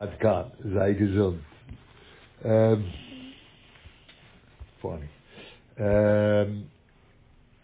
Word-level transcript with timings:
עד 0.00 0.14
כאן, 0.20 0.42
זה 0.58 0.82
ההיגזון. 0.82 1.36
אמ, 2.44 2.50
איפה 4.76 4.94
אני? 4.94 5.06
אמ, 5.78 5.84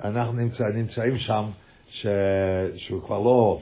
אנחנו 0.05 0.33
נמצא, 0.33 0.65
נמצאים 0.75 1.19
שם 1.19 1.45
ש, 1.91 2.07
שהוא 2.77 3.03
כבר 3.03 3.19
לא, 3.19 3.61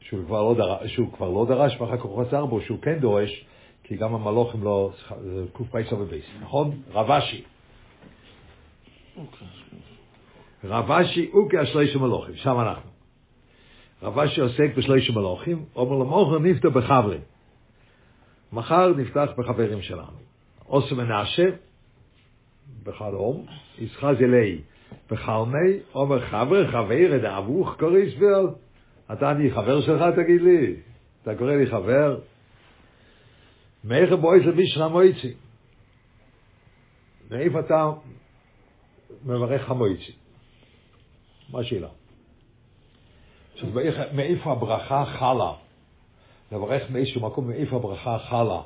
שהוא 0.00 0.24
כבר 0.26 0.42
לא, 0.42 0.54
דר, 0.54 0.86
שהוא 0.86 1.12
כבר 1.12 1.30
לא 1.30 1.46
דרש 1.48 1.80
ואחר 1.80 1.96
כך 1.96 2.02
הוא 2.02 2.24
חזר 2.24 2.46
בו, 2.46 2.60
שהוא 2.60 2.78
כן 2.82 2.98
דורש, 2.98 3.44
כי 3.82 3.96
גם 3.96 4.14
המלוכים 4.14 4.64
לא, 4.64 4.90
זה 5.22 5.44
קפ"א 5.52 5.94
ובייס, 5.94 6.26
נכון? 6.40 6.82
רב 6.92 7.10
אשי. 7.10 7.44
רב 10.64 10.90
אשי 10.90 11.28
הוא 11.32 11.50
כשליש 11.50 11.96
המלוכים, 11.96 12.36
שם 12.36 12.60
אנחנו. 12.60 12.90
רב 14.02 14.18
אשי 14.18 14.40
עוסק 14.40 14.76
בשליש 14.76 15.10
המלוכים, 15.10 15.64
אומר 15.76 15.96
למוכר 15.96 16.38
נפתח 16.38 16.68
בחבלים. 16.68 17.20
מחר 18.52 18.92
נפתח 18.96 19.28
בחברים 19.38 19.82
שלנו. 19.82 20.18
אוסם 20.68 20.96
מנשה, 20.96 21.48
בחלום, 22.82 23.46
ישחז 23.78 24.16
אלי, 24.20 24.60
בחלמי, 25.10 25.78
אומר 25.94 26.26
חבר, 26.26 26.70
חבר, 26.70 27.18
דאבוך 27.22 27.76
קוריס 27.78 28.14
בל. 28.14 28.46
אתה 29.12 29.30
אני 29.30 29.50
חבר 29.50 29.80
שלך, 29.80 30.02
תגיד 30.16 30.42
לי. 30.42 30.76
אתה 31.22 31.34
קורא 31.34 31.52
לי 31.52 31.66
חבר? 31.66 32.18
מאיך 33.84 34.12
בויס 34.12 34.46
לבישרא 34.46 34.88
מויצי. 34.88 35.34
מאיפה 37.30 37.60
אתה 37.60 37.90
מברך 39.24 39.62
חמויצי? 39.62 40.12
מה 41.50 41.60
השאלה? 41.60 41.88
מאיפה 44.12 44.52
הברכה 44.52 45.04
חלה? 45.18 45.52
לברך 46.52 46.90
מאיזשהו 46.90 47.20
מקום, 47.20 47.48
מאיפה 47.48 47.76
הברכה 47.76 48.18
חלה 48.18 48.62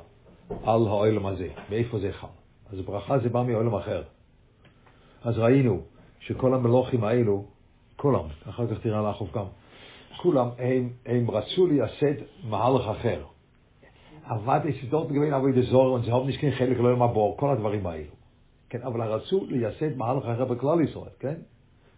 על 0.49 0.87
העולם 0.87 1.25
הזה, 1.25 1.47
מאיפה 1.69 1.99
זה 1.99 2.11
חל. 2.13 2.27
אז 2.69 2.79
ברכה 2.79 3.19
זה 3.19 3.29
בא 3.29 3.43
מעולם 3.43 3.75
אחר. 3.75 4.03
אז 5.23 5.37
ראינו 5.37 5.81
שכל 6.19 6.53
המלוכים 6.53 7.03
האלו, 7.03 7.45
כולם, 7.95 8.25
אחר 8.49 8.67
כך 8.67 8.81
תראה 8.81 9.09
לחוף 9.09 9.31
גם, 9.33 9.45
כולם, 10.17 10.49
הם, 10.57 10.89
הם 11.05 11.31
רצו 11.31 11.67
לייסד 11.67 12.21
מהלך 12.43 12.87
אחר. 12.87 13.23
עבד 14.25 14.59
die 14.65 14.87
Sorge 14.91 15.93
und 15.93 16.03
sie 16.03 16.11
haben 16.11 16.25
nicht 16.25 16.39
kein 16.39 16.51
חלק 16.51 16.79
לא 16.79 16.89
ימבור, 16.89 17.37
כל 17.37 17.49
הדברים 17.49 17.87
האלו. 17.87 18.11
כן, 18.69 18.81
אבל 18.81 19.01
רצו 19.01 19.45
לייסד 19.49 19.97
מהלך 19.97 20.25
אחר 20.25 20.45
בכלל 20.45 20.81
ישראל, 20.81 21.09
כן? 21.19 21.35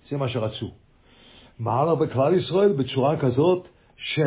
זה 0.10 0.18
מה 0.18 0.30
שרצו. 0.30 0.72
מהלך 1.60 2.00
בכלל 2.00 2.34
ישראל 2.34 2.74
בצורה 2.74 3.20
כזאת 3.20 3.68
ש, 3.98 4.20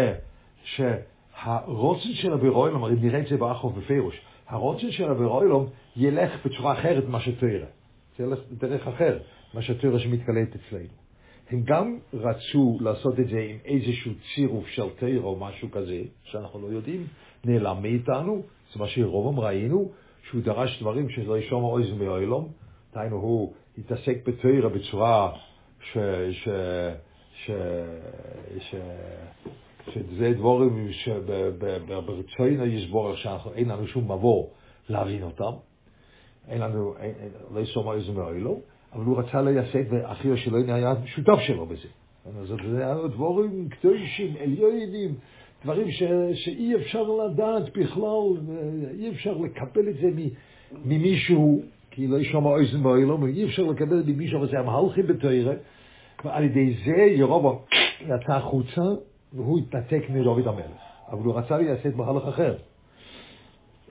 שהרוצן 1.45 2.15
של 2.15 2.33
אבירוילום, 2.33 2.85
הרי 2.85 2.95
נראה 3.01 3.21
את 3.21 3.27
זה 3.29 3.37
באחוב 3.37 3.79
בפירוש, 3.79 4.21
הרוצן 4.49 4.91
של 4.91 5.11
אבירוילום 5.11 5.67
ילך 5.97 6.47
בצורה 6.47 6.81
אחרת 6.81 7.05
ממה 7.09 7.21
שתראה. 7.21 7.67
זה 8.19 8.25
ילך 8.25 8.39
בדרך 8.51 8.89
אחרת, 8.89 9.23
מה 9.55 9.63
שתראה 9.63 10.01
שמתקלט 10.01 10.49
אצלנו. 10.55 10.89
הם 11.51 11.63
גם 11.65 11.99
רצו 12.15 12.79
לעשות 12.81 13.21
את 13.21 13.29
זה 13.29 13.39
עם 13.39 13.57
איזשהו 13.65 14.13
צירוף 14.35 14.67
של 14.67 14.91
תרא 14.99 15.19
או 15.19 15.37
משהו 15.37 15.71
כזה, 15.71 16.03
שאנחנו 16.25 16.61
לא 16.61 16.67
יודעים, 16.67 17.07
נעלם 17.45 17.83
מאיתנו, 17.83 18.43
זה 18.73 18.81
מה 18.81 18.89
שרובם 18.89 19.41
ראינו, 19.41 19.91
שהוא 20.29 20.43
דרש 20.43 20.81
דברים 20.81 21.09
שלא 21.09 21.39
ישום 21.39 21.65
אויז 21.65 21.99
מאוילום, 21.99 22.49
דהיינו 22.95 23.17
הוא 23.17 23.53
התעסק 23.79 24.17
בתרא 24.27 24.69
בצורה 24.69 25.33
ש... 25.93 25.99
ש... 26.33 26.49
ש... 27.45 27.51
ש... 28.59 28.75
שזה 29.95 30.33
דבורים 30.37 30.89
שברצוינו 30.93 32.67
יסבור 32.67 33.17
שאנחנו, 33.17 33.53
אין 33.55 33.69
לנו 33.69 33.87
שום 33.87 34.05
מבוא 34.05 34.47
להבין 34.89 35.23
אותם, 35.23 35.53
אין 36.49 36.61
לנו, 36.61 36.95
לא 37.55 37.61
ישום 37.61 37.87
אויז 37.87 38.09
מאוילום, 38.09 38.61
אבל 38.93 39.05
הוא 39.05 39.19
רצה 39.19 39.43
לייסד, 39.43 39.93
ואחיו 39.93 40.37
שלו 40.37 40.59
היה 40.59 40.95
שותף 41.07 41.39
שלו 41.47 41.67
בזה. 41.67 41.89
אז 42.41 42.49
זה 42.71 42.87
היה 42.87 42.95
דבורים 43.09 43.69
קדושים, 43.69 44.35
עליונים, 44.41 45.15
דברים 45.65 45.91
שאי 46.35 46.75
אפשר 46.75 47.03
לדעת 47.03 47.79
בכלל, 47.79 48.37
אי 48.99 49.11
אפשר 49.11 49.33
לקבל 49.33 49.89
את 49.89 49.95
זה 49.95 50.11
ממישהו, 50.85 51.63
כי 51.91 52.07
לא 52.07 52.17
יש 52.17 52.29
שם 52.33 52.45
אוזן 52.45 52.83
באילום, 52.83 53.27
אי 53.27 53.45
אפשר 53.45 53.63
לקבל 53.63 54.01
את 54.01 54.05
זה 54.05 54.13
ממישהו, 54.13 54.39
אבל 54.39 54.51
זה 54.51 54.59
המהלכים 54.59 55.07
בתוירה, 55.07 55.55
ועל 56.25 56.45
ידי 56.45 56.75
זה 56.85 57.03
ירובו 57.03 57.63
יצא 58.01 58.33
החוצה, 58.33 58.83
והוא 59.35 59.59
התנתק 59.59 60.03
מדוד 60.11 60.49
המלך. 60.49 60.81
אבל 61.13 61.25
הוא 61.25 61.39
רצה 61.39 61.59
לייסד 61.59 61.97
מהלך 61.97 62.29
אחר. 62.29 62.55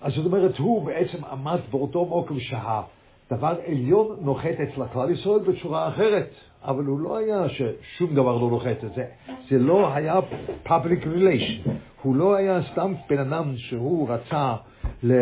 אז 0.02 0.14
זאת 0.14 0.26
אומרת, 0.26 0.58
הוא 0.58 0.86
בעצם 0.86 1.26
עמד 1.26 1.60
באותו 1.72 2.06
מקום 2.06 2.40
שה... 2.40 2.82
דבר 3.32 3.56
עליון 3.68 4.18
נוחת 4.22 4.56
אצל 4.64 4.82
הכלל 4.82 5.12
ישראל 5.12 5.40
בצורה 5.40 5.88
אחרת, 5.88 6.30
אבל 6.64 6.84
הוא 6.84 7.00
לא 7.00 7.18
היה 7.18 7.50
ששום 7.50 8.14
דבר 8.14 8.38
לא 8.38 8.50
נוחת 8.50 8.84
את 8.84 8.94
זה. 8.96 9.06
זה 9.50 9.58
לא 9.58 9.94
היה 9.94 10.20
public 10.66 11.04
relation. 11.04 11.70
הוא 12.02 12.16
לא 12.16 12.36
היה 12.36 12.60
סתם 12.72 12.94
בן 13.10 13.20
אדם 13.20 13.58
שהוא 13.58 14.10
רצה 14.10 14.56
ל, 15.04 15.14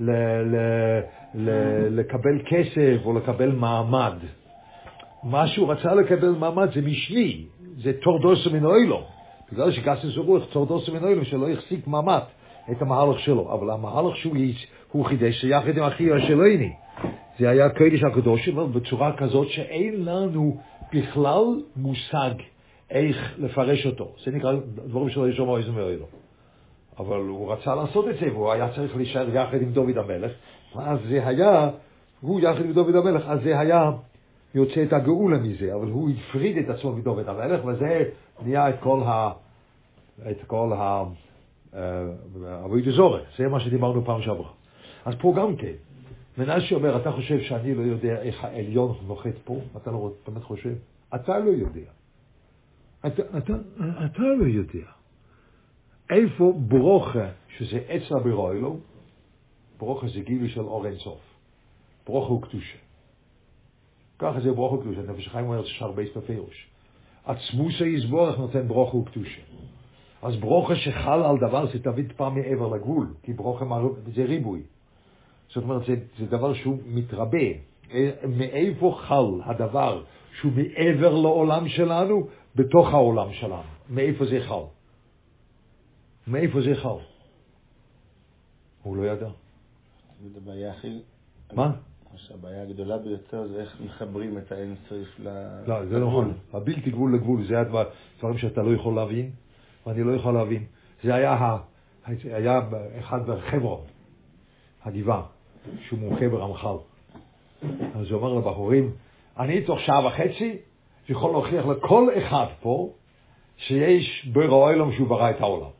ל, 0.00 0.10
ל, 0.42 0.56
ל, 1.34 1.50
לקבל 2.00 2.38
כסף 2.46 3.04
או 3.04 3.12
לקבל 3.12 3.52
מעמד. 3.52 4.14
מה 5.22 5.48
שהוא 5.48 5.72
רצה 5.72 5.94
לקבל 5.94 6.30
מעמד 6.30 6.68
זה 6.74 6.80
משני, 6.80 7.44
זה 7.82 7.92
תורדוס 8.02 8.46
מן 8.46 8.64
אוילו. 8.64 9.15
בגלל 9.52 9.72
שגסס 9.72 10.16
רוח 10.16 10.42
תורדוס 10.52 10.88
מן 10.88 11.04
אוילו 11.04 11.24
שלא 11.24 11.50
החזיק 11.50 11.86
מעמד 11.86 12.20
את 12.70 12.82
המהלך 12.82 13.20
שלו, 13.20 13.52
אבל 13.52 13.70
המהלך 13.70 14.16
שהוא 14.16 15.06
חידש 15.06 15.44
יחד 15.44 15.78
עם 15.78 15.82
אחי 15.82 16.12
השלויני. 16.12 16.72
זה 17.38 17.50
היה 17.50 17.68
קודש 17.68 18.02
הקדוש, 18.02 18.48
אבל 18.48 18.64
בצורה 18.64 19.16
כזאת 19.16 19.48
שאין 19.48 20.04
לנו 20.04 20.56
בכלל 20.92 21.44
מושג 21.76 22.34
איך 22.90 23.16
לפרש 23.38 23.86
אותו. 23.86 24.12
זה 24.24 24.30
נקרא 24.30 24.52
דברים 24.86 25.10
שלא 25.10 25.28
ישמעו 25.28 25.56
איזה 25.56 25.70
מאוהלו. 25.70 26.06
אבל 26.98 27.20
הוא 27.20 27.52
רצה 27.52 27.74
לעשות 27.74 28.08
את 28.08 28.14
זה, 28.20 28.26
והוא 28.32 28.52
היה 28.52 28.68
צריך 28.76 28.96
להישאר 28.96 29.36
יחד 29.36 29.62
עם 29.62 29.72
דוד 29.72 29.98
המלך, 29.98 30.32
ואז 30.76 30.98
זה 31.08 31.28
היה, 31.28 31.70
הוא 32.20 32.40
יחד 32.40 32.64
עם 32.64 32.72
דוד 32.72 32.96
המלך, 32.96 33.22
אז 33.26 33.38
זה 33.44 33.58
היה 33.58 33.90
יוצא 34.54 34.82
את 34.82 34.92
הגאולה 34.92 35.38
מזה, 35.38 35.74
אבל 35.74 35.86
הוא 35.86 36.10
הפריד 36.10 36.56
את 36.56 36.68
עצמו 36.68 36.92
מדוד 36.92 37.28
המלך, 37.28 37.64
וזה 37.64 38.10
נהיה 38.42 38.68
את 38.68 38.74
כל 38.80 39.02
ה... 39.06 39.32
את 40.30 40.44
כל 40.46 40.72
ה... 40.72 41.04
אבוי 42.64 42.82
דזורי, 42.82 43.20
זה 43.38 43.48
מה 43.48 43.60
שדיברנו 43.60 44.04
פעם 44.04 44.22
שעברה. 44.22 44.50
אז 45.04 45.14
פה 45.20 45.34
גם 45.36 45.56
כן, 45.56 45.72
מנשה 46.38 46.74
אומר, 46.74 46.96
אתה 46.96 47.12
חושב 47.12 47.40
שאני 47.40 47.74
לא 47.74 47.82
יודע 47.82 48.22
איך 48.22 48.44
העליון 48.44 48.94
נוחת 49.06 49.34
פה? 49.44 49.60
אתה 49.76 49.90
לא 49.90 50.12
באמת 50.26 50.42
חושב? 50.42 50.74
אתה 51.14 51.38
לא 51.38 51.50
יודע. 51.50 51.90
אתה, 53.06 53.22
אתה, 53.38 53.52
אתה 54.04 54.22
לא 54.22 54.46
יודע. 54.46 54.86
איפה 56.10 56.54
ברוכה, 56.68 57.28
שזה 57.56 57.78
עץ 57.88 58.02
הבירוילו, 58.12 58.76
ברוכה 59.78 60.06
זה 60.08 60.20
גילוי 60.20 60.48
של 60.48 60.60
אור 60.60 60.86
אינסוף. 60.86 61.20
ברוכה 62.06 62.28
הוא 62.28 62.42
קדושה. 62.42 62.85
ככה 64.18 64.40
זה 64.40 64.52
ברוכה 64.52 64.82
קדושה. 64.82 65.02
נפש 65.02 65.28
חיים 65.28 65.46
אומר 65.46 65.64
שיש 65.64 65.82
הרבה 65.82 66.02
בפירוש. 66.16 66.66
עצמוס 67.24 67.74
היסבורך 67.80 68.38
נותן 68.38 68.68
ברוכה 68.68 68.96
וקדושה. 68.96 69.40
אז 70.22 70.36
ברוכה 70.36 70.76
שחל 70.76 71.22
על 71.22 71.36
דבר 71.38 71.66
זה 71.72 71.82
תמיד 71.82 72.12
פעם 72.16 72.34
מעבר 72.34 72.68
לגבול, 72.68 73.14
כי 73.22 73.32
ברוכה 73.32 73.64
זה 74.14 74.24
ריבוי. 74.24 74.62
זאת 75.48 75.64
אומרת, 75.64 75.86
זה, 75.86 75.94
זה 76.18 76.26
דבר 76.26 76.54
שהוא 76.54 76.78
מתרבה. 76.86 77.46
מאיפה 78.28 78.98
חל 79.00 79.40
הדבר 79.44 80.02
שהוא 80.40 80.52
מעבר 80.52 81.14
לעולם 81.14 81.68
שלנו, 81.68 82.26
בתוך 82.54 82.88
העולם 82.88 83.32
שלנו? 83.32 83.62
מאיפה 83.90 84.26
זה 84.26 84.38
חל? 84.48 84.64
מאיפה 86.26 86.60
זה 86.60 86.74
חל? 86.82 86.98
הוא 88.82 88.96
לא 88.96 89.02
ידע. 89.02 89.28
מה? 91.52 91.72
הבעיה 92.34 92.62
הגדולה 92.62 92.98
ביותר 92.98 93.46
זה 93.46 93.60
איך 93.60 93.76
מחברים 93.84 94.38
את 94.38 94.52
האין 94.52 94.74
צריך 94.88 95.20
ל... 95.20 95.28
לא, 95.66 95.86
זה 95.86 95.98
לא 95.98 96.06
נכון. 96.06 96.32
הבלתי 96.52 96.90
גבול 96.90 97.14
לגבול, 97.14 97.46
זה 97.46 97.60
הדברים 97.60 98.38
שאתה 98.38 98.62
לא 98.62 98.74
יכול 98.74 98.94
להבין, 98.94 99.30
ואני 99.86 100.02
לא 100.02 100.12
יכול 100.12 100.34
להבין. 100.34 100.64
זה 101.02 101.14
היה, 101.14 101.56
היה 102.24 102.60
אחד 102.98 103.26
בחברון, 103.26 103.80
הגבעה. 104.84 105.22
שהוא 105.88 105.98
מומחה 105.98 106.28
ברמח"ל. 106.28 106.76
אז 107.94 108.10
הוא 108.10 108.20
אומר 108.20 108.34
לבחורים, 108.34 108.92
אני 109.38 109.64
תוך 109.64 109.80
שעה 109.80 110.06
וחצי 110.06 110.58
יכול 111.08 111.30
להוכיח 111.30 111.66
לכל 111.66 112.08
אחד 112.18 112.46
פה 112.60 112.92
שיש 113.56 114.28
בורא 114.32 114.46
אוילום 114.46 114.92
שהוא 114.92 115.08
ברא 115.08 115.30
את 115.30 115.40
העולם. 115.40 115.70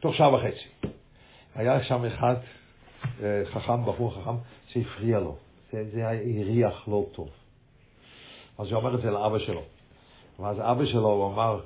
תוך 0.00 0.14
שעה 0.14 0.34
וחצי. 0.34 0.88
היה 1.54 1.84
שם 1.84 2.04
אחד 2.04 2.34
חכם, 3.44 3.86
בחור 3.86 4.14
חכם, 4.14 4.36
שהפריע 4.66 5.20
לו. 5.20 5.36
זה, 5.72 5.84
זה 5.92 6.08
הריח 6.08 6.88
לא 6.88 7.06
טוב. 7.12 7.28
אז 8.58 8.66
הוא 8.66 8.76
אומר 8.76 8.94
את 8.94 9.02
זה 9.02 9.10
לאבא 9.10 9.38
שלו. 9.38 9.62
ואז 10.40 10.56
אבא 10.60 10.86
שלו, 10.86 11.08
הוא 11.08 11.32
אמר, 11.32 11.60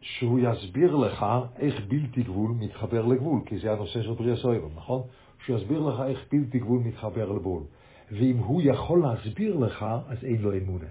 שהוא 0.00 0.40
יסביר 0.40 0.96
לך 0.96 1.26
איך 1.58 1.74
בלתי 1.88 2.22
גבול 2.22 2.50
מתחבר 2.58 3.06
לגבול, 3.06 3.40
כי 3.46 3.58
זה 3.58 3.72
הנושא 3.72 4.02
של 4.02 4.12
בריאה 4.12 4.36
סוירם, 4.36 4.70
נכון? 4.76 5.02
שהוא 5.44 5.58
יסביר 5.58 5.80
לך 5.80 6.00
איך 6.06 6.18
בלתי 6.32 6.58
גבול 6.58 6.80
מתחבר 6.84 7.32
לגבול. 7.32 7.62
ואם 8.10 8.36
הוא 8.38 8.62
יכול 8.64 9.02
להסביר 9.02 9.56
לך, 9.56 9.86
אז 10.08 10.24
אין 10.24 10.42
לו 10.42 10.52
אמונה. 10.52 10.86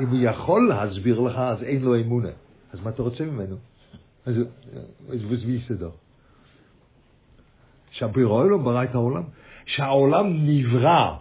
אם 0.00 0.08
הוא 0.08 0.18
יכול 0.22 0.68
להסביר 0.68 1.20
לך, 1.20 1.38
אז 1.38 1.62
אין 1.62 1.82
לו 1.82 2.00
אמונה. 2.00 2.30
אז 2.72 2.80
מה 2.80 2.90
אתה 2.90 3.02
רוצה 3.02 3.24
ממנו? 3.24 3.56
אז 4.26 4.34
wie 5.08 5.58
ist 5.58 5.80
doch? 5.80 6.01
שהבריאו 7.92 8.48
לא 8.48 8.58
ברא 8.58 8.84
את 8.84 8.94
העולם, 8.94 9.22
שהעולם 9.66 10.26
נברא, 10.46 11.16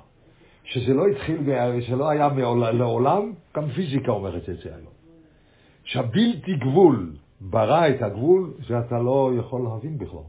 שזה 0.63 0.93
לא 0.93 1.07
התחיל, 1.07 1.37
שלא 1.81 2.09
היה 2.09 2.29
לעולם, 2.73 3.31
גם 3.55 3.69
פיזיקה 3.69 4.11
אומרת 4.11 4.49
את 4.49 4.57
זה 4.57 4.75
היום. 4.75 4.91
שהבלתי 5.83 6.55
גבול 6.59 7.13
ברא 7.41 7.89
את 7.89 8.01
הגבול, 8.01 8.53
זה 8.67 8.79
אתה 8.79 8.99
לא 8.99 9.31
יכול 9.39 9.61
להבין 9.61 9.97
בכלל. 9.97 10.27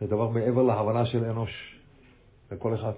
זה 0.00 0.06
דבר 0.06 0.28
מעבר 0.28 0.62
להבנה 0.62 1.06
של 1.06 1.24
אנוש, 1.24 1.78
לכל 2.52 2.74
אחד. 2.74 2.92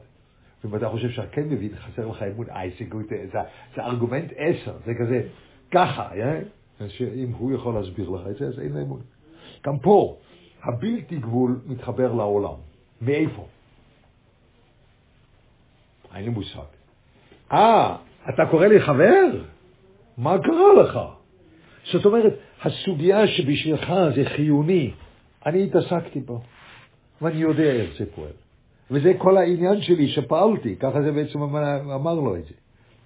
ואם 0.64 0.76
אתה 0.76 0.88
חושב 0.88 1.10
שאתה 1.10 1.40
מבין, 1.40 1.70
חסר 1.76 2.06
לך 2.06 2.22
אמון, 2.22 2.46
אה, 2.50 2.62
זה, 2.78 3.43
זה, 3.75 3.84
ארגומנט 3.84 4.32
עשר, 4.37 4.76
זה 4.84 4.94
כזה, 4.94 5.28
ככה, 5.70 6.10
yeah? 6.10 6.84
שאם 6.88 7.32
הוא 7.38 7.52
יכול 7.52 7.75
להסביר 7.75 8.10
לך 8.10 8.26
את 8.31 8.37
זה, 8.37 8.46
אז 8.46 8.60
אין 8.60 8.72
לו 8.72 8.82
אמון. 8.82 9.00
גם 9.66 9.78
פה, 9.78 10.16
הבלתי 10.66 11.16
גבול 11.16 11.60
מתחבר 11.66 12.12
לעולם. 12.12 12.54
מאיפה? 13.02 13.46
אין 16.14 16.24
לי 16.24 16.30
מושג. 16.30 16.60
אה, 17.52 17.96
אתה 18.28 18.46
קורא 18.50 18.66
לי 18.66 18.80
חבר? 18.80 19.44
מה 20.18 20.36
קרה 20.38 20.82
לך? 20.82 20.98
זאת 21.92 22.04
אומרת, 22.04 22.32
הסוגיה 22.62 23.26
שבשבילך 23.26 23.92
זה 24.14 24.24
חיוני, 24.36 24.90
אני 25.46 25.64
התעסקתי 25.64 26.20
בו, 26.20 26.40
ואני 27.22 27.38
יודע 27.38 27.72
איך 27.72 27.90
זה 27.98 28.04
פועל. 28.14 28.32
וזה 28.90 29.12
כל 29.19 29.36
העניין 29.36 29.80
שלי 29.80 30.08
שפעלתי, 30.08 30.76
ככה 30.76 31.02
זה 31.02 31.12
בעצם 31.12 31.42
אמר 31.94 32.14
לו 32.14 32.36
את 32.36 32.44
זה. 32.44 32.54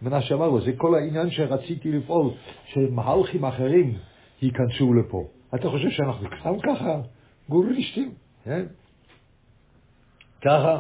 מנשה 0.03 0.35
אמר 0.35 0.49
לו, 0.49 0.61
זה 0.61 0.73
כל 0.77 0.95
העניין 0.95 1.31
שרציתי 1.31 1.93
לפעול, 1.93 2.31
שמהלכים 2.65 3.45
אחרים 3.45 3.95
ייכנסו 4.43 4.95
לפה. 4.95 5.27
אתה 5.55 5.69
חושב 5.69 5.91
שאנחנו 5.91 6.29
סתם 6.41 6.55
ככה 6.63 7.01
גוריסטים, 7.51 8.11
כן? 8.45 8.67
ככה, 10.43 10.79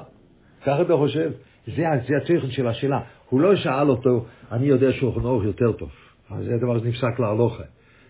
ככה 0.62 0.82
אתה 0.82 0.96
חושב? 0.96 1.30
זה, 1.66 1.84
זה 2.08 2.16
התוכן 2.16 2.50
של 2.50 2.66
השאלה. 2.66 3.00
הוא 3.28 3.40
לא 3.40 3.56
שאל 3.56 3.90
אותו, 3.90 4.24
אני 4.52 4.66
יודע 4.66 4.92
שולחן 4.92 5.24
אורך 5.24 5.44
יותר 5.44 5.72
טוב. 5.72 5.90
זה 6.38 6.56
דבר 6.56 6.80
שנפסק 6.80 7.20
להלוכה. 7.20 7.62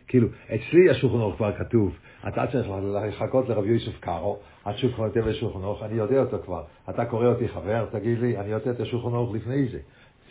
כאילו, 0.09 0.29
אצלי 0.47 0.91
השולחן 0.91 1.17
אורך 1.17 1.37
כבר 1.37 1.53
כתוב, 1.59 1.97
אתה 2.29 2.47
צריך 2.53 2.67
לחכות 3.09 3.49
לרב 3.49 3.65
יוסף 3.65 4.01
קארו, 4.01 4.39
עד 4.65 4.77
שהוא 4.77 4.93
כבר 4.93 5.09
כותב 5.09 5.27
לשולחן 5.27 5.65
אורך, 5.65 5.83
אני 5.83 5.95
יודע 5.95 6.21
אותו 6.21 6.39
כבר. 6.45 6.63
אתה 6.91 7.05
קורא 7.05 7.27
אותי 7.27 7.49
חבר, 7.49 7.87
תגיד 7.91 8.19
לי, 8.19 8.39
אני 8.39 8.49
יודע 8.49 8.71
את 8.71 8.81
השולחן 8.81 9.09
אורך 9.09 9.35
לפני 9.35 9.69
זה. 9.69 9.79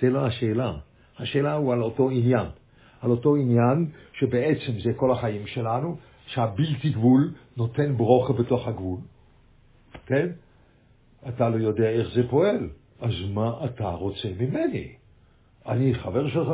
זה 0.01 0.09
לא 0.09 0.25
השאלה. 0.25 0.73
השאלה 1.19 1.53
הוא 1.53 1.73
על 1.73 1.81
אותו 1.81 2.09
עניין. 2.09 2.47
על 3.01 3.11
אותו 3.11 3.35
עניין 3.35 3.85
שבעצם 4.13 4.71
זה 4.83 4.93
כל 4.95 5.11
החיים 5.11 5.47
שלנו, 5.47 5.97
שהבלתי 6.25 6.89
גבול 6.89 7.31
נותן 7.59 7.97
ברוכה 7.97 8.33
בתוך 8.33 8.67
הגבול. 8.67 8.99
כן? 10.05 10.27
אתה 11.27 11.49
לא 11.49 11.55
יודע 11.55 11.89
איך 11.89 12.07
זה 12.15 12.21
פועל, 12.29 12.69
אז 13.01 13.11
מה 13.33 13.65
אתה 13.65 13.89
רוצה 13.89 14.27
ממני? 14.39 14.87
אני 15.67 15.93
חבר 15.93 16.29
שלך? 16.29 16.47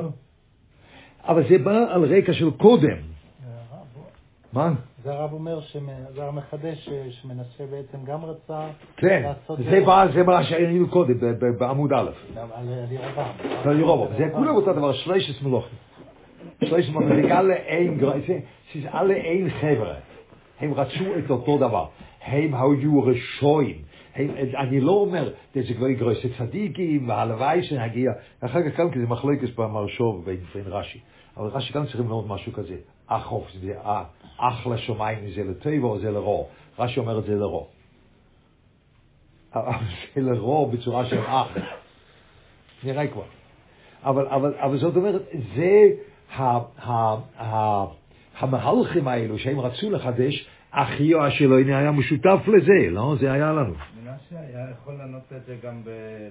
אבל 1.24 1.50
זה 1.50 1.58
בא 1.58 1.94
על 1.94 2.18
רקע 2.18 2.34
של 2.34 2.52
קודם. 2.52 2.98
מה? 4.54 4.74
זה 5.04 5.14
הרב 5.14 5.34
אומר, 5.34 5.60
זה 6.14 6.24
הרב 6.24 6.36
מחדש 6.36 6.90
שמנסה 7.10 7.66
בעצם 7.72 7.98
גם 8.06 8.26
רצה 8.26 8.68
כן, 8.98 9.32
זה 9.48 9.82
בא, 9.86 10.08
זה 10.14 10.24
מה 10.24 10.44
שהיינו 10.44 10.90
קודם, 10.90 11.14
בעמוד 11.60 11.94
א'. 11.94 12.10
על 13.64 13.80
ירובם. 13.80 14.18
זה 14.18 14.30
כולם 14.34 14.56
אותו 14.56 14.74
דבר, 14.74 14.94
שלושת 14.94 15.44
מלוכים. 15.44 15.78
שלושת 16.66 16.90
מלוכים, 16.90 17.30
זה 18.82 18.92
alle 18.92 19.18
één 19.26 19.50
חבר'ה. 19.62 20.15
הם 20.60 20.74
רצו 20.74 21.18
את 21.26 21.30
אותו 21.30 21.58
דבר. 21.58 21.86
הם 22.22 22.56
היו 22.56 23.04
רשויים. 23.04 23.82
אני 24.56 24.82
לא 24.82 24.92
אומר, 24.92 25.34
זה 25.54 25.74
כבר 25.74 25.90
גרויסי 25.90 26.30
צדיקים, 26.38 27.10
והלוואי 27.10 27.64
שנגיע. 27.64 28.12
אחר 28.40 28.70
כך 28.70 28.78
כאן, 28.78 28.92
כי 28.92 29.00
זה 29.00 29.08
מחלוקת 29.08 29.56
במרשוב 29.56 30.26
בין 30.26 30.66
רש"י. 30.66 31.00
אבל 31.38 31.48
רש"י 31.48 31.74
כאן 31.74 31.84
צריכים 31.84 32.02
ללמוד 32.02 32.28
משהו 32.28 32.54
כזה. 32.54 32.76
אחוף 33.08 33.48
זה 33.62 33.74
אח 34.38 34.68
לשמיים 34.68 35.20
זה 35.36 35.44
לטוב 35.44 35.84
או 35.84 36.00
זה 36.00 36.12
לרוע. 36.12 36.46
רש"י 36.80 37.00
אומר 37.00 37.20
את 37.20 37.24
זה 37.24 37.36
לרוע. 37.36 37.64
זה 40.16 40.22
לרוע 40.22 40.68
בצורה 40.72 41.06
של 41.06 41.20
אח. 41.20 41.48
נראה 42.84 43.08
כבר. 43.08 43.24
אבל, 44.04 44.28
אבל, 44.28 44.54
אבל 44.58 44.78
זאת 44.78 44.96
אומרת, 44.96 45.22
זה 45.56 45.90
המהלכים 48.40 49.08
האלו 49.08 49.40
שהם 49.40 49.60
רצו 49.60 49.92
לחדש, 49.92 50.48
אחיו 50.72 51.26
השלויני 51.26 51.76
היה 51.76 51.92
משותף 51.92 52.40
לזה, 52.48 52.90
לא? 52.92 53.16
זה 53.20 53.32
היה 53.32 53.54
לנו. 53.54 53.74
מנשה 53.74 54.40
היה 54.40 54.68
יכול 54.72 54.94
לענות 54.94 55.34
את 55.38 55.46
זה 55.46 55.56
גם 55.64 55.82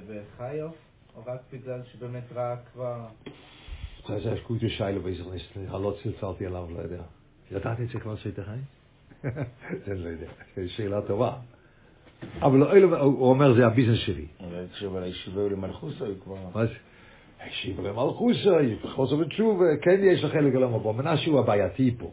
בחיוף, 0.09 0.75
או 1.17 1.23
רק 1.27 1.41
בגלל 1.53 1.81
שבאמת 1.93 2.33
ראה 2.35 2.57
כבר... 2.73 3.07
זה 4.09 4.21
זה 4.21 4.35
גute 4.47 4.79
Scheile 4.79 5.07
bezig 5.07 5.27
is. 5.27 5.75
הלא 5.75 5.95
צלצלתי 6.03 6.47
עליו, 6.47 6.67
לא 6.77 6.81
יודע. 6.81 7.03
ידעת 7.51 7.81
את 7.81 7.89
זה 7.89 8.01
כבר 8.01 8.17
שהיית 8.17 8.39
חי? 8.39 9.29
זה 9.87 9.95
לא 9.95 10.09
יודע, 10.09 10.27
זו 10.57 10.63
שאלה 10.77 11.03
טובה. 11.03 11.33
אבל 12.43 12.63
הוא 13.01 13.31
אומר, 13.31 13.55
זה 13.55 13.67
הביזנס 13.67 13.99
שלי. 13.99 14.27
אבל 14.41 14.67
תחשוב 14.71 14.97
על 14.97 15.03
הישיבה 15.03 15.43
למלכוסה, 15.43 16.05
הוא 16.05 16.15
כבר... 16.25 16.67
הישיבה 17.45 17.83
למלכוסה, 17.83 18.59
חוסר 18.95 19.15
ותשובה, 19.15 19.65
כן 19.83 20.01
יש 20.03 20.25
חלק 20.33 20.55
עולם 20.55 20.75
הבא. 20.75 20.93
מנשה 20.93 21.31
הוא 21.31 21.41
הבעייתי 21.41 21.95
פה, 21.99 22.11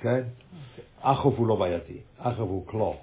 כן? 0.00 0.20
אחוב 1.00 1.34
הוא 1.38 1.46
לא 1.46 1.56
בעייתי, 1.56 1.98
אחוב 2.18 2.50
הוא 2.50 2.66
קלור. 2.66 2.96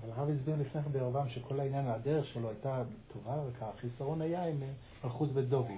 אבל 0.00 0.10
הרב 0.16 0.30
הסביר 0.30 0.54
לפני 0.60 0.82
כן 0.82 0.92
בירבם 0.92 1.28
שכל 1.28 1.60
העניין, 1.60 1.86
הדרך 1.86 2.26
שלו 2.26 2.48
הייתה 2.48 2.82
טובה, 3.12 3.36
והחיסרון 3.60 4.20
היה 4.20 4.48
עם 4.48 4.56
מלכוס 5.04 5.30
ודובי. 5.34 5.76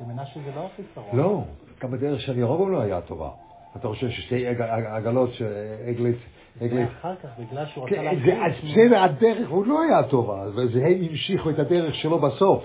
זה 0.00 0.06
מנשה 0.06 0.40
זה 0.44 0.52
לא 0.56 0.66
החיסרון. 0.66 1.18
לא, 1.18 1.42
גם 1.80 1.94
הדרך 1.94 2.20
של 2.20 2.38
ירובם 2.38 2.72
לא 2.72 2.80
היה 2.80 3.00
טובה. 3.00 3.30
אתה 3.76 3.88
חושב 3.88 4.10
ששתי 4.10 4.46
עגלות 4.66 5.30
שעגלית... 5.32 6.16
זה 6.60 6.84
אחר 6.84 7.16
כך, 7.16 7.28
בגלל 7.38 7.66
שהוא 7.66 7.88
כן, 7.88 7.94
רצה 7.94 8.02
להכניס... 8.02 8.72
בסדר, 8.72 9.02
הדרך 9.02 9.48
הוא 9.50 9.66
לא 9.66 9.82
היה 9.82 10.02
טובה, 10.02 10.46
וזה 10.54 10.86
הם 10.86 11.04
המשיכו 11.10 11.50
את 11.50 11.58
הדרך 11.58 11.94
שלו 11.94 12.18
בסוף. 12.18 12.64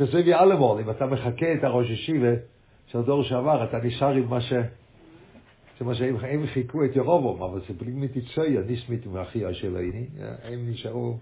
זה 0.00 0.06
סבי 0.06 0.34
אלמון, 0.34 0.80
אם 0.80 0.90
אתה 0.90 1.06
מחכה 1.06 1.54
את 1.54 1.64
הראש 1.64 1.90
ישיבה 1.90 2.32
של 2.86 2.98
הדור 2.98 3.22
שעבר, 3.22 3.64
אתה 3.64 3.78
נשאר 3.78 4.12
עם 4.12 4.28
מה 4.28 4.40
ש... 4.40 4.52
זה 5.78 5.84
מה 5.84 5.94
שהם 5.94 6.16
הם 6.16 6.46
חיכו 6.46 6.84
את 6.84 6.96
ירובום, 6.96 7.42
אבל 7.42 7.60
זה 7.68 7.74
בלי 7.74 7.92
מתיצויה, 7.92 8.60
ניסמית 8.60 9.06
מאחי 9.06 9.46
השלויני, 9.46 10.06
הם 10.42 10.70
נשארו, 10.70 11.18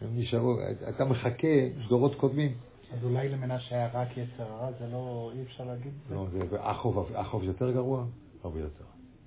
הם 0.00 0.08
נשארו, 0.12 0.58
אתה 0.88 1.04
מחכה 1.04 1.48
דורות 1.88 2.14
קודמים. 2.14 2.52
אז 2.92 3.04
אולי 3.04 3.28
למנשה 3.28 3.74
היה 3.74 3.88
רק 3.94 4.08
יצר 4.16 4.42
הרע, 4.42 4.72
זה 4.72 4.86
לא, 4.92 5.30
אי 5.34 5.42
אפשר 5.42 5.64
להגיד? 5.64 5.92
לא, 6.10 6.26
זה, 6.32 6.56
אחוב, 6.58 7.12
אחוב 7.14 7.44
יותר 7.44 7.70
גרוע? 7.70 8.04
הרבה 8.44 8.60
יותר. 8.60 8.84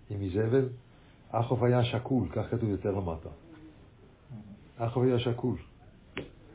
עם 0.10 0.22
איזבל, 0.22 0.70
אחוב 1.32 1.63
היה 1.63 1.84
שקול, 1.84 2.27
כך 2.32 2.51
כתוב 2.51 2.70
יותר 2.70 2.91
למטה. 2.91 3.29
אחוב 4.77 5.03
היה 5.03 5.20
שקול. 5.20 5.58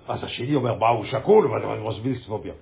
אז 0.09 0.25
השני 0.25 0.55
אומר, 0.55 0.79
מה 0.79 0.89
הוא 0.89 1.05
שקול? 1.05 1.47
ואתה 1.47 1.67
מסביר 1.89 2.19
ספוביה. 2.25 2.53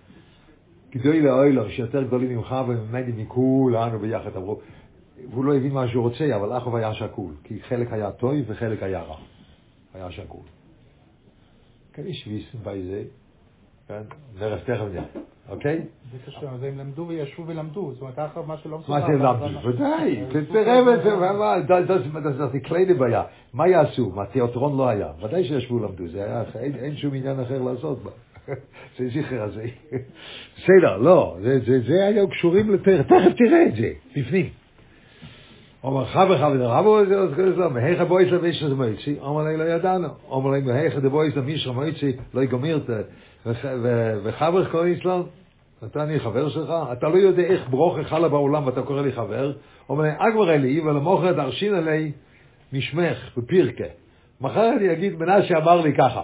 גדוי 0.91 1.21
לאוילום 1.21 1.71
שיותר 1.71 2.03
גדולים 2.03 2.37
ממך 2.37 2.55
וממני 2.69 3.23
מכולנו 3.23 3.99
ביחד 3.99 4.37
אמרו, 4.37 4.61
והוא 5.31 5.45
לא 5.45 5.57
הבין 5.57 5.73
מה 5.73 5.88
שהוא 5.88 6.03
רוצה, 6.03 6.37
אבל 6.37 6.59
אחוב 6.59 6.76
היה 6.76 6.95
שקול, 6.95 7.33
כי 7.45 7.62
חלק 7.62 7.93
היה 7.93 8.12
טוב 8.12 8.33
וחלק 8.47 8.83
היה 8.83 9.03
רע. 9.03 9.17
היה 9.95 10.11
שקול. 10.11 10.41
כן, 11.93 12.07
יש 12.07 12.29
ויסן 12.29 12.59
בזה, 12.62 13.03
כן, 13.88 14.02
נראה 14.40 14.59
תכף 14.59 14.85
נראה, 14.93 15.05
אוקיי? 15.49 15.83
זה 16.12 16.19
קשור, 16.26 16.49
אז 16.49 16.62
הם 16.62 16.78
למדו 16.78 17.05
וישבו 17.09 17.47
ולמדו, 17.47 17.93
זאת 17.93 18.00
אומרת, 18.00 18.19
אחר 18.19 18.43
מה 18.43 18.57
שלא 18.57 18.78
מה 18.88 19.00
זה 19.07 19.12
למדו? 19.12 19.69
ודאי, 19.69 20.23
תראה 20.52 20.78
את 20.95 21.02
זה, 22.37 22.47
זה 22.47 22.61
קליני 22.61 22.95
בעיה. 22.95 23.23
מה 23.55 23.69
יעשו? 23.69 24.11
מה, 24.14 24.26
תיאטרון 24.26 24.76
לא 24.76 24.88
היה. 24.88 25.09
ודאי 25.23 25.45
שישבו 25.45 25.75
ולמדו, 25.75 26.09
זה 26.09 26.25
היה, 26.25 26.43
אין 26.55 26.97
שום 26.97 27.14
עניין 27.14 27.40
אחר 27.40 27.62
לעשות 27.62 28.02
בה. 28.02 28.11
זה 28.99 29.09
זכר 29.09 29.43
הזה. 29.43 29.66
בסדר, 30.57 30.97
לא, 30.97 31.37
זה 31.66 32.07
היו 32.09 32.28
קשורים 32.28 32.75
לתכף, 32.75 33.02
תכף 33.02 33.37
תראה 33.38 33.66
את 33.66 33.75
זה, 33.75 33.93
בפנים. 34.16 34.49
אומר 35.85 36.05
חבר 36.05 36.38
חבר 36.38 36.66
רבו 36.66 37.07
זה 37.07 37.19
אז 37.19 37.35
כזה 37.35 37.57
לא 37.57 37.71
מהך 37.71 38.00
בויס 38.00 38.33
לביש 38.33 38.62
זה 38.62 38.75
מויצי 38.75 39.16
אומר 39.21 39.43
לי 39.43 39.57
לא 39.57 39.64
ידענו 39.64 40.09
אומר 40.28 40.50
לי 40.50 40.61
מהך 40.61 40.97
דה 40.97 41.09
בויס 41.09 41.37
למיש 41.37 41.66
מויצי 41.66 42.12
לא 42.35 42.43
יגמיר 42.43 42.76
את 42.76 42.90
וחבר 44.25 44.71
כל 44.71 44.87
איסלאם 44.87 45.23
אתה 45.85 46.03
אני 46.03 46.21
חבר 46.21 46.49
שלך? 46.49 46.73
אתה 46.93 47.09
לא 47.09 47.17
יודע 47.17 47.43
איך 47.43 47.69
ברוכה 47.71 48.05
חלה 48.05 48.29
בעולם 48.29 48.67
ואתה 48.67 48.83
קורא 48.83 49.03
לי 49.03 49.12
חבר? 49.12 49.53
אומר 49.88 50.05
לי, 50.05 50.11
אגבר 50.19 50.55
אלי, 50.55 50.81
ולמוכר 50.81 51.33
תרשין 51.33 51.75
עלי 51.75 52.12
משמך 52.73 53.37
בפירקה. 53.37 53.85
מחר 54.41 54.73
אני 54.76 54.93
אגיד, 54.93 55.17
מנשה 55.17 55.59
אמר 55.59 55.81
לי 55.81 55.95
ככה. 55.97 56.23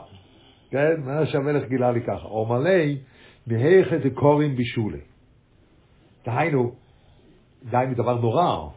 כן? 0.70 1.00
מנשה 1.04 1.38
המלך 1.38 1.68
גילה 1.68 1.92
לי 1.92 2.00
ככה. 2.00 2.28
אומר 2.28 2.58
לי, 2.58 2.98
מהיכא 3.46 3.96
דקורים 3.96 4.56
בישולי. 4.56 5.00
דהיינו, 6.26 6.72
דהיינו 7.70 7.94
דבר 7.94 8.20
נורא, 8.20 8.68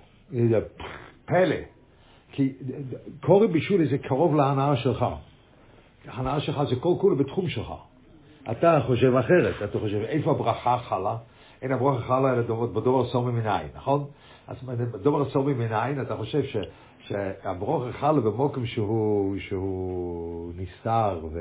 פלא. 1.26 1.56
כי 2.32 2.54
קורים 3.22 3.52
בישולי 3.52 3.88
זה 3.88 3.98
קרוב 3.98 4.36
להנאה 4.36 4.76
שלך. 4.76 5.06
ההנאה 6.08 6.42
שלך 6.42 6.62
זה 6.70 6.76
כל 6.76 6.94
כולו 7.02 7.16
בתחום 7.16 7.50
שלך. 7.50 7.74
אתה 8.52 8.80
חושב 8.88 9.16
אחרת, 9.16 9.56
אתה 9.64 9.80
חושב 9.80 10.02
איפה 10.02 10.32
הברכה 10.32 10.78
חלה? 10.78 11.16
אין 11.62 11.72
הברכה 11.72 12.08
חלה 12.08 12.34
אלא 12.34 12.42
בדובר 12.66 13.06
סומי 13.06 13.32
מנין, 13.32 13.68
נכון? 13.76 14.06
אז 14.48 14.64
בדובר 14.64 15.30
סומי 15.30 15.54
מנין 15.54 16.02
אתה 16.02 16.16
חושב 16.16 16.44
ש, 16.44 16.58
שהברכה 17.08 17.92
חלה 18.00 18.22
במוקם 18.22 18.66
שהוא, 18.66 19.38
שהוא 19.40 20.52
נסתר 20.58 21.20
ו, 21.34 21.40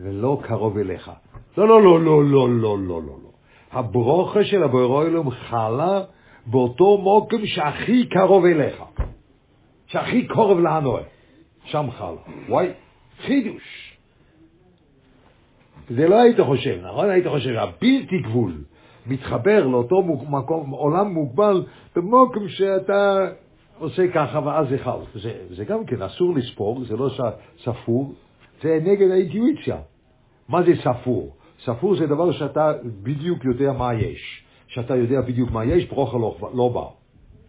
ולא 0.00 0.40
קרוב 0.42 0.78
אליך. 0.78 1.10
לא, 1.58 1.68
לא, 1.68 1.82
לא, 1.82 2.00
לא, 2.00 2.24
לא, 2.24 2.48
לא, 2.48 2.78
לא, 2.78 2.78
לא. 2.88 3.00
לא. 3.02 3.28
הברוכה 3.72 4.44
של 4.44 4.62
הבוירוילום 4.62 5.30
חלה 5.30 6.02
באותו 6.46 6.98
מוקם 6.98 7.46
שהכי 7.46 8.08
קרוב 8.08 8.44
אליך, 8.44 8.82
שהכי 9.86 10.26
קרוב 10.26 10.60
להנוי, 10.60 11.02
שם 11.64 11.86
חלה. 11.90 12.20
וואי, 12.48 12.72
חידוש. 13.20 13.87
זה 15.90 16.08
לא 16.08 16.20
היית 16.20 16.40
חושב, 16.40 16.78
נכון? 16.82 17.10
היית 17.10 17.26
חושב 17.26 17.54
שהבלתי 17.54 18.18
גבול 18.24 18.52
מתחבר 19.06 19.66
לאותו 19.66 20.02
מקום, 20.30 20.70
עולם 20.70 21.12
מוגבל, 21.12 21.64
במקום 21.96 22.48
שאתה 22.48 23.28
עושה 23.78 24.02
ככה 24.14 24.40
ואז 24.44 24.68
זה 24.68 24.78
חל. 24.78 24.98
זה, 25.14 25.32
זה 25.50 25.64
גם 25.64 25.84
כן 25.84 26.02
אסור 26.02 26.34
לספור, 26.34 26.84
זה 26.84 26.96
לא 26.96 27.10
ספור, 27.64 28.12
זה 28.62 28.78
נגד 28.84 29.10
האינטואיציה. 29.10 29.76
מה 30.48 30.62
זה 30.62 30.72
ספור? 30.84 31.34
ספור 31.64 31.96
זה 31.96 32.06
דבר 32.06 32.32
שאתה 32.32 32.72
בדיוק 33.02 33.44
יודע 33.44 33.72
מה 33.72 33.94
יש. 33.94 34.44
שאתה 34.68 34.96
יודע 34.96 35.20
בדיוק 35.20 35.50
מה 35.50 35.64
יש, 35.64 35.84
ברוכה 35.84 36.18
לא, 36.18 36.36
לא 36.54 36.68
בא. 36.68 36.84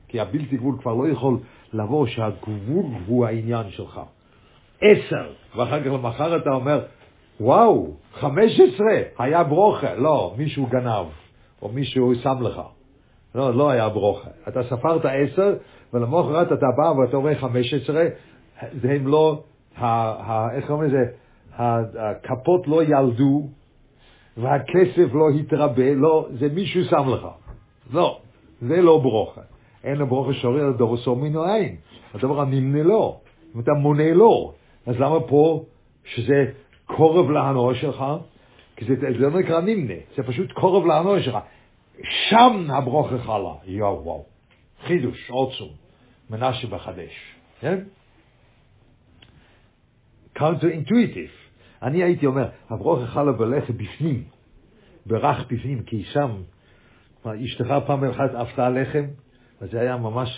כי 0.08 0.20
הבלתי 0.20 0.58
גבול 0.58 0.78
כבר 0.82 0.94
לא 0.94 1.08
יכול 1.08 1.38
לבוא 1.74 2.08
שהגבול 2.08 2.86
הוא 3.08 3.26
העניין 3.26 3.70
שלך. 3.70 4.02
עשר, 4.82 5.30
ואחר 5.56 5.80
כך 5.80 5.88
למחר 5.88 6.38
אתה 6.38 6.50
אומר, 6.50 6.86
וואו, 7.40 7.94
חמש 8.14 8.60
עשרה, 8.60 9.02
היה 9.20 9.44
ברוכה. 9.44 9.96
לא, 9.96 10.34
מישהו 10.38 10.66
גנב, 10.66 11.06
או 11.62 11.70
מישהו 11.70 12.16
שם 12.16 12.38
לך. 12.42 12.62
לא, 13.36 13.54
לא 13.54 13.70
היה 13.70 13.90
ברוכה. 13.90 14.30
אתה 14.48 14.64
ספרת 14.64 15.02
עשר, 15.06 15.56
ולמחרת 15.94 16.52
אתה 16.52 16.66
בא 16.78 17.00
ואתה 17.00 17.40
חמש 17.40 17.74
עשרה, 17.74 18.06
הם 18.84 19.08
לא, 19.08 19.42
ה, 19.78 19.86
ה, 19.86 20.56
איך 20.56 20.68
קוראים 20.68 20.90
לזה? 20.90 21.06
הכפות 21.58 22.68
לא 22.68 22.84
ילדו, 22.84 23.48
והכסף 24.38 25.14
לא 25.14 25.30
התרבה, 25.30 25.94
לא, 25.94 26.28
זה 26.40 26.48
מישהו 26.54 26.84
שם 26.84 27.10
לך. 27.10 27.28
לא, 27.94 28.20
זה 28.62 28.82
לא 28.82 28.98
ברוכה. 28.98 29.42
אין 29.84 29.98
לברוכה 29.98 30.34
שורר 30.34 30.70
לדור 30.70 30.98
סומינו 30.98 31.44
עין. 31.44 31.76
הדבר 32.14 32.42
הנמנה 32.42 32.84
לו. 32.84 33.20
אם 33.56 33.60
אתה 33.60 33.72
מונה 33.72 34.14
לו, 34.14 34.54
אז 34.88 34.96
למה 35.00 35.20
פה, 35.20 35.64
שזה 36.06 36.46
קורב 36.96 37.32
להנוע 37.32 37.76
שלך, 37.76 38.04
כי 38.76 38.86
זה, 38.86 38.96
זה 39.00 39.08
לא 39.10 39.40
נקרא 39.40 39.62
נמנה, 39.62 39.94
זה 40.18 40.24
פשוט 40.24 40.52
קורב 40.52 40.86
להנוע 40.86 41.22
שלך. 41.22 41.38
שם 42.30 42.68
הברוכה 42.70 43.18
חלה, 43.18 43.54
יואו 43.66 44.04
וואו. 44.04 44.26
חידוש, 44.88 45.30
עוצום, 45.30 45.70
מנשה 46.30 46.68
בחדש, 46.68 47.12
כן? 47.60 47.80
קאונטר 50.34 50.68
אינטואיטיב. 50.68 51.30
אני 51.84 52.04
הייתי 52.04 52.26
אומר, 52.26 52.50
הברוכה 52.70 53.08
חלה 53.08 53.32
בלחם 53.32 53.74
בפנים, 53.74 54.24
ברך 55.06 55.38
בפנים, 55.52 55.84
כי 55.84 56.04
שם, 56.04 56.32
אשתך 57.26 57.68
פעם 57.88 58.04
אחת 58.04 58.36
עפתה 58.36 58.70
לחם, 58.70 59.06
אז 59.62 59.70
זה 59.72 59.80
היה 59.80 59.98
ממש, 59.98 60.30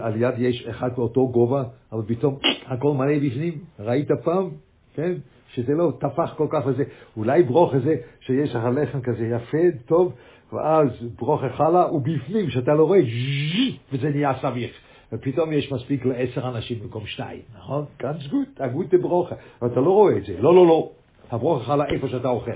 על 0.00 0.22
יד 0.22 0.34
יש 0.38 0.66
אחד 0.66 0.96
באותו 0.96 1.28
גובה, 1.28 1.64
אבל 1.92 2.02
פתאום 2.06 2.38
הכל 2.66 2.92
מלא 2.92 3.18
בפנים, 3.18 3.58
ראית 3.78 4.08
פעם? 4.24 4.50
כן? 4.94 5.12
שזה 5.54 5.72
לא 5.74 5.92
טפח 6.00 6.34
כל 6.36 6.46
כך 6.50 6.66
וזה, 6.66 6.84
אולי 7.16 7.42
ברוך 7.42 7.74
הזה 7.74 7.96
שיש 8.20 8.54
לך 8.54 8.64
לחם 8.74 9.00
כזה 9.00 9.26
יפה, 9.26 9.78
טוב, 9.86 10.14
ואז 10.52 10.88
ברוך 11.18 11.42
חלה, 11.56 11.92
ובפנים, 11.92 12.50
שאתה 12.50 12.74
לא 12.74 12.84
רואה, 12.84 13.00
וזה 13.92 14.10
נהיה 14.10 14.32
סביך. 14.40 14.70
ופתאום 15.12 15.52
יש 15.52 15.72
מספיק 15.72 16.04
לעשר 16.04 16.48
אנשים 16.48 16.78
במקום 16.80 17.06
שתיים, 17.06 17.42
נכון? 17.58 17.84
ganz 18.00 18.32
gut, 18.32 18.62
הגות 18.64 18.94
ברוכה, 18.94 19.34
ואתה 19.62 19.80
לא 19.80 19.90
רואה 19.90 20.16
את 20.16 20.24
זה. 20.24 20.40
לא, 20.40 20.54
לא, 20.54 20.66
לא. 20.66 20.90
הברוכה 21.30 21.64
חלה 21.64 21.84
איפה 21.86 22.08
שאתה 22.08 22.28
אוכל. 22.28 22.50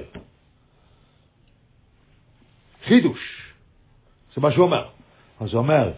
חידוש. 2.84 3.52
זה 4.34 4.40
מה 4.40 4.52
שהוא 4.52 4.64
אומר. 4.64 4.84
אז 5.40 5.52
הוא 5.52 5.58
אומר, 5.58 5.92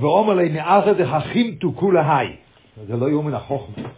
ואומר 0.00 0.34
לי, 0.34 0.48
נערת 0.48 0.96
דחכים 0.96 1.54
תוכו 1.54 1.92
היי. 1.92 2.36
זה 2.86 2.96
לא 2.96 3.10
יאומן 3.10 3.34
החוכמה. 3.34 3.88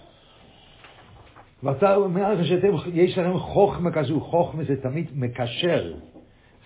ואתה 1.62 1.96
אומר 1.96 2.34
לך 2.34 2.46
שיש 2.46 3.18
לכם 3.18 3.38
חוכמה 3.38 3.90
כזו, 3.90 4.20
חוכמה 4.20 4.64
זה 4.64 4.82
תמיד 4.82 5.06
מקשר. 5.14 5.92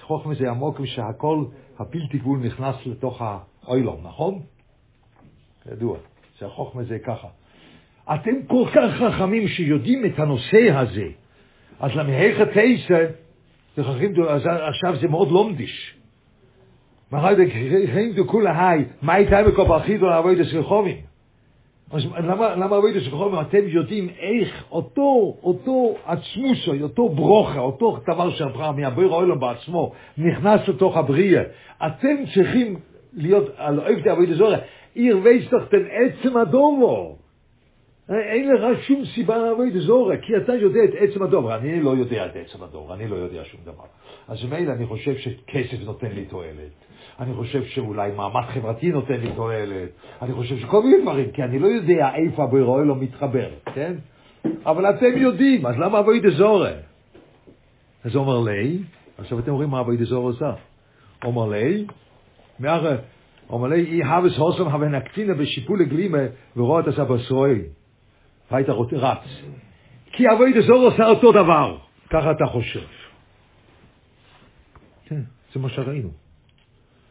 חוכמה 0.02 0.34
זה 0.34 0.50
עמוק 0.50 0.80
שהכל, 0.84 1.44
הבלתי 1.78 2.18
גבול 2.18 2.38
נכנס 2.38 2.76
לתוך 2.86 3.22
האוילום, 3.22 4.00
נכון? 4.02 4.40
ידוע, 5.72 5.96
שהחוכמה 6.38 6.82
זה 6.84 6.98
ככה. 6.98 7.28
אתם 8.14 8.42
כל 8.46 8.68
כך 8.74 8.90
חכמים 9.00 9.48
שיודעים 9.48 10.06
את 10.06 10.18
הנושא 10.18 10.70
הזה, 10.70 11.08
אז 11.80 11.90
למהיך 11.94 12.40
התשע, 12.40 13.06
אז 14.28 14.42
עכשיו 14.46 14.96
זה 15.00 15.08
מאוד 15.08 15.28
לומדיש. 15.28 15.94
מחר 17.12 17.34
דקרים 17.34 18.12
דכולה 18.12 18.68
היי, 18.68 18.84
מה 19.02 19.14
הייתה 19.14 19.42
בכל 19.42 19.64
פרחידו 19.68 20.06
לעבוד 20.06 20.38
את 20.38 20.46
סרחובים? 20.46 21.13
למה, 22.18 22.56
למה 22.56 22.76
אבוידו 22.76 23.00
של 23.00 23.10
חומר, 23.10 23.40
אתם 23.40 23.58
יודעים 23.66 24.08
איך 24.18 24.64
אותו, 24.70 25.36
אותו 25.42 25.94
עצמוסוי, 26.06 26.82
אותו 26.82 27.08
ברוכה, 27.08 27.58
אותו 27.58 27.98
דבר 28.02 28.30
שאברהם, 28.30 28.76
מהבויר 28.76 29.12
האוילום 29.12 29.40
בעצמו, 29.40 29.92
נכנס 30.18 30.60
לתוך 30.68 30.96
הבריאה. 30.96 31.42
אתם 31.86 32.16
צריכים 32.34 32.76
להיות, 33.12 33.44
על 33.56 33.80
אוהבתי 33.80 34.12
אבוידו 34.12 34.34
זורע, 34.34 34.56
עיר 34.94 35.18
וייסטכתן 35.22 35.82
עצם 35.90 36.36
הדובו. 36.36 37.23
אין 38.11 38.50
לך 38.54 38.82
שום 38.87 39.04
סיבה 39.14 39.37
לעבוד 39.37 39.68
זורע, 39.87 40.16
כי 40.16 40.37
אתה 40.37 40.54
יודע 40.54 40.84
את 40.84 40.90
עצם 40.99 41.23
הדובר. 41.23 41.56
אני 41.56 41.80
לא 41.80 41.90
יודע 41.90 42.26
את 42.26 42.37
עצם 42.37 42.62
הדובר, 42.62 42.94
אני 42.94 43.08
לא 43.08 43.16
יודע 43.16 43.44
שום 43.44 43.61
דבר. 43.64 43.84
אז 44.28 44.44
מילא 44.44 44.73
אני 44.73 44.87
חושב 44.87 45.14
שכסף 45.16 45.84
נותן 45.84 46.11
לי 46.12 46.25
תועלת. 46.25 46.75
אני 47.20 47.34
חושב 47.34 47.64
שאולי 47.64 48.11
מעמד 48.16 48.42
חברתי 48.42 48.92
נותן 48.92 49.20
לי 49.20 49.32
תועלת, 49.37 49.88
אני 50.23 50.32
חושב 50.32 50.58
שכל 50.58 50.82
מיני 50.82 51.02
דברים, 51.02 51.30
כי 51.30 51.42
אני 51.42 51.58
לא 51.58 51.66
יודע 51.66 52.14
איפה 52.14 52.44
הבוירוי 52.44 52.87
לא 52.87 52.96
מתחבר, 52.96 53.49
כן? 53.75 53.94
אבל 54.66 54.90
אתם 54.90 55.16
יודעים, 55.16 55.66
אז 55.66 55.75
למה 55.78 55.99
אבוי 55.99 56.20
דזורה? 56.20 56.73
אז 58.04 58.16
אומר 58.16 58.40
לי, 58.40 58.78
עכשיו 59.18 59.38
אתם 59.38 59.52
רואים 59.52 59.70
מה 59.70 59.80
אבוי 59.80 59.96
דזורה 59.96 60.25
עושה. 60.25 60.52
אומר 61.25 61.49
לי, 61.49 61.87
אומר 63.50 63.68
לי, 63.68 63.84
אי 63.84 64.02
הבס 64.04 64.37
הוסם 64.37 64.68
הווה 64.68 64.88
נקצינה 64.88 65.34
בשיפול 65.34 65.80
לגלימה 65.80 66.18
ורואה 66.56 66.80
את 66.80 66.88
הסבסרוי. 66.88 67.62
היית 68.50 68.68
רץ. 68.92 69.24
כי 70.12 70.30
אבוי 70.32 70.52
דזורה 70.52 70.90
עושה 70.90 71.06
אותו 71.06 71.32
דבר. 71.32 71.76
ככה 72.10 72.30
אתה 72.30 72.46
חושב. 72.46 72.86
כן, 75.06 75.20
זה 75.54 75.60
מה 75.60 75.68
שראינו. 75.68 76.08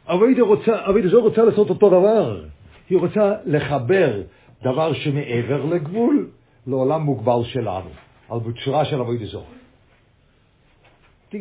אביידה 0.08 1.10
זו 1.10 1.22
רוצה 1.22 1.44
לעשות 1.44 1.70
אותו 1.70 1.90
דבר. 1.90 2.44
היא 2.90 2.98
רוצה 2.98 3.36
לחבר 3.46 4.22
דבר 4.64 4.94
שמעבר 4.94 5.66
לגבול 5.66 6.30
לעולם 6.68 7.02
מוגבל 7.02 7.44
שלנו, 7.44 7.90
על 8.30 8.40
בצורה 8.40 8.86
של 8.86 8.98
זו. 9.26 9.44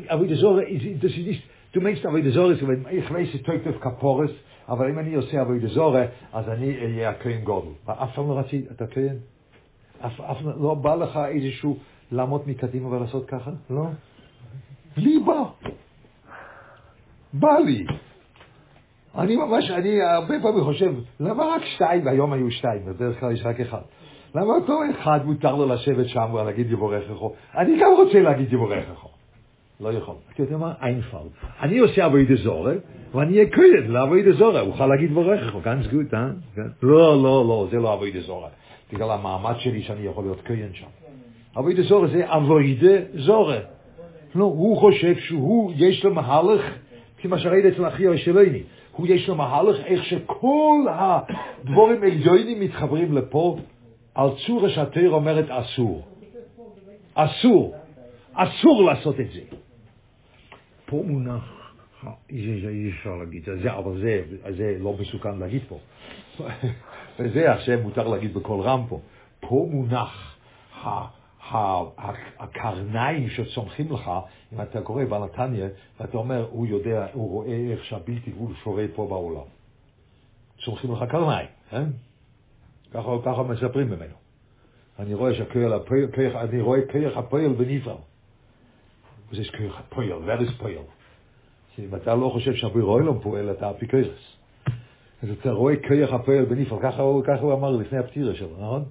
אביידה 0.09 0.35
זו, 0.35 0.59
das 1.03 1.05
ist 1.05 1.27
nicht, 1.27 1.43
du 1.75 1.81
meinst 1.81 2.07
אביידה 2.09 2.31
זו, 2.31 2.51
ich 2.51 3.11
weiß, 3.11 3.35
es 3.35 3.43
teugt 3.43 3.67
auf 3.67 3.79
כפורס, 3.81 4.31
אבל 4.69 4.91
אם 4.91 4.99
אני 4.99 5.15
עושה 5.15 5.43
אביידה 5.43 5.69
זו, 5.69 5.95
אז 6.33 6.49
אני 6.49 6.79
אהיה 6.79 7.11
הכהן 7.11 7.41
גודל. 7.45 7.69
אף 7.87 8.15
פעם 8.15 8.29
לא 8.29 8.39
רציתי, 8.39 8.67
אתה 8.71 8.87
כהן? 8.87 9.17
אף 10.07 10.17
פעם 10.17 10.63
לא 10.63 10.75
בא 10.75 10.95
לך 10.95 11.21
איזשהו 11.29 11.77
לעמוד 12.13 12.43
מקדימה 12.47 12.89
ולעשות 12.89 13.27
ככה? 13.27 13.51
לא? 13.71 13.87
לי 14.97 15.19
בא. 15.27 15.43
בא 17.33 17.59
לי. 17.59 17.85
אני 19.19 19.37
ממש, 19.37 19.71
אני 19.71 20.03
הרבה 20.03 20.35
פעמים 20.43 20.65
חושב, 20.65 20.95
למה 21.21 21.45
רק 21.45 21.63
שתיים, 21.65 22.07
והיום 22.07 22.33
היו 22.33 22.51
שתיים, 22.51 22.81
בדרך 22.87 23.21
כלל 23.21 23.33
יש 23.33 23.43
רק 23.45 23.61
אחד. 23.61 23.81
למה 24.35 24.55
אותו 24.55 24.81
אחד 24.91 25.21
מותר 25.25 25.57
לו 25.57 25.67
לשבת 25.67 26.09
שם 26.09 26.35
ולהגיד 26.35 26.71
יבורכךו? 26.71 27.35
אני 27.57 27.81
גם 27.81 27.91
רוצה 27.97 28.21
להגיד 28.21 28.53
יבורכךו. 28.53 29.09
לא 29.81 29.93
יכול. 29.93 30.15
אתה 30.35 30.43
יודע 30.43 30.57
מה? 30.57 30.73
איינפלד. 30.83 31.31
אני 31.61 31.79
עושה 31.79 32.07
אבוידה 32.07 32.35
זורה, 32.35 32.73
ואני 33.15 33.33
אהיה 33.33 33.51
כהן 33.51 33.87
לאבוידה 33.87 34.33
זורה. 34.33 34.61
הוא 34.61 34.75
יכול 34.75 34.87
להגיד 34.87 35.13
בורך, 35.13 35.55
הוא 35.55 35.63
ganz 35.63 35.93
gut, 35.93 36.15
אה? 36.15 36.27
לא, 36.83 37.23
לא, 37.23 37.45
לא, 37.49 37.69
זה 37.71 37.77
לא 37.77 37.95
אבוידה 37.95 38.21
זורה. 38.21 38.49
בגלל 38.93 39.11
המעמד 39.11 39.55
שלי 39.59 39.83
שאני 39.83 40.07
יכול 40.07 40.25
להיות 40.25 40.41
כהן 40.45 40.75
שם. 40.75 40.87
אבוידה 41.59 41.83
זורה 41.83 42.09
זה 42.09 42.25
אבוידה 42.27 42.97
זורה. 43.15 43.59
לא, 44.35 44.45
הוא 44.45 44.79
חושב 44.81 45.15
שהוא, 45.19 45.73
יש 45.77 46.05
לו 46.05 46.15
מהלך, 46.15 46.63
כמו 47.19 47.39
שראית 47.39 47.65
אצל 47.65 47.89
אחי 47.89 48.09
השלני, 48.09 48.63
הוא 48.93 49.07
יש 49.07 49.29
לו 49.29 49.35
מהלך 49.35 49.77
איך 49.85 50.05
שכל 50.05 50.87
הדבורים 50.91 52.03
עליונים 52.03 52.61
מתחברים 52.61 53.13
לפה, 53.15 53.59
על 54.15 54.29
צורה 54.47 54.71
שהתיר 54.71 55.11
אומרת 55.11 55.51
אסור. 55.51 56.03
אסור. 57.15 57.75
אסור 58.35 58.85
לעשות 58.85 59.21
את 59.21 59.31
זה. 59.31 59.41
פה 60.87 61.03
מונח, 61.07 61.73
אי 62.31 62.91
אפשר 62.91 63.17
להגיד 63.17 63.43
זה, 63.63 63.73
אבל 63.73 64.01
זה, 64.01 64.23
זה 64.57 64.77
לא 64.81 64.97
מסוכן 65.01 65.39
להגיד 65.39 65.63
פה. 65.69 65.79
וזה 67.19 67.53
עכשיו 67.53 67.79
מותר 67.83 68.09
להגיד 68.09 68.35
בקול 68.35 68.61
רם 68.61 68.85
פה. 68.89 69.01
פה 69.41 69.67
מונח 69.71 70.37
הקרניים 72.39 73.31
שצומחים 73.31 73.93
לך, 73.93 74.11
אם 74.53 74.61
אתה 74.61 74.81
קורא 74.83 75.05
בנתניה, 75.05 75.69
ואתה 76.01 76.17
אומר, 76.17 76.47
הוא 76.51 76.67
יודע, 76.67 77.07
הוא 77.13 77.31
רואה 77.31 77.71
איך 77.71 77.85
שהבלתי 77.85 78.31
גבול 78.31 78.55
שורה 78.65 78.85
פה 78.95 79.07
בעולם. 79.07 79.47
צומחים 80.65 80.93
לך 80.93 81.05
קרניים, 81.11 81.49
כן? 81.71 81.85
ככה, 82.91 83.11
ככה 83.25 83.43
מספרים 83.43 83.87
ממנו. 83.87 84.15
אני 84.99 85.15
רואה 85.15 85.35
שכיח, 85.35 85.73
אני 86.37 86.61
רואה 86.61 86.81
כיח 86.93 87.17
הפועל 87.17 87.53
בנפרד. 87.53 87.97
וזה 89.31 89.43
כיח 89.59 89.79
הפועל, 89.79 90.13
ורס 90.13 90.49
פועל. 90.59 90.75
אם 91.79 91.95
אתה 91.95 92.15
לא 92.15 92.31
חושב 92.33 92.55
שהביר 92.55 92.85
אוילום 92.85 93.21
פועל, 93.23 93.51
אתה 93.51 93.71
אפיקרס. 93.71 94.42
אז 95.23 95.31
אתה 95.31 95.51
רואה 95.51 95.77
כיח 95.77 96.13
הפועל 96.13 96.45
בנפרד, 96.45 96.83
ככה 96.83 97.03
הוא 97.03 97.53
אמר 97.53 97.71
לפני 97.71 97.99
הפטירה 97.99 98.35
שלו, 98.35 98.57
נכון? 98.59 98.85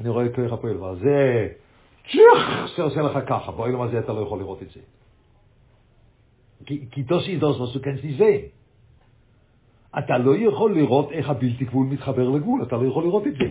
אני 0.00 0.08
רואה 0.08 0.28
כיח 0.28 0.52
הפועל, 0.52 0.76
ועל 0.76 0.96
זה 0.96 1.48
צ'יח, 2.10 2.76
זה 2.76 2.82
עושה 2.82 3.02
לך 3.02 3.18
ככה, 3.28 3.52
באוילום 3.52 3.82
הזה 3.82 3.98
אתה 3.98 4.12
לא 4.12 4.20
יכול 4.20 4.38
לראות 4.38 4.62
את 4.62 4.70
זה. 4.70 4.80
כי 6.66 7.02
דוסי 7.02 7.36
דוס 7.36 7.76
kennst 7.76 8.02
nicht 8.02 8.22
אתה 9.98 10.18
לא 10.18 10.36
יכול 10.36 10.74
לראות 10.74 11.12
איך 11.12 11.28
הבלתי 11.28 11.64
גבול 11.64 11.86
מתחבר 11.86 12.28
לגבול, 12.28 12.62
אתה 12.62 12.76
לא 12.76 12.88
יכול 12.88 13.04
לראות 13.04 13.26
את 13.26 13.32
זה. 13.32 13.48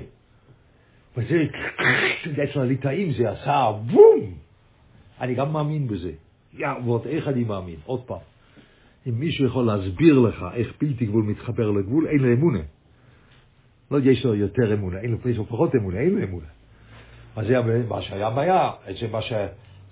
וזה, 1.18 1.44
אצל 2.44 2.60
הליטאים 2.60 3.14
זה 3.14 3.30
עשה 3.32 3.72
בום! 3.92 4.20
אני 5.22 5.36
גם 5.36 5.54
מאמין 5.54 5.88
בזה. 5.88 6.12
יא, 6.54 6.68
ועוד 6.86 7.08
איך 7.08 7.28
אני 7.28 7.44
מאמין? 7.44 7.76
עוד 7.86 8.02
פעם. 8.04 8.37
אם 9.08 9.20
מישהו 9.20 9.46
יכול 9.46 9.66
להסביר 9.66 10.20
לך 10.20 10.46
איך 10.54 10.74
בלתי 10.82 11.06
גבול 11.06 11.24
מתחבר 11.24 11.72
לגבול, 11.72 12.08
אין 12.08 12.20
לו 12.20 12.34
אמונה. 12.34 12.60
לא 13.92 14.00
יש 14.00 14.26
לו 14.26 14.36
יותר 14.36 14.74
אמונה, 14.74 15.00
אין 15.00 15.12
לו 15.12 15.46
פחות 15.46 15.76
אמונה, 15.76 16.00
אין 16.00 16.16
לו 16.16 16.24
אמונה. 16.24 16.48
אז 17.36 17.48
זה 17.48 17.54
מה 17.90 18.02
שהיה 18.02 18.30
בעיה, 18.30 18.72
זה 19.02 19.08
מה 19.08 19.22
ש... 19.22 19.34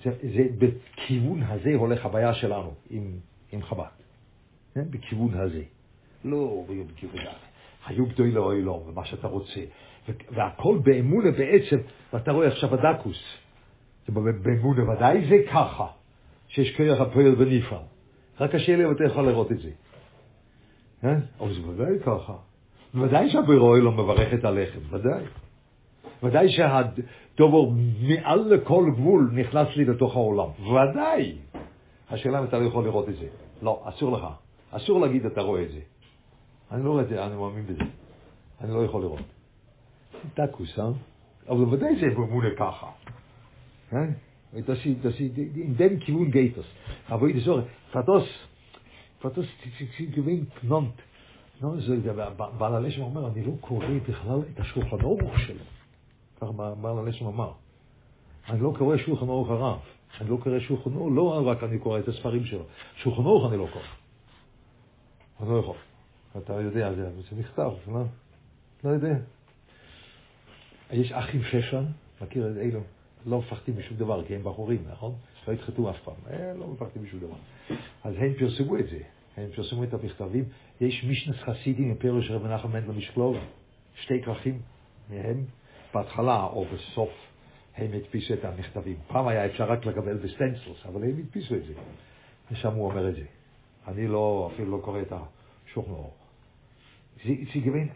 זה, 0.04 0.12
זה 0.22 0.48
בכיוון 0.58 1.44
הזה 1.44 1.76
הולך 1.76 2.06
הבעיה 2.06 2.34
שלנו 2.34 2.74
עם, 2.90 3.12
עם 3.52 3.62
חב"ד. 3.62 3.86
כן? 4.74 4.84
בכיוון 4.90 5.34
הזה. 5.34 5.64
לא 6.26 6.66
בכיוון 6.94 7.20
הזה. 7.22 7.30
היו 7.86 8.06
גדוי 8.06 8.32
לאוי 8.32 8.62
לא, 8.62 8.84
ומה 8.88 9.06
שאתה 9.06 9.28
רוצה. 9.28 9.62
והכל 10.32 10.80
באמונה 10.84 11.32
בעצם, 11.32 11.78
ואתה 12.14 12.32
רואה 12.32 12.48
עכשיו 12.48 12.74
הדקוס. 12.74 13.18
באמונה, 14.10 14.92
ודאי 14.92 15.30
זה 15.30 15.52
ככה, 15.52 15.88
שיש 16.48 16.78
כוח 16.78 17.02
הפועל 17.02 17.36
בנפרד. 17.36 17.95
רק 18.40 18.56
השאלה 18.56 18.86
אם 18.86 18.92
אתה 18.92 19.04
יכול 19.04 19.28
לראות 19.28 19.52
את 19.52 19.58
זה. 19.58 19.70
כן? 21.02 21.20
אבל 21.40 21.54
זה 21.54 21.68
ודאי 21.68 22.00
ככה. 22.00 22.34
ודאי 22.96 23.32
שהבירוי 23.32 23.82
לא 23.82 23.92
מברך 23.92 24.34
את 24.34 24.46
הלחם, 24.46 24.80
ודאי. 24.90 25.24
ודאי 26.24 26.48
שהדובר 26.50 27.72
מעל 28.02 28.40
לכל 28.40 28.92
גבול 28.96 29.30
נכנס 29.34 29.68
לי 29.76 29.86
לתוך 29.86 30.16
העולם. 30.16 30.50
ודאי. 30.60 31.36
השאלה 32.10 32.40
אם 32.40 32.44
אתה 32.44 32.60
לא 32.60 32.68
יכול 32.68 32.84
לראות 32.84 33.10
את 33.10 33.16
זה. 33.16 33.28
לא, 33.62 33.84
אסור 33.86 34.12
לך. 34.18 34.28
אסור 34.72 35.00
להגיד 35.00 35.26
אתה 35.26 35.42
רואה 35.42 35.64
את 35.64 35.72
זה. 35.72 35.80
אני 36.72 36.86
לא 36.86 36.90
רואה 36.90 37.04
את 37.04 37.10
זה, 37.10 37.26
אני 37.26 37.36
מאמין 37.36 37.66
בזה. 37.66 37.84
אני 38.62 38.74
לא 38.74 38.86
יכול 38.86 39.02
לראות. 39.02 39.20
דקוס, 40.36 40.80
אה? 40.80 40.90
אבל 41.50 41.64
ודאי 41.74 41.96
זה 42.02 42.16
במונה 42.16 42.50
ככה. 42.58 42.88
Das 44.56 44.78
ist, 44.86 45.04
das 45.04 45.14
ist, 45.14 45.38
in 45.38 45.76
dem 45.76 46.00
Kiwun 46.00 46.32
geht 46.32 46.58
das. 46.58 46.66
Aber 47.10 47.28
ich 47.28 47.44
sage, 47.44 47.68
für 47.92 48.04
das, 48.04 48.24
für 49.20 49.30
das, 49.30 49.46
sie 49.98 50.08
gewinnt 50.08 50.50
פנונט. 50.62 50.94
לא, 51.62 51.70
זה, 51.88 52.14
בעל 52.58 52.76
הלשם 52.76 53.02
אומר, 53.02 53.28
אני 53.28 53.44
לא 53.46 53.52
קורא 53.60 53.86
בכלל 54.10 54.40
את 54.54 54.60
השולחן 54.60 55.02
אורוך 55.02 55.40
שלו. 55.40 55.64
ככה 56.42 56.52
בעל 56.82 56.98
הלשם 56.98 57.26
אמר. 57.26 57.52
אני 58.50 58.62
לא 58.62 58.74
קורא 58.78 58.98
שולחן 58.98 59.28
אורוך 59.28 59.50
הרב. 59.50 59.80
אני 60.22 60.30
לא 60.30 60.38
קורא 60.44 60.60
שולחן 60.60 60.94
אורוך, 60.96 61.12
לא 61.16 61.48
רק 61.48 61.64
אני 61.64 61.80
קורא 61.80 62.00
את 62.00 62.08
הספרים 62.08 62.46
שלו. 62.46 62.64
שולחן 63.04 63.22
אורוך 63.22 63.52
אני 63.52 63.58
לא 63.58 63.68
קורא. 63.74 63.86
אני 65.40 65.50
לא 65.50 65.60
יכול. 65.60 65.76
אתה 66.38 66.54
יודע, 66.54 66.94
זה, 66.94 67.10
זה 67.30 67.40
נכתב, 67.40 67.72
לא? 67.88 68.04
לא 68.84 68.90
יודע. 68.90 69.16
יש 70.92 71.12
אחים 71.12 71.42
ששן, 71.44 71.84
מכיר 72.22 72.52
את 72.52 72.58
אלו, 72.58 72.80
לא 73.26 73.40
מפחדים 73.40 73.78
משום 73.78 73.98
דבר, 73.98 74.26
כי 74.26 74.36
הם 74.36 74.44
בחורים, 74.44 74.84
נכון? 74.92 75.16
לא 75.48 75.54
התחתו 75.54 75.90
אף 75.90 75.96
פעם, 76.04 76.16
אה, 76.30 76.54
לא 76.54 76.68
מפחדים 76.68 77.04
משום 77.04 77.20
דבר. 77.20 77.36
אז 78.04 78.14
הם 78.18 78.34
פרסמו 78.34 78.78
את 78.78 78.86
זה, 78.90 79.00
הם 79.38 79.50
פרסמו 79.56 79.84
את 79.84 79.94
המכתבים. 79.94 80.44
יש 80.82 81.04
מישנס 81.04 81.36
חסידים 81.36 81.90
עם 81.90 81.96
פירוש 81.96 82.32
רב 82.32 82.44
מנחם 82.44 82.72
מנדל 82.72 82.92
משקלוב, 82.92 83.38
שתי 83.96 84.22
כרכים 84.22 84.60
מהם, 85.10 85.44
בהתחלה 85.94 86.44
או 86.44 86.66
בסוף 86.66 87.12
הם 87.78 87.88
הדפיסו 87.94 88.34
את 88.34 88.46
המכתבים. 88.46 88.96
פעם 89.08 89.28
היה 89.28 89.46
אפשר 89.46 89.72
רק 89.72 89.86
לקבל 89.86 90.18
בסטנצלס, 90.18 90.86
אבל 90.86 91.04
הם 91.04 91.18
הדפיסו 91.20 91.56
את 91.56 91.66
זה. 91.66 91.74
ושם 92.52 92.74
הוא 92.74 92.86
אומר 92.86 93.10
את 93.10 93.16
זה. 93.16 93.24
אני 93.88 94.08
לא, 94.08 94.52
אפילו 94.54 94.78
לא 94.78 94.82
קורא 94.84 95.02
את 95.02 95.14
השוכנור. 95.14 96.14
זה 97.26 97.60
גבין 97.60 97.90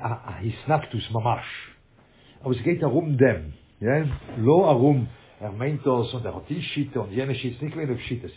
ההסנקטוס 0.00 1.10
ממש. 1.10 1.74
aber 2.44 2.54
es 2.54 2.62
geht 2.62 2.82
darum 2.82 3.16
dem, 3.16 3.54
ja, 3.82 3.86
לא 4.38 4.70
ערום, 4.70 5.04
Schitte 6.72 7.00
und 7.00 7.12
jene 7.12 7.34
Schitte, 7.34 7.64
nicht 7.64 7.76
wenn 7.76 7.98
Schitte, 7.98 8.28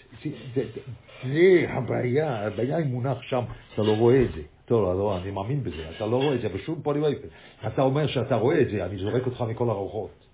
זה 1.24 1.66
הבעיה, 1.70 2.48
הבעיה 2.48 2.78
היא 2.78 2.86
מונח 2.86 3.22
שם, 3.22 3.44
אתה 3.74 3.82
לא 3.82 3.92
רואה 3.92 4.22
את 4.22 4.32
זה. 4.36 4.42
טוב, 4.66 4.84
לא, 4.84 5.18
אני 5.18 5.32
מאמין 5.32 5.64
בזה, 5.64 5.90
אתה 5.96 6.06
לא 6.06 6.16
רואה 6.16 6.36
את 6.36 6.42
זה 6.42 6.50
בשום 6.50 6.82
פנים 6.84 7.04
ואופן. 7.04 7.28
אתה 7.68 7.82
אומר 7.82 8.08
שאתה 8.08 8.36
רואה 8.36 8.62
את 8.62 8.70
זה, 8.70 8.86
אני 8.86 8.98
זורק 8.98 9.26
אותך 9.26 9.42
מכל 9.42 9.70
הרוחות. 9.70 10.26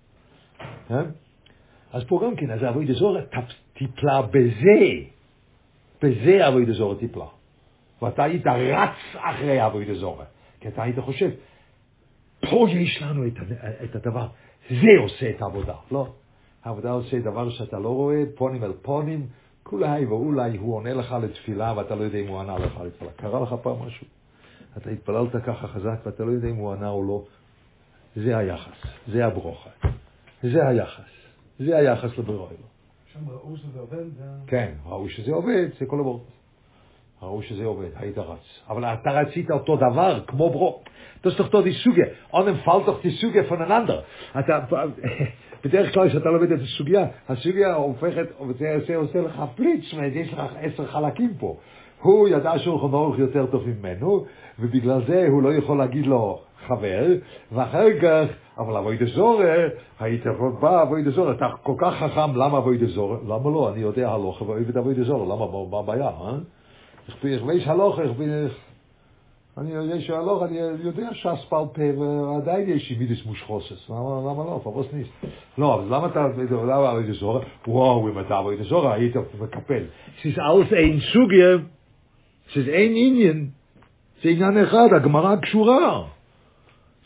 אז 1.92 2.04
פה 2.08 2.20
גם 2.24 2.36
כן, 2.36 2.50
אז 2.50 2.64
אבוי 2.64 2.86
דזור 2.86 3.16
טיפלה 3.72 4.22
בזה, 4.22 4.80
בזה 6.02 6.48
אבוי 6.48 6.64
דזור 6.64 6.94
טיפלה. 6.94 7.26
ואתה 8.02 8.24
היית 8.24 8.46
רץ 8.46 8.96
אחרי 9.16 9.66
אבוי 9.66 9.84
דזור, 9.84 10.22
כי 10.60 10.68
אתה 10.68 10.82
היית 10.82 10.98
חושב, 10.98 11.30
פה 12.50 12.66
יש 12.70 13.02
לנו 13.02 13.22
את 13.84 13.96
הדבר, 13.96 14.26
זה 14.70 15.02
עושה 15.02 15.30
את 15.30 15.42
העבודה, 15.42 15.74
לא. 15.90 16.08
העבודה 16.64 16.90
עושה 16.90 17.18
דבר 17.18 17.50
שאתה 17.50 17.78
לא 17.78 17.88
רואה, 17.88 18.22
פונים 18.34 18.64
אל 18.64 18.72
פונים, 18.82 19.26
כולי 19.62 20.06
ואולי 20.06 20.56
הוא 20.56 20.74
עונה 20.76 20.94
לך 20.94 21.14
לתפילה 21.22 21.74
ואתה 21.76 21.94
לא 21.94 22.04
יודע 22.04 22.18
אם 22.18 22.28
הוא 22.28 22.40
ענה 22.40 22.58
לך 22.58 22.80
לתפילה. 22.86 23.10
קרה 23.16 23.40
לך 23.40 23.54
פעם 23.62 23.86
משהו? 23.86 24.06
אתה 24.76 24.90
התפללת 24.90 25.36
ככה 25.44 25.68
חזק 25.68 26.00
ואתה 26.06 26.24
לא 26.24 26.30
יודע 26.30 26.48
אם 26.48 26.56
הוא 26.56 26.72
ענה 26.72 26.90
או 26.90 27.02
לא. 27.02 27.24
זה 28.16 28.38
היחס, 28.38 28.86
זה 29.12 29.26
הברוכה. 29.26 29.70
זה 30.42 30.68
היחס. 30.68 31.10
זה 31.58 31.76
היחס 31.76 32.18
לברירה 32.18 32.46
אלו. 32.48 32.66
שם 33.12 33.30
ראו 33.30 33.56
שזה 33.56 33.80
עובד? 33.80 34.04
כן, 34.46 34.72
ראו 34.86 35.08
שזה 35.08 35.32
עובד, 35.32 35.68
זה 35.78 35.86
כל 35.86 36.00
הבור. 36.00 36.24
ראו 37.24 37.42
שזה 37.42 37.64
עובד, 37.64 37.88
היית 37.96 38.18
רץ. 38.18 38.64
אבל 38.68 38.84
אתה 38.84 39.10
רצית 39.10 39.50
אותו 39.50 39.76
דבר, 39.76 40.20
כמו 40.26 40.50
ברו. 40.50 40.82
Das 41.24 41.36
doch 41.38 41.50
die 41.64 41.72
Suge. 41.72 42.06
An 42.32 42.44
dem 42.44 42.58
Fall 42.58 42.82
doch 42.84 43.00
die 43.00 43.10
Suge 43.10 43.44
voneinander. 43.44 44.02
בדרך 45.64 45.94
כלל 45.94 46.08
כשאתה 46.08 46.30
לומד 46.30 46.52
את 46.52 46.60
הסוגיה, 46.62 47.06
הסוגיה 47.28 47.74
הופכת, 47.74 48.26
וזה 48.48 48.96
עושה 48.96 49.20
לך 49.20 49.42
פליץ, 49.56 49.84
יש 50.12 50.32
לך 50.32 50.52
עשר 50.60 50.86
חלקים 50.86 51.34
פה. 51.38 51.56
הוא 52.02 52.28
ידע 52.28 52.52
שולחן 52.58 52.94
אורך 52.94 53.18
יותר 53.18 53.46
טוב 53.46 53.64
ממנו, 53.68 54.24
ובגלל 54.58 55.00
זה 55.06 55.26
הוא 55.28 55.42
לא 55.42 55.54
יכול 55.54 55.78
להגיד 55.78 56.06
לו 56.06 56.40
חבר, 56.66 57.06
ואחר 57.52 57.86
כך, 58.02 58.26
אבל 58.58 58.76
אבוי 58.76 58.96
דזורר, 58.96 59.68
היית 60.00 60.26
בא 60.60 60.82
אבוי 60.82 61.02
דזורר, 61.02 61.32
אתה 61.32 61.46
כל 61.62 61.74
כך 61.78 61.94
חכם, 61.94 62.36
למה 62.36 62.58
אבוי 62.58 62.78
דזורר? 62.78 63.18
למה 63.24 63.50
לא? 63.50 63.70
אני 63.72 63.80
יודע 63.80 64.10
הלוך 64.10 64.42
ואוהב 64.42 64.68
את 64.68 64.76
אבוי 64.76 64.94
דזורר, 64.94 65.24
למה, 65.24 65.66
מה 65.70 65.78
הבעיה, 65.78 66.08
אה? 66.08 66.38
Ich 67.08 67.12
weiß 67.22 67.70
הלוך, 67.70 67.98
ich 67.98 68.18
bin, 68.18 68.50
אני 69.58 69.70
יש 69.96 70.10
הלוך, 70.10 70.42
אני 70.42 70.58
יודע 70.84 71.14
ש"ס 71.14 71.50
בעל 71.50 71.64
פה, 71.74 72.00
ועדיין 72.00 72.68
יש 72.70 72.90
לי 72.90 72.96
מידס 72.96 73.26
מושחוסס, 73.26 73.90
למה 73.90 74.44
לא, 74.44 74.60
פרוס 74.62 74.86
ניס. 74.92 75.06
לא, 75.58 75.80
אז 75.82 75.90
למה 75.90 76.06
אתה, 76.06 76.26
למה 76.50 76.90
אבוי 76.90 77.12
דזורה? 77.12 77.40
וואו, 77.68 78.08
אם 78.08 78.20
אתה 78.20 78.38
אבוי 78.38 78.56
דזורה, 78.56 78.94
היית 78.94 79.16
מקפל. 79.40 79.84
זה 80.24 80.30
alles 80.30 80.72
ein 80.72 81.00
סוגיה, 81.12 81.58
זה 82.54 82.70
אין 82.70 82.92
עניין, 82.96 83.46
זה 84.22 84.28
עניין 84.28 84.64
אחד, 84.64 84.88
הגמרא 84.96 85.36
קשורה. 85.36 86.04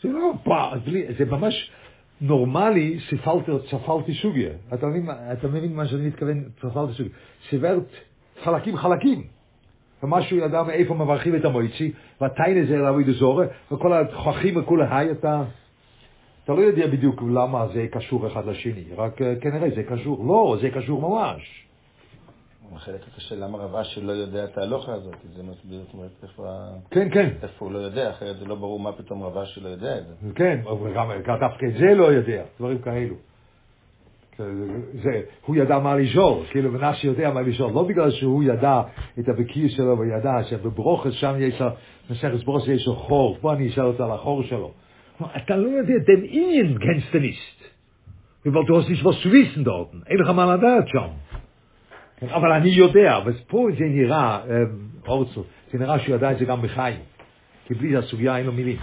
זה 0.03 0.09
לא 0.09 0.33
פעם, 0.43 0.79
זה 1.17 1.25
ממש 1.25 1.71
נורמלי, 2.21 2.99
ספלתי, 3.09 4.13
סוגיה. 4.21 4.49
אתה 4.73 4.87
מבין, 5.47 5.75
מה- 5.75 5.87
שאני 5.87 6.07
מתכוון, 6.07 6.43
צפלתי 6.61 6.93
סוגיה. 6.93 7.11
סברת 7.49 7.87
חלקים 8.43 8.77
חלקים. 8.77 9.38
ומשהו 10.03 10.37
ידע 10.37 10.63
מאיפה 10.63 10.93
מברכים 10.93 11.35
את 11.35 11.45
המויצי, 11.45 11.91
והתיינה 12.21 12.65
זה 12.67 12.77
לעבוד 12.77 13.09
דזורה, 13.09 13.45
וכל 13.71 13.93
התככים 13.93 14.57
וכל 14.57 14.81
ההי, 14.81 15.11
אתה, 15.11 15.43
אתה 16.43 16.53
לא 16.53 16.61
יודע 16.61 16.87
בדיוק 16.87 17.21
למה 17.21 17.67
זה 17.73 17.87
קשור 17.91 18.27
אחד 18.27 18.45
לשני, 18.45 18.83
רק 18.97 19.21
אה, 19.21 19.33
כנראה 19.41 19.69
זה 19.75 19.83
קשור. 19.83 20.25
לא, 20.27 20.57
זה 20.61 20.69
קשור 20.69 21.01
ממש. 21.01 21.65
החלק 22.75 23.01
הקשה, 23.13 23.35
למה 23.35 23.57
רב 23.57 23.75
אשי 23.75 24.01
לא 24.01 24.11
יודע 24.11 24.43
את 24.43 24.57
ההלוכה 24.57 24.93
הזאת? 24.93 25.15
זה 25.35 25.43
מסביר, 25.43 25.81
זאת 25.85 25.93
אומרת, 25.93 26.11
איפה 26.23 26.47
כן, 26.91 27.07
כן, 27.13 27.29
איפה 27.43 27.65
הוא 27.65 27.73
לא 27.73 27.79
יודע, 27.79 28.09
אחרת 28.09 28.39
זה 28.39 28.45
לא 28.45 28.55
ברור 28.55 28.79
מה 28.79 28.91
פתאום 28.91 29.23
רב 29.23 29.37
אשי 29.37 29.59
לא 29.59 29.69
יודע 29.69 29.97
את 29.97 30.03
זה. 30.05 30.13
כן, 30.35 30.59
גם 31.25 31.39
דווקא 31.39 31.65
את 31.65 31.73
זה 31.73 31.93
לא 31.95 32.11
יודע, 32.11 32.43
דברים 32.59 32.79
כאלו. 32.79 33.15
זה, 34.93 35.21
הוא 35.45 35.55
ידע 35.55 35.79
מה 35.79 35.95
לשאול, 35.95 36.45
כאילו 36.51 36.71
מנשה 36.71 37.07
יודע 37.07 37.31
מה 37.31 37.41
לשאול, 37.41 37.71
לא 37.71 37.83
בגלל 37.83 38.11
שהוא 38.11 38.43
ידע 38.43 38.81
את 39.19 39.29
הבקיא 39.29 39.69
שלו 39.69 39.97
וידע 39.97 40.43
שבברוכס 40.49 41.13
שם 41.13 41.33
יש 41.39 41.61
לו, 41.61 41.67
מסכת 42.09 42.43
ברוכס 42.43 42.67
יש 42.67 42.87
לו 42.87 42.95
חור, 42.95 43.37
בוא 43.41 43.53
אני 43.53 43.69
אשאל 43.69 43.83
אותו 43.83 44.03
על 44.03 44.11
החור 44.11 44.43
שלו. 44.43 44.71
אתה 45.37 45.57
לא 45.57 45.67
יודע, 45.67 45.93
den 45.93 46.23
Ingen 46.23 46.79
kennst 46.79 47.13
du 47.13 47.19
nicht. 47.19 47.59
weil 48.45 48.65
du 48.65 48.77
hast 48.77 48.89
nicht 48.89 49.03
was 49.03 49.19
zu 49.21 49.31
wissen 49.31 49.63
dort. 49.63 49.89
לך 50.19 50.29
מה 50.29 50.55
לדעת 50.55 50.87
שם. 50.87 51.07
אבל 52.27 52.51
אני 52.51 52.69
יודע, 52.69 53.19
ופה 53.25 53.67
זה 53.77 53.85
נראה, 53.85 54.39
אה, 54.49 54.63
אורצל, 55.07 55.41
זה 55.71 55.79
נראה 55.79 55.99
שהוא 55.99 56.15
ידע 56.15 56.31
את 56.31 56.37
זה 56.37 56.45
גם 56.45 56.61
בחיים. 56.61 56.99
כי 57.65 57.73
בלי 57.73 57.97
הסוגיה 57.97 58.37
אין 58.37 58.45
לו 58.45 58.51
מילים. 58.51 58.77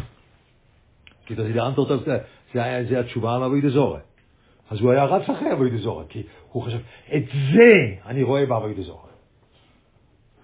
כי 1.27 1.35
זה 1.35 1.63
האנטורט, 1.63 2.09
זה 2.55 3.01
התשובה 3.01 3.37
על 3.37 3.43
אבוי 3.43 3.61
דזורה. 3.61 4.01
אז 4.71 4.81
הוא 4.81 4.93
היה 4.93 5.05
רץ 5.05 5.29
אחרי 5.31 5.53
אבוי 5.53 5.71
דזורה, 5.71 6.05
כי 6.09 6.23
הוא 6.53 6.63
חשב, 6.63 6.79
את 7.17 7.23
זה 7.55 7.73
אני 8.07 8.23
רואה 8.23 8.47
באבוי 8.47 8.75
דזורה. 8.75 9.07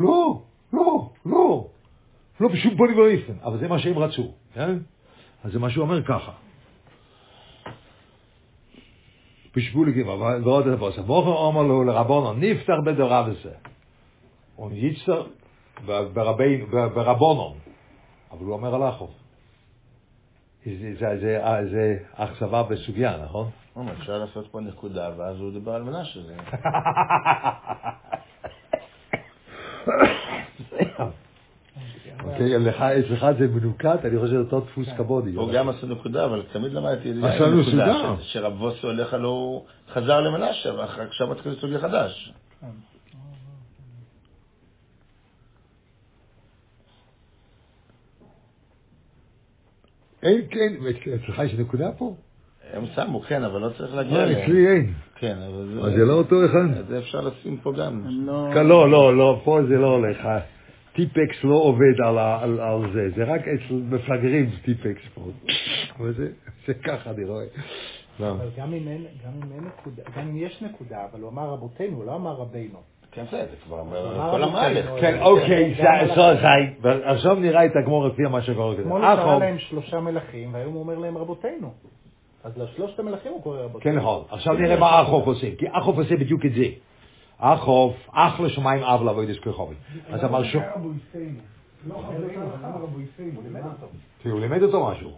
לא, 0.01 0.43
לא, 0.73 1.11
לא, 1.27 1.67
לא 2.41 2.49
בשום 2.49 2.77
פנים 2.77 2.99
ואופן, 2.99 3.33
אבל 3.43 3.59
זה 3.59 3.69
מה 3.69 3.79
שהם 3.79 3.99
רצו, 3.99 4.33
כן? 4.55 4.79
אז 5.45 5.53
זה 5.53 5.59
מה 5.59 5.71
שהוא 5.71 5.83
אומר 5.83 6.03
ככה. 6.03 6.33
בשבוליקים, 9.57 10.09
ועוד 10.09 10.69
דבר, 10.69 10.93
סבוכר 10.93 11.31
אומר 11.31 11.63
לו 11.63 11.85
לרבונו, 11.85 12.33
נפתח 12.33 12.75
בדוריו 12.87 13.25
וזה. 13.29 13.55
וניצר 14.59 15.27
ברבינו, 15.87 16.67
ברבונון. 16.67 17.57
אבל 18.31 18.45
הוא 18.45 18.53
אומר 18.53 18.75
על 18.75 18.83
זה, 20.65 21.41
זה 21.71 21.97
אכזבה 22.15 22.63
בסוגיה, 22.63 23.25
נכון? 23.25 23.51
אה, 23.77 23.93
אפשר 23.93 24.19
לעשות 24.19 24.47
פה 24.51 24.61
נקודה, 24.61 25.11
ואז 25.17 25.41
הוא 25.41 25.53
דיבר 25.53 25.73
על 25.75 25.83
מנשה. 25.83 26.21
זה- 26.23 26.37
אוקיי, 32.25 32.59
לך, 32.59 32.83
אצלך 32.83 33.27
זה 33.39 33.49
מנוקד, 33.49 34.07
אני 34.07 34.19
חושב 34.19 34.37
אותו 34.37 34.61
דפוס 34.61 34.89
כבודי. 34.97 35.35
הוא 35.35 35.53
גם 35.55 35.69
עשה 35.69 35.87
נקודה, 35.87 36.25
אבל 36.25 36.43
תמיד 36.53 36.73
למדתי 36.73 37.09
עשינו 37.23 37.61
נקודה, 37.61 37.85
שרב 38.23 38.63
ווסו 38.63 38.87
הולך 38.87 39.15
לו, 39.15 39.29
הוא 39.29 39.65
חזר 39.89 40.21
למנשה, 40.21 40.75
ועכשיו 40.75 41.27
מתחיל 41.31 41.57
סוגיה 41.61 41.81
חדש. 41.81 42.33
אין, 50.23 50.41
כן, 50.51 50.73
אצלך 51.15 51.39
יש 51.45 51.55
נקודה 51.55 51.93
פה? 51.99 52.15
הם 52.73 52.85
שמו, 52.95 53.21
כן, 53.21 53.45
אבל 53.45 53.61
לא 53.61 53.69
צריך 53.79 53.95
להגיע 53.95 54.19
לא, 54.19 54.23
אליהם. 54.23 54.43
אצלי 54.43 54.69
אין. 54.69 54.93
כן, 55.17 55.37
אבל 55.49 55.81
אז 55.87 55.93
זה 55.93 56.05
לא 56.05 56.13
אותו 56.13 56.37
אחד? 56.47 56.85
זה 56.89 56.99
אפשר 56.99 57.21
לשים 57.21 57.57
פה 57.57 57.73
גם. 57.73 58.03
כן, 58.55 58.67
לא, 58.67 58.91
לא, 58.91 59.17
לא, 59.17 59.41
פה 59.45 59.59
זה 59.69 59.79
לא 59.79 59.87
הולך. 59.87 60.29
טיפקס 60.93 61.45
לא 61.45 61.55
עובד 61.55 62.01
על, 62.05 62.19
זה, 62.93 63.09
זה 63.17 63.25
רק 63.25 63.41
אצל 63.49 63.75
מפגרים 63.91 64.51
טיפקס 64.65 65.03
פה. 65.15 65.21
זה 66.67 66.75
ככה 66.75 67.11
אני 67.11 67.25
רואה. 67.25 67.45
לא. 68.21 68.31
אבל 68.31 68.47
גם 68.59 68.67
אם 68.73 68.89
אין, 68.89 69.05
גם 69.25 69.33
אם 69.37 69.53
אין 69.55 69.65
נקודה, 69.65 70.03
גם 70.17 70.29
אם 70.29 70.37
יש 70.37 70.63
נקודה, 70.63 70.97
אבל 71.13 71.21
הוא 71.21 71.31
אמר 71.31 71.49
רבותינו, 71.49 71.97
הוא 71.97 72.05
לא 72.05 72.15
אמר 72.17 72.31
רבינו. 72.33 72.79
כן, 73.13 73.25
זה 73.31 73.45
זה 73.51 73.57
כבר 73.65 73.81
אמר 73.81 73.91
כל 74.31 74.43
רבותינו, 74.43 74.59
המהלך. 74.59 74.91
כן, 75.01 75.21
אוקיי, 75.23 75.75
זה- 75.77 76.15
זין. 76.41 77.01
עכשיו 77.05 77.35
נראה 77.35 77.65
את 77.67 77.77
הגמור 77.83 78.07
לפי 78.09 78.23
מה 78.23 78.43
שקורה 78.43 78.75
כזה. 78.75 78.83
אתמול 78.83 79.05
הוא 79.05 79.15
קרא 79.15 79.33
אחו, 79.35 79.41
להם 79.41 79.59
שלושה 79.59 80.01
מלכים, 80.01 80.55
והיום 80.55 80.73
הוא 80.73 80.83
אומר 80.83 80.99
להם 80.99 81.19
רבותינו. 81.19 81.71
אז 82.45 82.59
לשלושת 82.59 82.99
המלכים 82.99 83.33
הוא 83.33 83.43
קורא 83.43 83.57
כן 83.57 83.65
רבותינו. 83.65 84.01
נכון, 84.01 84.25
עכשיו 84.31 84.55
נראה 84.55 84.77
מה 84.77 85.03
אחוף 85.03 85.27
עושה, 85.27 85.57
כי 85.59 85.67
אחוף 85.73 85.97
עושה 85.97 86.17
בדיוק 86.17 86.47
את 86.47 86.53
זה. 86.53 86.67
אחוף, 87.39 87.95
אח 88.13 88.41
לשמיים 88.41 88.83
אב 88.83 89.03
לעבוד 89.03 89.29
את 89.29 89.45
כוכבי. 89.45 89.75
אז 90.09 90.25
אמר 90.25 90.45
שוב, 90.45 90.63
כי 94.23 94.29
הוא 94.29 94.41
לימד 94.41 94.63
אותו 94.63 94.87
משהו. 94.87 95.11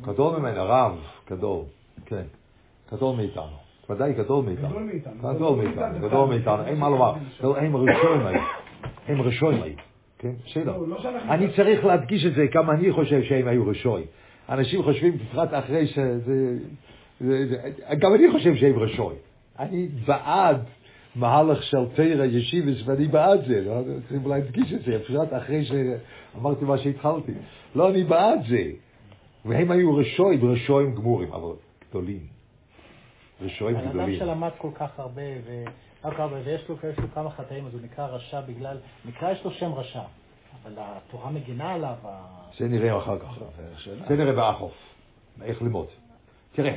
גדול 0.00 0.38
ממנו, 0.38 0.62
רב, 0.64 0.98
גדול, 1.30 1.64
כן. 2.06 2.24
גדול 2.92 3.16
מאיתנו. 3.16 3.56
ודאי 3.90 4.12
גדול 4.12 4.44
מאיתנו. 4.44 4.68
גדול 4.68 5.56
מאיתנו, 5.56 6.08
גדול 6.08 6.28
מאיתנו, 6.28 6.64
אין 6.64 6.78
מה 6.78 6.88
לומר. 6.88 7.12
לא, 7.42 7.56
הם 7.56 7.76
ראשונים 7.76 8.26
היו. 8.26 8.40
הם 9.08 9.22
ראשונים 9.22 9.62
היו. 9.62 9.74
כן, 10.18 10.32
בסדר. 10.46 10.74
אני 11.28 11.56
צריך 11.56 11.84
להדגיש 11.84 12.26
את 12.26 12.34
זה, 12.34 12.46
כמה 12.52 12.72
אני 12.72 12.92
חושב 12.92 13.22
שהם 13.22 13.48
היו 13.48 13.66
ראשונים. 13.66 14.06
אנשים 14.50 14.82
חושבים, 14.82 15.18
בפרט 15.18 15.48
אחרי 15.52 15.86
שזה... 15.86 16.58
זה- 17.20 17.46
זה- 17.48 17.70
גם 17.98 18.14
אני 18.14 18.32
חושב 18.32 18.56
שהם 18.56 18.78
ראשונים. 18.78 19.18
אני 19.58 19.88
בעד 20.06 20.60
מהלך 21.16 21.62
של 21.62 21.76
תרא 21.94 22.24
ישיבס, 22.24 22.76
ואני 22.84 23.06
בעד 23.08 23.40
זה. 23.46 23.60
לא? 23.60 23.82
צריכים 24.00 24.28
להדגיש 24.28 24.72
את 24.72 24.82
זה, 24.82 24.98
בפרט 24.98 25.28
אחרי 25.42 25.64
שאמרתי 25.64 26.64
מה 26.64 26.78
שהתחלתי. 26.78 27.32
לא, 27.74 27.90
אני 27.90 28.04
בעד 28.04 28.38
זה. 28.48 28.62
והם 29.44 29.70
היו 29.70 29.96
רשועים, 29.96 30.52
רשועים 30.52 30.94
גמורים, 30.94 31.32
אבל 31.32 31.52
גדולים. 31.90 32.20
רשועים 33.42 33.76
בן 33.76 33.82
אדם 33.82 33.90
גדולים. 33.90 34.18
שלמד 34.18 34.50
כל 34.58 34.70
כך 34.74 35.00
הרבה, 35.00 35.22
ו... 35.46 35.64
ויש 36.44 36.68
לו, 36.68 36.76
יש 36.92 36.98
לו 36.98 37.04
כמה 37.14 37.30
חטאים, 37.30 37.66
אז 37.66 37.74
הוא 37.74 37.80
נקרא 37.84 38.06
רשע 38.06 38.40
בגלל, 38.40 38.76
נקרא 39.04 39.30
יש 39.32 39.44
לו 39.44 39.50
שם 39.50 39.72
רשע, 39.72 40.00
אבל 40.62 40.72
התורה 40.76 41.30
מגינה 41.30 41.72
עליו, 41.72 41.94
זה 42.58 42.68
נראה 42.68 42.98
אחר 42.98 43.18
כך. 43.18 43.38
זה 44.08 44.16
נראה 44.16 44.32
באחוף. 44.32 44.72
איך 45.42 45.62
ללמוד. 45.62 45.86
תראה, 46.52 46.74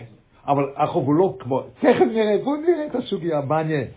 אבל 0.48 0.64
אחוף 0.76 1.06
הוא 1.06 1.16
לא 1.16 1.36
כמו... 1.40 1.62
תכף 1.80 2.06
נראה, 2.14 2.38
בוא 2.44 2.58
נראה 2.58 2.88
את 2.88 2.96
הסוגיה, 2.96 3.42
מעניין. 3.42 3.88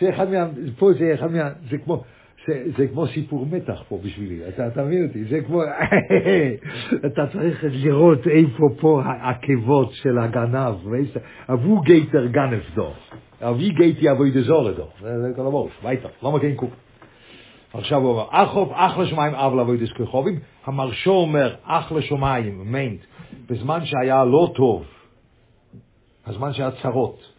זה 0.00 0.10
אחד 0.10 0.30
מה... 0.30 0.46
פה 0.78 0.92
זה 0.98 1.14
אחד 1.14 1.30
מה... 1.30 1.50
זה 1.70 1.78
כמו... 1.78 2.02
זה, 2.46 2.64
זה 2.76 2.86
כמו 2.86 3.06
סיפור 3.06 3.46
מתח 3.50 3.82
פה 3.88 3.98
בשבילי, 4.02 4.48
אתה, 4.48 4.66
אתה 4.66 4.84
מבין 4.84 5.06
אותי? 5.06 5.24
זה 5.24 5.40
כמו... 5.46 5.62
אתה 7.06 7.26
צריך 7.32 7.64
לראות 7.64 8.26
איפה 8.26 8.68
פה 8.80 9.02
העקבות 9.04 9.92
של 9.92 10.18
הגנב, 10.18 10.74
אבו 11.52 11.80
גייטר 11.80 12.26
גנב 12.26 12.60
דו, 12.74 12.92
אבי 13.42 13.70
גייטי 13.70 14.10
אבוי 14.10 14.30
דזורי 14.30 14.74
דו, 14.74 14.88
זה 15.00 15.32
כל 15.36 15.46
המורש, 15.46 15.72
ביתה, 15.82 16.08
לא 16.22 16.32
מגיעים 16.32 16.56
קוק. 16.56 16.70
עכשיו 17.74 18.00
הוא 18.00 18.10
אומר, 18.10 18.26
אחוב, 18.30 18.72
אח 18.72 18.98
לשמיים, 18.98 19.34
אב 19.34 19.70
את 19.70 19.96
כוכבים. 19.96 20.38
המרשו 20.64 21.10
אומר, 21.10 21.54
אח 21.64 21.92
לשמיים, 21.92 22.72
מיינט, 22.72 23.00
בזמן 23.50 23.86
שהיה 23.86 24.24
לא 24.24 24.52
טוב, 24.54 24.84
הזמן 26.26 26.52
שהיה 26.52 26.70
צרות, 26.82 27.32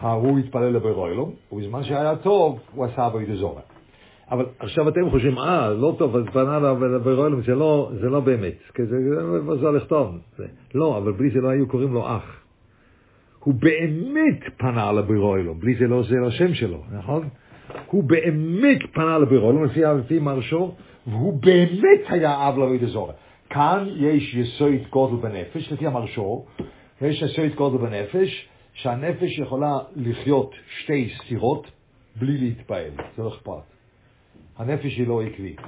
הוא 0.00 0.38
התפלל 0.38 0.68
לברואלום, 0.68 1.32
ובזמן 1.52 1.84
שהיה 1.84 2.16
טוב, 2.16 2.60
הוא 2.74 2.84
עשה 2.84 3.04
עבוד 3.04 3.22
זורה. 3.34 3.62
אבל 4.30 4.46
עכשיו 4.58 4.88
אתם 4.88 5.10
חושבים, 5.10 5.38
אה, 5.38 5.70
לא 5.70 5.94
טוב, 5.98 6.16
אז 6.16 6.24
פנה 6.32 6.58
לברואלום, 6.58 7.42
זה 7.42 7.54
לא, 7.54 7.90
זה 8.00 8.08
לא 8.08 8.20
באמת, 8.20 8.58
כי 8.74 8.84
זה, 8.84 8.96
זה, 9.46 9.56
זה 9.60 9.66
הולך 9.66 9.84
טוב. 9.84 10.18
זה, 10.36 10.46
לא, 10.74 10.98
אבל 10.98 11.12
בלי 11.12 11.30
זה 11.30 11.40
לא 11.40 11.48
היו 11.48 11.68
קוראים 11.68 11.92
לו 11.92 12.16
אח. 12.16 12.40
הוא 13.38 13.54
באמת 13.54 14.40
פנה 14.56 14.92
לברואלום, 14.92 15.60
בלי 15.60 15.74
זה 15.74 15.86
לא 15.86 16.02
זה 16.02 16.16
לא 16.16 16.30
שם 16.30 16.54
שלו, 16.54 16.82
נכון? 16.92 17.28
הוא 17.86 18.04
באמת 18.04 18.78
פנה 18.92 19.18
לברואלום, 19.18 19.64
לפי, 19.64 19.80
לפי 19.82 20.18
מרשו, 20.18 20.74
והוא 21.06 21.40
באמת 21.40 22.00
היה 22.08 22.48
אב 22.48 22.58
לעבוד 22.58 22.84
זורה. 22.84 23.12
כאן 23.50 23.88
יש 23.96 24.34
יסוד 24.34 24.90
גודל 24.90 25.28
בנפש, 25.28 25.72
לפי 25.72 25.86
המרשו, 25.86 26.44
יש 27.02 27.22
יסוד 27.22 27.54
גודל 27.54 27.78
בנפש, 27.78 28.48
שהנפש 28.72 29.38
יכולה 29.38 29.78
לחיות 29.96 30.54
שתי 30.78 31.10
ספירות 31.18 31.70
בלי 32.16 32.38
להתפעל, 32.38 32.90
זה 33.16 33.22
לא 33.22 33.28
אכפת. 33.28 33.62
הנפש 34.58 34.96
היא 34.96 35.08
לא 35.08 35.22
עקבית. 35.22 35.60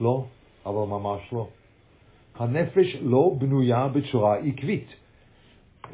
לא, 0.00 0.24
אבל 0.66 0.86
ממש 0.88 1.20
לא. 1.32 1.48
הנפש 2.38 2.96
לא 3.02 3.34
בנויה 3.38 3.88
בצורה 3.88 4.36
עקבית. 4.36 4.86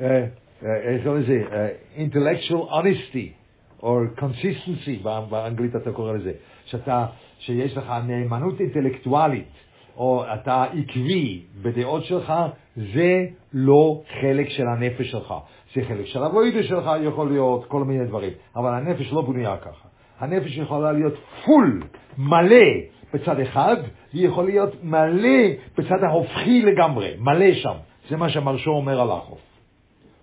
אה, 0.00 0.06
אה, 0.06 0.76
איך 0.76 1.02
קוראים 1.04 1.22
לזה? 1.22 1.42
אה, 1.52 1.68
intellectual 1.96 2.70
honesty, 2.70 3.41
או 3.82 4.00
consistency, 4.18 5.08
באנגלית 5.30 5.76
אתה 5.76 5.92
קורא 5.92 6.12
לזה. 6.12 6.32
שאתה, 6.64 7.06
שיש 7.38 7.76
לך 7.76 7.92
נאמנות 8.06 8.60
אינטלקטואלית, 8.60 9.52
או 9.96 10.24
אתה 10.34 10.64
עקבי 10.64 11.42
בדעות 11.62 12.04
שלך, 12.04 12.32
זה 12.76 13.26
לא 13.52 14.02
חלק 14.20 14.48
של 14.48 14.66
הנפש 14.66 15.10
שלך. 15.10 15.34
זה 15.74 15.82
חלק 15.88 16.06
של 16.06 16.22
הווידה 16.22 16.62
שלך, 16.62 16.90
יכול 17.04 17.28
להיות 17.28 17.64
כל 17.64 17.84
מיני 17.84 18.04
דברים, 18.04 18.32
אבל 18.56 18.74
הנפש 18.74 19.12
לא 19.12 19.22
בנויה 19.22 19.56
ככה. 19.56 19.88
הנפש 20.20 20.56
יכולה 20.56 20.92
להיות 20.92 21.14
פול, 21.44 21.82
מלא, 22.18 22.66
בצד 23.14 23.40
אחד, 23.40 23.76
והיא 24.12 24.28
יכולה 24.28 24.48
להיות 24.48 24.84
מלא 24.84 25.48
בצד 25.78 26.04
ההופכי 26.04 26.62
לגמרי, 26.62 27.14
מלא 27.18 27.54
שם. 27.54 27.74
זה 28.08 28.16
מה 28.16 28.28
שהמרשו 28.28 28.70
אומר 28.70 29.00
על 29.00 29.10
החוף. 29.10 29.51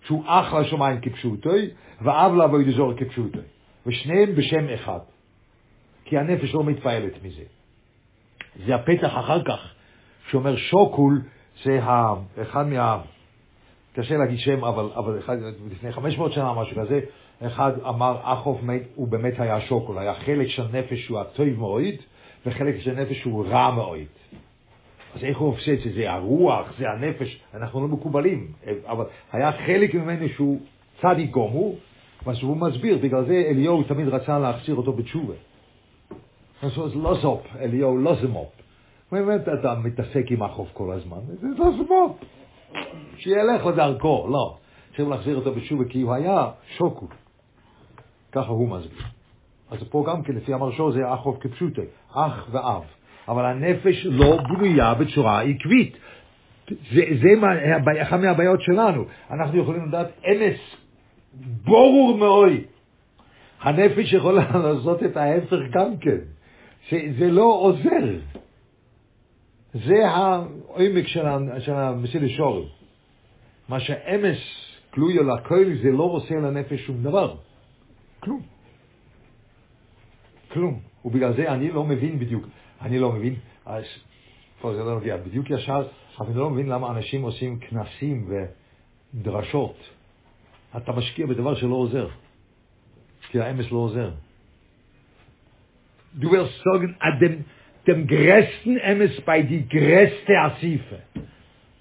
שהוא 0.09 0.23
אח 0.27 0.53
לשמיים 0.53 1.01
כפשוטוי, 1.01 1.69
ואב 2.01 2.33
לעבוד 2.33 2.61
זור 2.77 2.93
כפשוטוי. 2.93 3.41
ושניהם 3.85 4.35
בשם 4.35 4.69
אחד. 4.73 4.99
כי 6.05 6.17
הנפש 6.17 6.53
לא 6.53 6.63
מתפעלת 6.63 7.23
מזה. 7.23 7.43
זה 8.65 8.75
הפתח 8.75 9.11
אחר 9.19 9.43
כך, 9.43 9.73
שאומר 10.29 10.55
שוקול, 10.57 11.21
זה 11.63 11.79
אחד 12.41 12.67
מה... 12.67 13.01
קשה 13.93 14.17
להגיד 14.17 14.39
שם, 14.39 14.63
אבל, 14.63 14.89
אבל 14.95 15.19
אחד, 15.19 15.37
לפני 15.71 15.91
500 15.91 16.33
שנה, 16.33 16.53
משהו 16.53 16.75
כזה, 16.81 16.99
אחד 17.41 17.71
אמר, 17.87 18.17
אחוף 18.23 18.63
מת, 18.63 18.81
הוא 18.95 19.07
באמת 19.07 19.39
היה 19.39 19.61
שוקול, 19.61 19.97
היה 19.97 20.13
חלק 20.13 20.47
של 20.47 20.63
נפש 20.73 21.05
שהוא 21.05 21.19
הטוב 21.19 21.47
מאוד, 21.57 21.83
וחלק 22.45 22.75
של 22.79 22.93
נפש 22.93 23.17
שהוא 23.17 23.45
רע 23.45 23.71
מאוד. 23.71 23.99
אז 25.15 25.23
איך 25.23 25.37
הוא 25.37 25.53
עושה 25.53 25.73
את 25.73 25.79
זה? 25.83 25.89
זה 25.95 26.11
הרוח, 26.11 26.73
זה 26.77 26.89
הנפש, 26.89 27.39
אנחנו 27.53 27.81
לא 27.81 27.87
מקובלים, 27.87 28.47
אבל 28.85 29.05
היה 29.31 29.51
חלק 29.65 29.93
ממנו 29.93 30.29
שהוא 30.35 30.59
צדיק 31.01 31.31
גומו, 31.31 31.73
מה 32.25 32.35
שהוא 32.35 32.57
מסביר, 32.57 32.97
בגלל 32.97 33.25
זה 33.25 33.43
אליהו 33.49 33.83
תמיד 33.83 34.07
רצה 34.07 34.39
להחזיר 34.39 34.75
אותו 34.75 34.93
בתשובה. 34.93 35.33
אז 36.61 36.71
לא 36.95 37.15
זופ, 37.21 37.41
אליהו 37.59 37.97
לא 37.97 38.15
זה 38.21 38.27
מופ. 38.27 38.49
באמת 39.11 39.41
אתה 39.41 39.75
מתעסק 39.83 40.31
עם 40.31 40.43
החוף 40.43 40.69
כל 40.73 40.91
הזמן, 40.91 41.17
זה 41.41 41.47
לא 41.57 41.71
זה 41.71 41.83
מופ. 41.89 42.17
שילך 43.17 43.65
לדרכו, 43.65 44.27
לא. 44.29 44.57
צריך 44.97 45.09
להחזיר 45.09 45.35
אותו 45.35 45.51
בתשובה, 45.51 45.85
כי 45.85 46.01
הוא 46.01 46.13
היה 46.13 46.49
שוקו. 46.77 47.07
ככה 48.31 48.51
הוא 48.51 48.69
מסביר. 48.69 49.03
אז 49.71 49.79
פה 49.89 50.03
גם 50.07 50.23
כן, 50.23 50.33
לפי 50.33 50.53
המרשו, 50.53 50.91
זה 50.91 51.11
אוף 51.11 51.37
כפשוטי, 51.39 51.81
אח 52.11 52.47
ואב. 52.51 52.83
אבל 53.29 53.45
הנפש 53.45 54.05
לא 54.05 54.37
בנויה 54.49 54.93
בצורה 54.93 55.41
עקבית. 55.41 55.97
זה, 56.69 57.01
זה 57.21 57.29
מה, 57.41 57.47
אחת 58.01 58.19
מהבעיות 58.19 58.61
שלנו. 58.61 59.05
אנחנו 59.31 59.59
יכולים 59.61 59.85
לדעת 59.85 60.07
אמס 60.25 60.59
ברור 61.63 62.17
מאוד. 62.17 62.51
הנפש 63.61 64.13
יכולה 64.13 64.57
לעשות 64.63 65.03
את 65.03 65.17
ההפך 65.17 65.59
גם 65.71 65.97
כן. 65.97 66.17
שזה 66.89 67.31
לא 67.31 67.43
עוזר. 67.43 68.17
זה 69.73 70.07
העומק 70.07 71.07
של 71.59 71.73
המסיל 71.73 72.25
השורים. 72.25 72.67
מה 73.69 73.79
שאמס 73.79 74.37
גלוי 74.95 75.19
על 75.19 75.29
הכל 75.29 75.65
זה 75.83 75.91
לא 75.91 76.03
עושה 76.03 76.35
לנפש 76.35 76.85
שום 76.85 77.03
דבר. 77.03 77.35
כלום. 78.19 78.41
כלום. 80.51 80.79
ובגלל 81.05 81.33
זה 81.33 81.51
אני 81.51 81.71
לא 81.71 81.83
מבין 81.83 82.19
בדיוק. 82.19 82.45
אני 82.81 82.99
לא 82.99 83.11
מבין, 83.11 83.35
אז 83.65 83.83
פה 84.61 84.73
זה 84.73 84.83
לא 84.83 84.93
נוגע. 84.93 85.17
בדיוק 85.17 85.49
ישר, 85.49 85.87
אבל 86.19 86.27
אני 86.27 86.37
לא 86.37 86.49
מבין 86.49 86.67
למה 86.67 86.91
אנשים 86.91 87.21
עושים 87.21 87.59
כנסים 87.59 88.29
ודרשות. 89.13 89.77
אתה 90.77 90.91
משקיע 90.91 91.25
בדבר 91.25 91.55
שלא 91.55 91.75
עוזר. 91.75 92.07
כי 93.31 93.39
האמס 93.39 93.71
לא 93.71 93.77
עוזר. 93.77 94.11
Du 96.19 96.31
wirst 96.31 96.57
sagen, 96.63 96.95
an 96.99 97.19
dem, 97.19 97.45
dem 97.85 98.07
größten 98.07 98.77
Emes 98.77 99.21
bei 99.21 99.43
die 99.43 99.67
größte 99.67 100.33
Asife. 100.41 101.21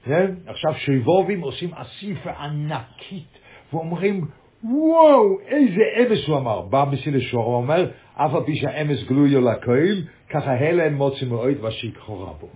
כן? 0.04 0.34
עכשיו 0.46 0.74
שיבובים 0.74 1.40
עושים 1.40 1.74
אסיפה 1.74 2.30
ענקית, 2.30 3.38
ואומרים, 3.72 4.26
וואו, 4.64 5.40
איזה 5.46 5.82
אמס 5.98 6.26
הוא 6.26 6.36
אמר. 6.38 6.60
בא 6.60 6.84
מסיל 6.92 7.16
השור, 7.16 7.44
הוא 7.44 7.54
אומר, 7.54 7.90
אף 8.14 8.34
על 8.34 8.44
פי 8.44 8.56
שהאמס 8.56 8.98
גלוי 9.08 9.34
לכל, 9.34 10.02
ככה 10.30 10.52
הלם 10.52 10.94
מוצא 10.94 11.24
מאוד 11.24 11.64
ושיקחו 11.64 12.22
רבו. 12.22 12.48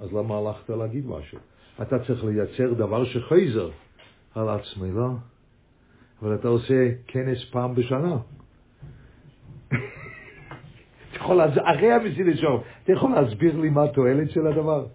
אז 0.00 0.12
למה 0.12 0.38
הלכת 0.38 0.70
להגיד 0.70 1.06
משהו? 1.06 1.38
אתה 1.82 1.98
צריך 1.98 2.24
לייצר 2.24 2.72
דבר 2.74 3.04
שחייזר 3.04 3.70
על 4.34 4.48
עצמי, 4.48 4.92
לא? 4.92 5.08
אבל 6.22 6.34
אתה 6.34 6.48
עושה 6.48 6.88
כנס 7.06 7.44
פעם 7.50 7.74
בשנה. 7.74 8.16
אתה 11.10 11.16
יכול, 11.16 11.40
אחרי 11.44 11.92
המסיל 11.92 12.28
אתה 12.84 12.92
יכול 12.92 13.10
להסביר 13.10 13.60
לי 13.60 13.70
מה 13.70 13.84
התועלת 13.84 14.30
של 14.30 14.46
הדבר? 14.46 14.86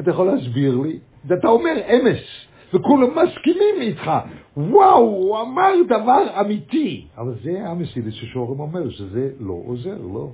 אתה 0.00 0.10
יכול 0.10 0.26
להסביר 0.26 0.78
לי? 0.78 0.98
ואתה 1.24 1.48
אומר 1.48 1.74
אמס, 1.86 2.44
וכולם 2.74 3.08
מסכימים 3.10 3.80
איתך. 3.80 4.10
וואו, 4.56 4.98
הוא 4.98 5.40
אמר 5.40 5.72
דבר 5.86 6.40
אמיתי. 6.40 7.06
אבל 7.18 7.34
זה 7.42 7.50
המסידס 7.66 8.12
ששורם 8.12 8.60
אומר, 8.60 8.90
שזה 8.90 9.30
לא 9.40 9.54
עוזר, 9.66 9.96
לא. 10.14 10.28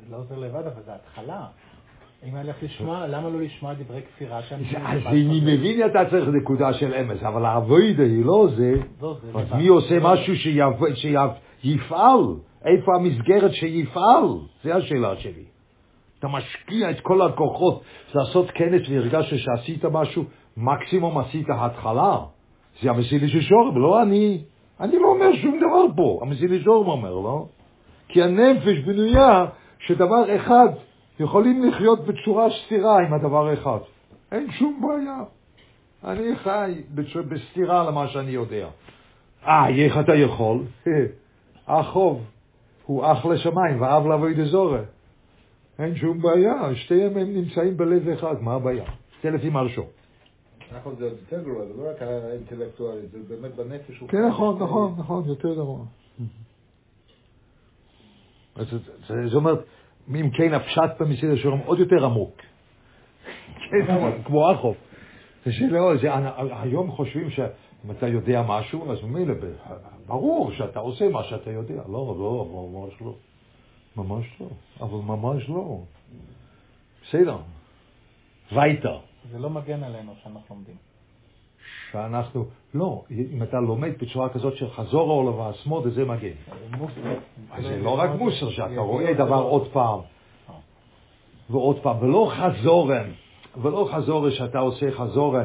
זה 0.00 0.12
לא 0.12 0.16
עוזר 0.16 0.38
לבד, 0.38 0.66
אבל 0.66 0.82
זה 0.84 0.94
התחלה. 0.94 1.46
אם 2.28 2.34
היה 2.34 2.44
לך 2.44 2.56
לשמוע, 2.62 3.06
למה 3.06 3.28
לא 3.28 3.40
לשמוע 3.40 3.74
דברי 3.74 4.02
כפירה 4.02 4.42
שם? 4.42 4.56
אז 4.86 5.00
אני 5.06 5.40
מבין 5.40 5.86
אתה 5.86 6.10
צריך 6.10 6.28
נקודה 6.28 6.72
של 6.72 6.94
אמס, 6.94 7.22
אבל 7.22 7.44
האבוידה 7.44 8.02
היא 8.02 8.24
לא 8.24 8.48
זה. 8.56 8.74
לא, 9.02 9.16
אז 9.34 9.52
מי 9.52 9.66
עושה 9.66 9.98
משהו 10.00 10.34
שיפעל? 10.94 12.20
איפה 12.64 12.92
המסגרת 12.96 13.52
שיפעל? 13.52 14.24
זו 14.64 14.72
השאלה 14.72 15.16
שלי. 15.16 15.44
אתה 16.18 16.28
משקיע 16.28 16.90
את 16.90 17.00
כל 17.00 17.22
הכוחות 17.22 17.82
לעשות 18.14 18.50
כנס 18.50 18.82
והרגשת 18.90 19.36
שעשית 19.38 19.84
משהו, 19.84 20.24
מקסימום 20.56 21.18
עשית 21.18 21.46
התחלה. 21.50 22.18
זה 22.82 22.90
המסילי 22.90 23.28
של 23.28 23.40
שורם, 23.40 23.78
לא 23.78 24.02
אני. 24.02 24.42
אני 24.80 24.98
לא 24.98 25.06
אומר 25.06 25.36
שום 25.42 25.58
דבר 25.58 25.96
פה, 25.96 26.18
המסילי 26.22 26.62
שורם 26.62 26.88
אומר, 26.88 27.14
לא? 27.14 27.46
כי 28.08 28.22
הנפש 28.22 28.78
בנויה 28.86 29.46
שדבר 29.78 30.36
אחד, 30.36 30.68
יכולים 31.20 31.64
לחיות 31.64 32.06
בצורה 32.06 32.46
סתירה 32.64 32.98
עם 33.06 33.14
הדבר 33.14 33.54
אחד. 33.54 33.78
אין 34.32 34.50
שום 34.50 34.80
בעיה. 34.82 35.22
אני 36.04 36.36
חי 36.36 36.80
בסתירה 37.28 37.84
למה 37.84 38.08
שאני 38.08 38.30
יודע. 38.30 38.68
אה, 39.46 39.68
איך 39.68 39.98
אתה 39.98 40.12
יכול? 40.14 40.58
החוב 41.68 42.24
הוא 42.86 43.12
אח 43.12 43.26
לשמיים 43.26 43.82
ואב 43.82 44.06
לאבוי 44.06 44.34
דזורי. 44.34 44.80
אין 45.78 45.96
שום 45.96 46.18
בעיה, 46.22 46.74
שתיהם 46.74 47.16
הם 47.16 47.34
נמצאים 47.34 47.76
בלב 47.76 48.08
אחד, 48.08 48.34
מה 48.40 48.54
הבעיה? 48.54 48.84
זה 49.22 49.30
לפי 49.30 49.50
מרשו. 49.50 49.82
נכון, 50.76 50.94
זה 50.96 51.04
עוד 51.04 51.12
יותר 51.12 51.42
גרוע, 51.42 51.66
זה 51.66 51.72
לא 51.76 51.90
רק 51.90 52.02
האינטלקטואלי, 52.02 53.06
זה 53.06 53.18
באמת 53.28 53.54
בנפש. 53.54 54.02
כן, 54.08 54.28
נכון, 54.28 54.62
נכון, 54.62 54.94
נכון, 54.98 55.24
יותר 55.28 55.54
גרוע. 55.54 55.84
זאת 58.56 59.34
אומרת, 59.34 59.58
אם 60.08 60.30
כן 60.30 60.54
הפשט 60.54 61.00
במסיד 61.00 61.30
השורם 61.30 61.58
עוד 61.58 61.78
יותר 61.78 62.04
עמוק. 62.04 62.36
כן, 63.70 64.22
כמו 64.24 64.52
אחוב. 64.52 64.76
זה 65.44 65.52
שלא, 65.52 65.92
היום 66.50 66.90
חושבים 66.90 67.30
שאם 67.30 67.90
אתה 67.90 68.08
יודע 68.08 68.42
משהו, 68.48 68.92
אז 68.92 68.98
ממילא, 69.02 69.34
ברור 70.06 70.52
שאתה 70.52 70.78
עושה 70.78 71.08
מה 71.08 71.24
שאתה 71.24 71.50
יודע. 71.50 71.82
לא, 71.88 72.16
לא, 72.18 72.68
ממש 72.72 73.02
לא. 73.02 73.14
ממש 73.96 74.26
לא, 74.40 74.46
אבל 74.80 74.98
ממש 74.98 75.48
לא. 75.48 75.80
בסדר. 77.02 77.36
וייטר. 78.52 78.98
זה 79.30 79.38
לא 79.38 79.50
מגן 79.50 79.82
עלינו 79.82 80.12
שאנחנו 80.22 80.54
לומדים. 80.54 80.76
שאנחנו, 81.92 82.44
לא, 82.74 83.02
אם 83.10 83.42
אתה 83.42 83.60
לומד 83.60 83.92
בצורה 84.00 84.28
כזאת 84.28 84.56
של 84.56 84.70
חזור 84.70 85.10
העולם 85.10 85.38
והשמאל, 85.38 85.90
זה 85.90 86.04
מגן. 86.04 86.36
אז 87.50 87.64
זה 87.64 87.76
לא 87.76 87.90
רק 87.90 88.10
מוסר, 88.18 88.50
שאתה 88.50 88.80
רואה 88.80 89.14
דבר 89.14 89.42
עוד 89.42 89.68
פעם, 89.72 90.00
ועוד 91.50 91.78
פעם, 91.82 91.96
ולא 92.02 92.32
חזורם, 92.36 93.06
ולא 93.62 93.88
חזורה 93.92 94.30
שאתה 94.30 94.58
עושה 94.58 94.90
חזורה 94.90 95.44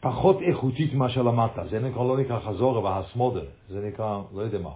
פחות 0.00 0.42
איכותית 0.42 0.94
ממה 0.94 1.10
שלמדת, 1.10 1.70
זה 1.70 1.80
נקרא, 1.80 2.04
לא 2.04 2.18
נקרא 2.18 2.40
חזורה 2.40 2.80
והשמאל, 2.80 3.40
זה 3.68 3.80
נקרא, 3.88 4.20
לא 4.34 4.42
יודע 4.42 4.58
מה. 4.58 4.70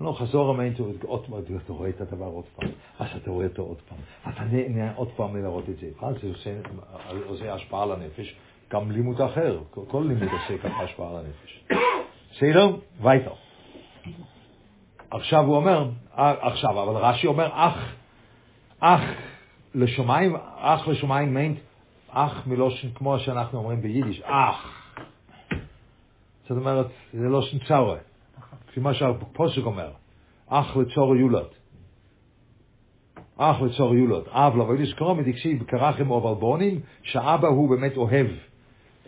לא, 0.00 0.16
חזור 0.18 0.50
המיינטו, 0.50 0.84
עוד 1.02 1.26
פעם, 1.26 1.40
אתה 1.64 1.72
רואה 1.72 1.88
את 1.88 2.00
הדבר 2.00 2.24
עוד 2.24 2.44
פעם, 2.56 2.68
אז 2.98 3.06
אתה 3.16 3.30
רואה 3.30 3.46
אותו 3.46 3.62
עוד 3.62 3.78
פעם, 3.88 3.98
אתה 4.32 4.44
נהנה 4.44 4.94
עוד 4.94 5.08
פעם 5.16 5.36
לראות 5.36 5.68
את 5.68 5.76
זה, 5.76 5.86
אז 6.02 6.14
זה 6.22 6.28
עושה, 7.28 7.54
השפעה 7.54 7.82
על 7.82 7.92
הנפש, 7.92 8.34
גם 8.70 8.90
לימוד 8.90 9.20
אחר, 9.20 9.60
כל, 9.70 10.04
לימוד 10.08 10.28
עושה 10.32 10.58
ככה 10.58 10.82
השפעה 10.82 11.10
על 11.10 11.16
הנפש. 11.16 11.64
בסדר? 12.32 12.76
וייטר. 13.02 13.32
עכשיו 15.10 15.44
הוא 15.44 15.56
אומר, 15.56 15.88
עכשיו, 16.14 16.82
אבל 16.82 16.96
רש"י 16.96 17.26
אומר, 17.26 17.48
אח, 17.52 17.92
אח 18.80 19.00
לשמיים, 19.74 20.36
אח 20.56 20.88
לשמיים 20.88 21.34
מיינט, 21.34 21.58
אח 22.10 22.46
מלושן 22.46 22.88
כמו 22.94 23.18
שאנחנו 23.18 23.58
אומרים 23.58 23.80
ביידיש, 23.80 24.20
אח. 24.24 24.92
זאת 26.42 26.58
אומרת, 26.58 26.86
זה 27.12 27.28
לא 27.28 27.42
צאווה, 27.68 27.96
כפי 28.78 28.84
מה 28.84 28.94
שהפוסק 28.94 29.62
אומר, 29.64 29.90
אח 30.48 30.76
לצור 30.76 31.16
יולד. 31.16 31.46
אח 33.36 33.60
לצור 33.60 33.94
יולד. 33.94 34.22
אב 34.28 34.56
לבוידיש 34.56 34.94
קרומי 34.94 35.32
דקשיב 35.32 35.62
קרחם 35.62 36.10
או 36.10 36.20
בלבונים, 36.20 36.80
שאבא 37.02 37.48
הוא 37.48 37.70
באמת 37.70 37.96
אוהב 37.96 38.26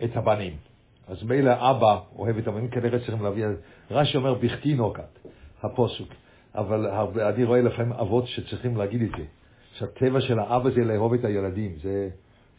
את 0.03 0.17
הבנים. 0.17 0.53
אז 1.07 1.23
מילא 1.23 1.71
אבא 1.71 1.99
אוהב 2.15 2.37
את 2.37 2.47
הבנים, 2.47 2.69
כנראה 2.69 2.99
צריכים 2.99 3.23
להביא, 3.23 3.45
רש"י 3.91 4.17
אומר 4.17 4.33
בכתי 4.33 4.73
נוקת, 4.73 5.19
הפוסק. 5.63 6.13
אבל 6.55 6.87
אני 7.21 7.43
רואה 7.43 7.61
לפעמים 7.61 7.93
אבות 7.93 8.27
שצריכים 8.27 8.77
להגיד 8.77 9.01
את 9.01 9.09
זה, 9.17 9.25
שהטבע 9.77 10.21
של 10.21 10.39
האבא 10.39 10.69
זה 10.69 10.81
לאהוב 10.81 11.13
את 11.13 11.25
הילדים, 11.25 11.75
זה, 11.81 12.09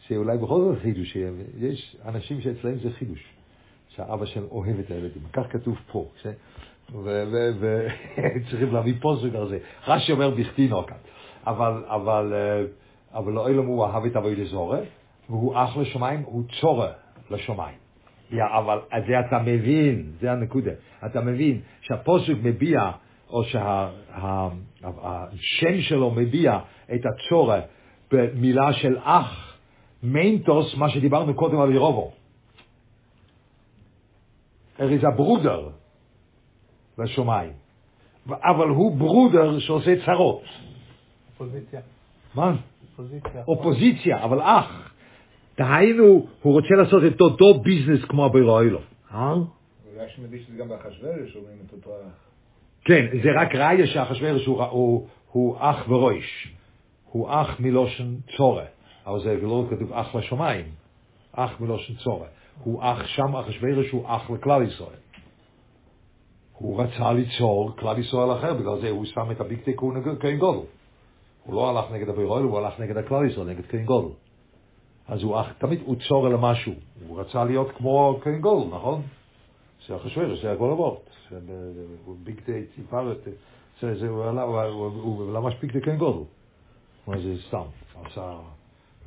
שאולי 0.07 0.37
בכל 0.37 0.61
זאת 0.61 0.81
חידוש, 0.81 1.17
יש 1.57 1.97
אנשים 2.05 2.41
שאצלם 2.41 2.75
זה 2.77 2.89
חידוש, 2.91 3.23
שהאבא 3.89 4.25
שלהם 4.25 4.45
אוהב 4.51 4.79
את 4.79 4.91
הילדים, 4.91 5.23
כך 5.33 5.43
כתוב 5.51 5.77
פה, 5.91 6.05
וצריכים 7.01 8.71
להביא 8.73 8.93
פוסק 9.01 9.35
על 9.35 9.49
זה. 9.49 9.57
רש"י 9.87 10.11
אומר 10.11 10.29
בכתי 10.29 10.67
נוקת, 10.67 10.95
אבל, 11.47 11.83
אבל, 11.87 12.33
אה, 12.33 12.63
אבל 13.19 13.31
לא 13.33 13.47
אלו 13.47 13.63
הוא 13.63 13.85
אהב 13.85 14.05
את 14.05 14.15
אבוי 14.15 14.35
לזורה, 14.35 14.79
והוא 15.29 15.55
אח 15.55 15.77
לשמיים, 15.77 16.21
הוא 16.25 16.43
צורה 16.61 16.91
לשמיים. 17.31 17.77
Yeah, 18.31 18.35
אבל 18.57 18.79
זה 19.07 19.19
אתה 19.19 19.39
מבין, 19.39 20.11
זה 20.19 20.31
הנקודה, 20.31 20.71
אתה 21.05 21.21
מבין 21.21 21.61
שהפוסק 21.81 22.33
מביע 22.43 22.91
או 23.29 23.43
שהשם 23.43 24.61
שלו 25.81 26.11
מביע 26.11 26.59
את 26.93 27.01
הצורה 27.05 27.61
במילה 28.11 28.73
של 28.73 28.97
אח, 29.03 29.57
מיינטוס, 30.03 30.75
מה 30.77 30.89
שדיברנו 30.89 31.33
קודם 31.33 31.59
על 31.59 31.71
ירובו. 31.71 32.11
Er 34.79 34.89
is 35.01 35.03
a 35.03 35.11
ברודר 35.15 35.69
בשמיים, 36.97 37.51
אבל 38.27 38.67
הוא 38.67 38.97
ברודר 38.97 39.59
שעושה 39.59 40.05
צרות. 40.05 40.43
אופוזיציה. 41.33 41.81
מה? 42.35 42.55
אופוזיציה. 42.91 43.43
אופוזיציה, 43.47 44.23
אבל 44.23 44.41
אח. 44.41 44.93
דהיינו, 45.57 46.27
הוא 46.41 46.53
רוצה 46.53 46.75
לעשות 46.77 47.03
את 47.15 47.21
אותו 47.21 47.59
ביזנס 47.59 48.05
כמו 48.05 48.25
הבירו 48.25 48.59
אלו. 48.59 48.79
אה? 49.13 49.33
אולי 49.33 50.09
שמביא 50.15 50.43
שזה 50.43 50.57
גם 50.57 50.69
באחשוורוש 50.69 51.35
אומרים 51.35 51.57
את 51.67 51.73
אותו 51.73 51.89
אח. 51.89 52.23
כן, 52.85 53.05
זה 53.23 53.29
רק 53.41 53.55
ראיה 53.55 53.87
שאחשוורוש 53.87 54.45
הוא, 54.45 54.63
הוא, 54.63 55.07
הוא 55.31 55.57
אח 55.59 55.89
ורויש. 55.89 56.53
הוא 57.11 57.29
אח 57.29 57.59
מלושן 57.59 58.15
צורה. 58.37 58.65
אבל 59.05 59.23
זה 59.23 59.39
לא 59.41 59.65
כתוב 59.69 59.93
אח 59.93 60.15
לשמיים. 60.15 60.65
אח 61.31 61.59
מלושן 61.59 61.93
צורה. 61.95 62.27
הוא 62.63 62.83
אח, 62.83 63.07
שם 63.07 63.35
אחשוורוש 63.35 63.89
הוא 63.91 64.05
אח 64.07 64.29
לכלל 64.29 64.63
ישראל. 64.67 65.03
הוא 66.57 66.81
רצה 66.81 67.13
ליצור 67.13 67.71
כלל 67.79 67.99
ישראל 67.99 68.33
אחר, 68.33 68.53
בגלל 68.53 68.81
זה 68.81 68.89
הוא 68.89 69.05
שם 69.05 69.31
את 69.31 69.41
הביקטי 69.41 69.75
כהן 70.19 70.37
גודל. 70.37 70.65
הוא 71.45 71.55
לא 71.55 71.69
הלך 71.69 71.91
נגד 71.91 72.09
הבירויל, 72.09 72.43
הוא 72.43 72.57
הלך 72.57 72.79
נגד 72.79 72.97
הכלל 72.97 73.29
ישראל, 73.29 73.47
נגד 73.47 73.65
כהן 73.65 73.85
גודל. 73.85 74.13
אז 75.07 75.23
הוא 75.23 75.39
אח, 75.39 75.51
תמיד 75.57 75.79
הוא 75.85 75.95
צור 76.07 76.27
אל 76.27 76.35
משהו. 76.35 76.73
הוא 77.07 77.19
רצה 77.19 77.43
להיות 77.43 77.71
כמו 77.71 78.19
כהן 78.23 78.41
גודל, 78.41 78.75
נכון? 78.75 79.01
זה 79.87 79.95
אחשוורוש, 79.95 80.41
זה 80.41 80.51
הכל. 80.51 80.95
הוא 82.05 82.15
ביקטי 82.23 82.65
ציפרת, 82.75 83.27
הוא 83.81 85.25
ממש 85.31 85.53
ביקטי 85.61 85.81
כהן 85.81 85.97
גודל. 85.97 86.23
מה 87.07 87.17
זה 87.17 87.35
סתם, 87.47 87.63
עשה... 88.05 88.39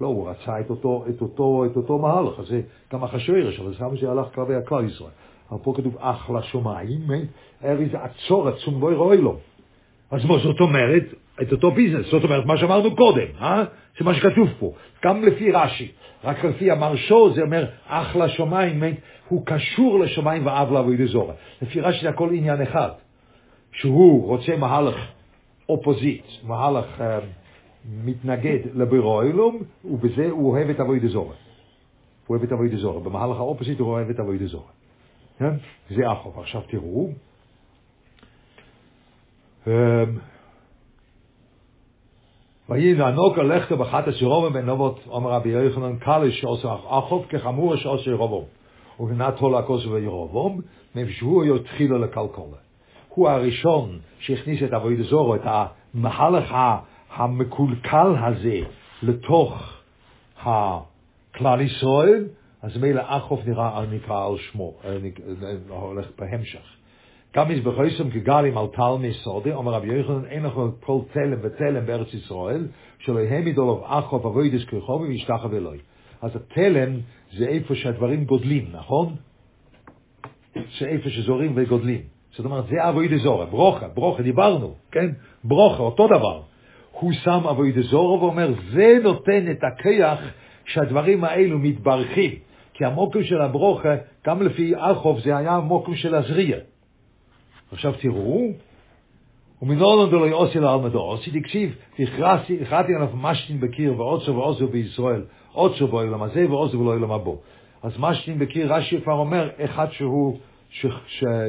לא, 0.00 0.06
הוא 0.06 0.30
רצה 0.30 0.60
את 0.60 0.70
אותו, 0.70 1.04
את 1.10 1.20
אותו, 1.20 1.64
את 1.66 1.76
אותו 1.76 1.98
מהלך, 1.98 2.40
אז 2.40 2.46
זה 2.46 2.60
גם 2.92 3.04
אחשוורוש, 3.04 3.60
אבל 3.60 3.74
זה 3.74 3.84
זה 4.00 4.10
הלך 4.10 4.34
כלפי 4.34 4.54
הכלל 4.54 4.88
ישראל. 4.88 5.10
אבל 5.50 5.58
פה 5.62 5.74
כתוב 5.76 5.96
אח 6.00 6.30
לשמיים, 6.30 7.00
אריז 7.64 7.94
עצור 7.94 8.48
עצום 8.48 8.80
בוי 8.80 8.94
רואי 8.94 9.16
לו. 9.16 9.36
אז 10.10 10.24
מה 10.24 10.38
זאת 10.38 10.60
אומרת? 10.60 11.02
את 11.42 11.52
אותו 11.52 11.70
ביזנס, 11.70 12.06
זאת 12.10 12.24
אומרת 12.24 12.46
מה 12.46 12.58
שאמרנו 12.58 12.96
קודם, 12.96 13.26
אה? 13.40 13.64
זה 13.98 14.04
מה 14.04 14.14
שכתוב 14.14 14.48
פה, 14.58 14.72
גם 15.04 15.24
לפי 15.24 15.52
רש"י, 15.52 15.88
רק 16.24 16.44
לפי 16.44 16.70
המרשו 16.70 17.32
זה 17.34 17.42
אומר 17.42 17.64
אח 17.88 18.16
לשמיים, 18.16 18.82
הוא 19.28 19.46
קשור 19.46 20.00
לשמיים 20.00 20.46
ואב 20.46 20.72
לעבוד 20.72 21.00
אזורה. 21.00 21.34
לפי 21.62 21.80
רש"י 21.80 22.02
זה 22.02 22.08
הכל 22.08 22.28
עניין 22.32 22.62
אחד, 22.62 22.90
שהוא 23.72 24.26
רוצה 24.26 24.56
מהלך 24.56 24.96
אופוזיט, 25.68 26.24
מהלך 26.42 27.00
אה, 27.00 27.18
מתנגד 28.04 28.58
לבירו 28.74 29.22
אילום, 29.22 29.62
ובזה 29.84 30.28
הוא 30.30 30.50
אוהב 30.50 30.70
את 30.70 30.80
אבוי 30.80 31.00
דזורה. 31.00 31.34
הוא 32.26 32.36
אוהב 32.36 32.42
את 32.42 32.52
אבוי 32.52 32.68
דזורה. 32.68 33.00
במהלך 33.00 33.36
האופוזיט 33.36 33.78
הוא 33.78 33.88
אוהב 33.88 34.10
את 34.10 34.20
אבוי 34.20 34.38
דזורה. 34.38 34.75
כן? 35.38 35.54
זה 35.90 36.12
אחוב. 36.12 36.38
עכשיו 36.38 36.62
תראו. 36.70 37.10
אמ, 39.66 39.72
ויהי 42.68 42.94
לענוק 42.94 43.38
הלכת 43.38 43.72
בחת 43.72 44.08
הסירובם 44.08 44.52
בן 44.52 44.70
נבות 44.70 45.00
אומר 45.06 45.30
רבי 45.30 45.48
יוחנן 45.48 45.96
קליש 45.96 46.40
שעושה 46.40 46.74
אחוב 46.88 47.26
כחמור 47.28 47.76
שעושה 47.76 48.10
ירובום 48.10 48.44
ובנת 49.00 49.38
הול 49.38 49.54
הכוס 49.56 49.86
וירובום 49.86 50.60
מבשבו 50.94 51.44
יתחילו 51.44 51.98
לקלקולה. 51.98 52.56
הוא 53.08 53.28
הראשון 53.28 53.98
שהכניס 54.18 54.62
את 54.62 54.72
אבוי 54.72 54.96
דזורו, 54.96 55.34
את 55.34 55.40
המהלך 55.44 56.54
המקולקל 57.14 58.14
הזה 58.18 58.58
לתוך 59.02 59.52
הכלל 60.42 61.60
ישראל, 61.60 62.24
אז 62.66 62.76
מילא 62.76 63.02
אחוב 63.06 63.42
נראה, 63.46 63.84
נקרא 63.92 64.26
על 64.26 64.38
שמו, 64.38 64.74
הולך 65.68 66.10
בהמשך. 66.18 66.76
גם 67.36 67.48
מזבחויסם 67.48 68.10
כגלים 68.10 68.58
על 68.58 68.66
טל 68.66 68.96
מסודי, 69.00 69.52
אומר 69.52 69.72
רבי 69.72 69.94
יוחנן, 69.94 70.24
אין 70.24 70.42
לך 70.42 70.52
כל 70.80 70.98
תלם 71.12 71.38
ותלם 71.42 71.86
בארץ 71.86 72.14
ישראל, 72.14 72.66
שלא 72.98 73.18
העמיד 73.18 73.58
עליו 73.58 73.98
אחוב 73.98 74.26
אבוידס 74.26 74.64
כרחוב 74.64 75.00
וישתחו 75.00 75.48
אלוהי. 75.52 75.78
אז 76.22 76.36
התלם 76.36 76.96
זה 77.32 77.46
איפה 77.46 77.74
שהדברים 77.74 78.24
גודלים, 78.24 78.64
נכון? 78.72 79.14
זה 80.54 80.86
איפה 80.86 81.10
שזורים 81.10 81.52
וגודלים. 81.54 82.00
זאת 82.30 82.44
אומרת, 82.46 82.66
זה 82.66 82.88
אבוידס 82.88 83.22
זורה, 83.22 83.46
ברוכה, 83.46 83.88
ברוכה, 83.88 84.22
דיברנו, 84.22 84.74
כן? 84.92 85.06
ברוכה, 85.44 85.82
אותו 85.82 86.06
דבר. 86.06 86.42
הוא 86.92 87.12
שם 87.12 87.46
אבוידס 87.50 87.84
זורה 87.84 88.24
ואומר, 88.24 88.54
זה 88.72 88.98
נותן 89.02 89.50
את 89.50 89.64
הכיח 89.64 90.18
שהדברים 90.64 91.24
האלו 91.24 91.58
מתברכים. 91.58 92.45
כי 92.76 92.84
המוקם 92.84 93.24
של 93.24 93.40
הברוכה, 93.40 93.94
גם 94.26 94.42
לפי 94.42 94.72
אחוב, 94.76 95.20
זה 95.20 95.36
היה 95.36 95.52
המוקם 95.52 95.96
של 95.96 96.14
הזריע. 96.14 96.56
עכשיו 97.72 97.92
תראו, 98.00 98.48
ומנולן 99.62 100.10
דולוי 100.10 100.30
עושי 100.30 100.60
לאלמדו, 100.60 101.00
עושי 101.00 101.30
דקשיב, 101.30 101.74
הכרעתי 101.98 102.94
עליו 102.94 103.08
משתין 103.14 103.60
בקיר 103.60 104.00
ועוצו 104.00 104.36
ועוזו 104.36 104.68
בישראל, 104.68 105.24
עוצו 105.52 105.86
בו 105.86 106.02
אילם 106.02 106.22
הזה 106.22 106.46
ועוזו 106.50 106.80
ולא 106.80 106.94
אילם 106.94 107.12
הבו. 107.12 107.38
אז 107.82 107.92
משתין 107.98 108.38
בקיר, 108.38 108.74
רש"י 108.74 109.00
כבר 109.00 109.12
אומר, 109.12 109.50
אחד 109.64 109.86
שהוא, 109.92 110.38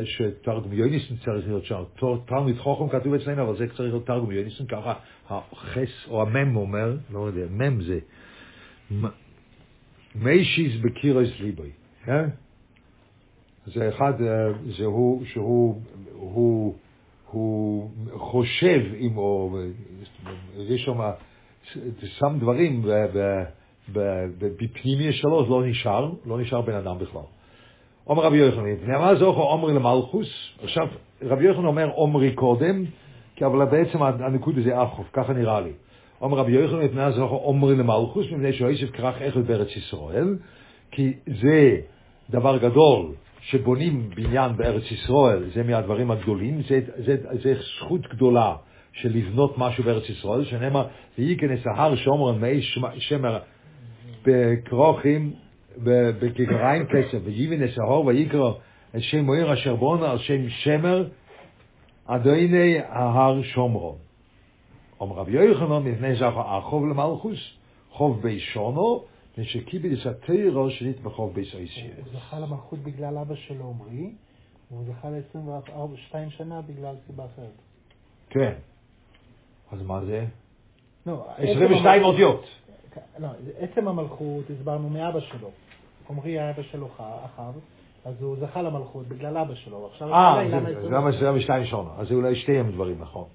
שתרגום 0.04 0.74
יוניסן 0.74 1.16
צריך 1.16 1.48
להיות 1.48 1.66
שם, 1.66 1.84
תלמיד 2.26 2.58
חוכם 2.58 2.90
כתוב 2.90 3.13
אצלנו, 3.13 3.44
אבל 3.44 3.58
זה 3.58 3.68
צריך 3.68 3.80
להיות 3.80 4.06
תרגום 4.06 4.32
יוניסן, 4.32 4.66
ככה 4.66 4.94
החס 5.30 6.08
או 6.10 6.22
המם 6.22 6.56
אומר, 6.56 6.94
לא 7.13 7.20
יודע, 7.20 7.46
מם 7.50 7.82
זה, 7.82 8.00
מיישיז 10.22 10.82
בקיר 10.82 11.24
אס 11.24 11.40
ליבוי, 11.40 11.70
כן? 12.06 12.30
זה 13.66 13.90
אחד, 13.90 14.14
זה 14.78 14.86
הוא, 14.86 15.26
שהוא 15.26 15.82
הוא, 16.14 16.76
הוא 17.32 17.90
חושב 18.14 18.80
אם 19.00 19.14
הוא, 19.14 19.60
יש 20.58 20.86
שם, 20.86 21.00
שם 22.04 22.38
דברים 22.40 22.82
בפנימי 24.40 25.14
שלו, 25.14 25.50
לא 25.50 25.68
נשאר, 25.68 26.12
לא 26.26 26.42
נשאר 26.42 26.62
בן 26.62 26.74
אדם 26.74 26.98
בכלל. 27.00 27.22
אומר 28.08 28.24
רבי 28.24 28.38
יוחנן, 28.38 28.88
נאמר 28.88 29.20
זוכר 29.20 29.42
עומרי 29.42 29.74
למלכוס, 29.74 30.28
עכשיו 30.64 30.88
רבי 31.22 31.44
יוחנן 31.46 31.65
אומר 31.65 31.90
עומרי 31.90 32.34
קודם, 32.36 32.84
כי 33.36 33.46
אבל 33.46 33.65
בעצם 33.65 34.04
הנקוד 34.04 34.58
הזה 34.58 34.84
אחוף, 34.84 35.08
ככה 35.13 35.34
נראה 35.34 35.62
לי. 35.62 35.72
אומר 36.22 36.38
רבי 36.38 36.52
יוחנן, 36.52 36.88
נאמר 36.94 37.12
זוכר 37.12 37.36
עומרי 37.36 37.76
למלכוס, 37.76 38.26
מפני 38.32 38.54
שהוא 38.54 38.70
יוסף 38.70 38.92
כרך 38.92 39.22
אחד 39.22 39.48
בארץ 39.48 39.76
ישראל, 39.76 40.38
כי 40.92 41.13
זה 41.42 41.78
דבר 42.30 42.58
גדול 42.58 43.06
שבונים 43.42 44.10
בניין 44.15 44.58
בארץ 44.58 44.92
ישראל, 44.92 45.44
זה 45.54 45.63
מהדברים 45.63 46.12
הגדולים, 46.12 46.62
זה, 46.70 46.80
זה, 46.96 47.18
זה 47.44 47.54
זכות 47.54 48.02
גדולה 48.02 48.56
של 48.94 49.10
לבנות 49.10 49.58
משהו 49.58 49.84
בארץ 49.84 50.10
ישראל, 50.10 50.46
שנאמר, 50.46 50.88
ויקן 51.17 51.46
את 51.46 51.60
ההר 51.68 51.96
שומרון 51.96 52.42
מאת 52.42 52.62
שמר 52.98 53.40
בכיכריים, 54.25 55.34
בכיכריים 56.20 56.86
כסף, 56.86 57.18
ויבן 57.23 57.78
את 57.78 57.89
ההר 57.89 58.06
ויקרא 58.06 58.52
את 58.96 59.02
שם 59.02 59.20
העיר 59.19 59.54
אשר 59.54 59.76
בנה 59.75 60.12
על 60.12 60.18
שם 60.18 60.50
שמר, 60.50 61.08
אדוני 62.06 62.78
ההר 62.90 63.42
שומרון. 63.42 64.07
אומר 65.00 65.15
רבי 65.15 65.31
יוחנן, 65.31 65.83
מפני 65.83 66.15
מה 66.15 66.56
זכה 66.58 66.86
אחאב 66.88 67.40
למלכות 67.92 68.21
כ"ב 68.21 68.40
שנה, 68.40 69.04
שקיבל 69.38 69.90
את 70.02 70.06
התורה 70.06 70.69
שניתנה 70.69 71.02
בכ"ב 71.02 71.34
אותיות. 71.34 71.92
הוא 71.98 72.19
זכה 72.19 72.39
למלכות 72.39 72.79
בגלל 72.79 73.17
אבא 73.17 73.35
שלו 73.35 73.63
עמרי, 73.69 74.12
והוא 74.71 74.83
זכה 74.87 75.10
ל-22 75.10 76.29
שנה 76.29 76.62
בגלל 76.62 76.95
סיבה 77.08 77.25
אחרת. 77.25 77.56
כן. 78.29 78.54
אז 79.71 79.81
מה 79.81 80.06
זה? 80.06 80.25
לא, 81.08 81.25
22 81.37 82.00
עצם 82.02 82.06
אותיות. 82.06 82.45
לא, 83.19 83.27
עצם 83.60 83.87
המלכות 83.87 84.43
הסברנו 84.50 84.89
מאבא 84.89 85.19
שלו. 85.19 85.50
עמרי 86.10 86.31
היה 86.31 86.50
אבא 86.50 86.63
שלו 86.63 86.87
אחאב, 87.25 87.54
אז 88.06 88.21
הוא 88.23 88.35
זכה 88.39 88.62
למלכות 88.62 89.08
בגלל 89.08 89.37
אבא 89.37 89.56
שלו. 89.56 89.89
אה, 90.02 90.43
זה- 90.50 90.58
22? 90.58 90.91
גם 90.91 91.08
22 91.08 91.65
שונו. 91.65 91.89
אז 91.98 92.08
זה 92.08 92.13
אולי 92.13 92.35
שתיהם 92.35 92.71
דברים, 92.71 92.95
נכון. 93.00 93.25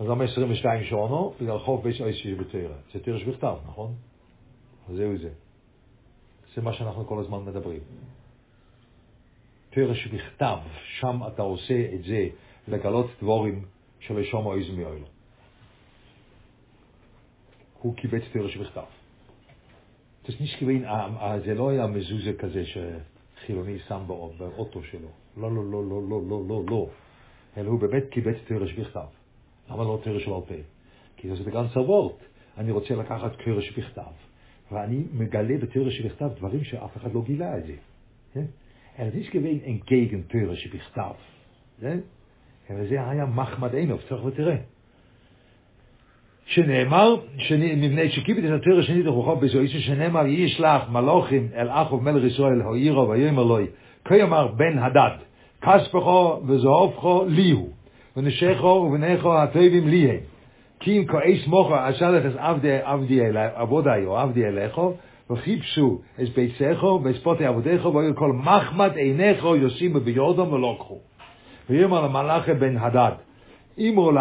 אז 0.00 0.06
למה 0.06 0.24
22 0.24 0.84
שונו? 0.84 1.34
בגלל 1.40 1.58
חוב 1.58 1.82
בי 1.84 1.98
סויסייס 1.98 2.38
בתירה. 2.40 2.76
זה 2.94 3.00
תירה 3.00 3.18
שבכתב, 3.20 3.56
נכון? 3.66 3.94
אז 4.88 4.96
זהו 4.96 5.18
זה. 5.18 5.30
זה 6.54 6.62
מה 6.62 6.72
שאנחנו 6.72 7.06
כל 7.06 7.18
הזמן 7.20 7.44
מדברים. 7.44 7.80
תירה 9.70 9.94
שבכתב, 9.94 10.58
שם 11.00 11.20
אתה 11.26 11.42
עושה 11.42 11.86
את 11.94 12.02
זה 12.04 12.28
לגלות 12.68 13.06
דבורים 13.22 13.64
שלא 14.00 14.22
שומו 14.24 14.54
איזו 14.54 14.72
מאוילו. 14.72 15.06
הוא 17.80 17.96
קיבץ 17.96 18.22
תירה 18.32 18.48
שבכתב. 18.48 18.84
אה, 20.84 21.06
אה, 21.20 21.40
זה 21.40 21.54
לא 21.54 21.70
היה 21.70 21.86
מזוזה 21.86 22.32
כזה 22.38 22.62
שחילוני 22.66 23.78
שם 23.88 24.00
בא- 24.06 24.14
באוטו 24.38 24.82
שלו. 24.82 25.08
לא, 25.36 25.50
לא, 25.54 25.64
לא, 25.64 25.84
לא, 25.90 26.02
לא, 26.10 26.20
לא, 26.28 26.42
לא, 26.48 26.62
לא. 26.70 26.86
אלא 27.56 27.68
הוא 27.70 27.80
באמת 27.80 28.04
קיבץ 28.10 28.36
תרש 28.46 28.72
בכתב. 28.72 29.06
למה 29.70 29.82
לא 29.82 29.98
תרש 30.04 30.28
בעל 30.28 30.40
פה? 30.48 30.54
כי 31.16 31.28
זה 31.44 31.50
גם 31.50 31.64
סבורט. 31.68 32.14
אני 32.58 32.70
רוצה 32.70 32.94
לקחת 32.94 33.32
תרש 33.44 33.78
בכתב, 33.78 34.02
ואני 34.72 35.02
מגלה 35.12 35.56
בתרש 35.58 36.00
בכתב 36.00 36.28
דברים 36.36 36.64
שאף 36.64 36.96
אחד 36.96 37.14
לא 37.14 37.22
גילה 37.22 37.58
את 37.58 37.66
זה. 37.66 37.74
כן? 38.34 38.44
אלא 38.98 39.10
זה 39.10 39.18
gewesen 39.32 39.66
entgegen 39.66 40.32
תרש 40.32 40.66
בכתב. 40.66 41.14
כן? 41.80 41.98
זה 42.68 43.10
היה 43.10 43.26
מחמד 43.26 43.74
עינוב, 43.74 44.00
צריך 44.08 44.24
ותראה. 44.24 44.56
שנאמר, 46.46 47.16
מפני 47.76 48.10
שקיבל 48.10 48.54
את 48.54 48.60
התרא 48.60 48.82
שנית 48.82 49.06
לכוכב 49.06 49.44
בזויסו, 49.44 49.80
שנאמר, 49.80 50.26
ישלח 50.26 50.88
מלוכים 50.88 51.48
אל 51.54 51.68
אחוב 51.70 52.02
מלך 52.02 52.32
ישראל, 52.32 52.62
הוירו 52.62 53.08
ויאמר 53.08 53.42
לוי, 53.42 53.66
כיאמר 54.04 54.46
בן 54.46 54.78
הדד, 54.78 55.16
כספכו 55.62 56.40
וזהובכו 56.46 57.24
לי 57.28 57.50
הוא, 57.50 57.68
ונשכו 58.16 58.66
ובניכו 58.66 59.38
הטובים 59.38 59.88
לי 59.88 60.10
הם. 60.10 60.16
כי 60.80 60.98
אם 60.98 61.04
כעס 61.06 61.46
מוכו 61.46 61.74
אשר 61.88 62.10
לכס 62.10 62.36
עבודי 63.54 64.04
או 64.06 64.18
עבדי 64.18 64.46
אליכו, 64.46 64.94
וחיפשו 65.30 65.98
את 66.22 66.28
ביצךו 66.28 67.00
ואת 67.04 67.16
ספוטי 67.16 67.44
עבודיכו, 67.44 67.94
ויהיו 67.94 68.16
כל 68.16 68.32
מחמד 68.32 68.96
עיניכו 68.96 69.56
יושימו 69.56 70.00
ביורדם 70.00 70.52
ולוקחו. 70.52 70.98
ויאמר 71.70 72.02
למלאכי 72.02 72.54
בן 72.54 72.76
הדד, 72.76 73.12
אמרו 73.80 74.12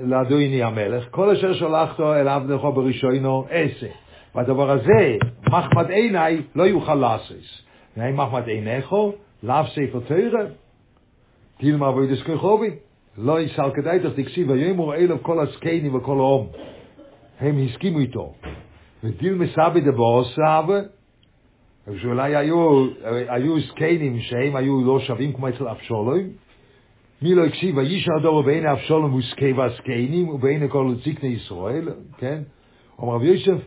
לאדוני- 0.00 0.62
המלך, 0.62 1.04
כל 1.10 1.30
אשר 1.30 1.54
שלחתו 1.54 2.14
אל 2.14 2.28
עבדך 2.28 2.60
בראשונו 2.74 3.44
עשה. 3.50 3.86
והדבר 4.34 4.70
הזה, 4.70 5.16
מחמד 5.50 5.90
עיניי, 5.90 6.42
לא 6.54 6.62
יוכל 6.62 6.94
לעשות. 6.94 7.36
והאם 7.96 8.20
מחמד 8.20 8.48
עיניכו, 8.48 9.12
לאו 9.42 9.64
ספר 9.66 10.00
תרא, 10.08 10.44
תלמר 11.58 11.96
ואידס 11.96 12.22
כחובי. 12.22 12.70
לא 13.18 13.40
יסל 13.40 13.70
כדאי 13.74 14.00
תך 14.00 14.12
תקשיב, 14.16 14.50
ויאמרו 14.50 14.92
אלו 14.92 15.22
כל 15.22 15.40
הזקנים 15.40 15.94
וכל 15.94 16.16
האום. 16.16 16.46
הם 17.40 17.58
הסכימו 17.64 17.98
איתו. 17.98 18.32
ודיל 19.04 19.34
מסבי 19.34 19.80
דבו 19.80 20.24
סבא, 20.24 20.80
שאולי 22.02 22.36
היו, 22.36 22.86
היו 23.28 23.60
זקנים 23.60 24.20
שהם 24.20 24.56
היו 24.56 24.84
לא 24.84 25.00
שווים 25.00 25.32
כמו 25.32 25.48
אצל 25.48 25.68
אבשולום, 25.68 26.20
מי 27.22 27.34
לא 27.34 27.44
הקשיב, 27.44 27.76
ויש 27.76 28.08
הדור 28.18 28.42
בעיני 28.42 28.72
אבשלום 28.72 29.14
וזקי 29.14 29.52
והזקנים 29.52 30.28
ובעיני 30.28 30.68
כל 30.68 30.94
זקני 30.94 31.28
ישראל, 31.28 31.88
כן? 32.18 32.42
אומר 32.98 33.14
רב 33.14 33.22
יוסף, 33.22 33.62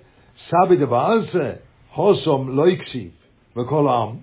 סבי 0.50 0.76
דבעלסה, 0.76 1.52
הוסום 1.96 2.50
לא 2.50 2.68
הקשיב, 2.68 3.10
וכל 3.58 3.88
העם, 3.88 4.16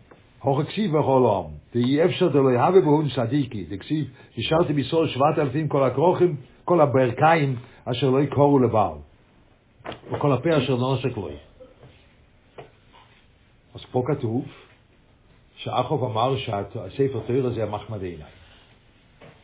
הוך 0.46 0.60
הקשיב 0.60 0.94
וכל 0.94 1.26
העם. 1.26 1.44
ואי 1.74 2.04
אפשר 2.04 2.28
דלא 2.28 2.50
יהווה 2.50 2.80
בהון 2.80 3.08
צדיקי, 3.16 3.64
דקשיב, 3.64 4.10
השארתי 4.38 4.72
בישראל 4.72 5.08
שבעת 5.08 5.38
אלפים 5.38 5.68
כל 5.68 5.84
הכרוכים, 5.84 6.36
כל 6.64 6.80
הברכיים, 6.80 7.56
אשר 7.84 8.10
לא 8.10 8.22
יקורו 8.22 8.58
לבעל. 8.58 8.98
וכל 10.12 10.32
הפה 10.32 10.58
אשר 10.58 10.74
לא 10.74 10.78
נושק 10.78 11.16
לו. 11.16 11.28
אז 13.74 13.80
פה 13.90 14.02
כתוב, 14.06 14.44
שאחוב 15.56 16.04
אמר 16.04 16.36
שהספר 16.36 17.20
תוירה 17.26 17.50
זה 17.50 17.62
המחמד 17.62 18.02
עיניי. 18.02 18.30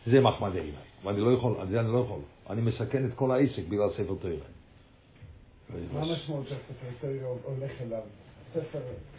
זה 0.06 0.20
מחמד 0.20 0.54
עיניי, 0.54 0.72
ואני 1.04 1.20
לא 1.20 1.30
יכול, 1.30 1.54
זה 1.70 1.80
אני 1.80 1.92
לא 1.92 1.98
יכול. 1.98 2.20
אני 2.50 2.60
מסכן 2.60 3.06
את 3.06 3.14
כל 3.14 3.30
העסק 3.30 3.68
בגלל 3.68 3.90
ספר 3.90 4.14
תוירה. 4.20 4.46
מה 5.92 6.00
המשמעות 6.00 6.48
שהספר 6.48 6.86
תוירה 7.00 7.28
הולך 7.28 7.72
אליו? 7.80 8.02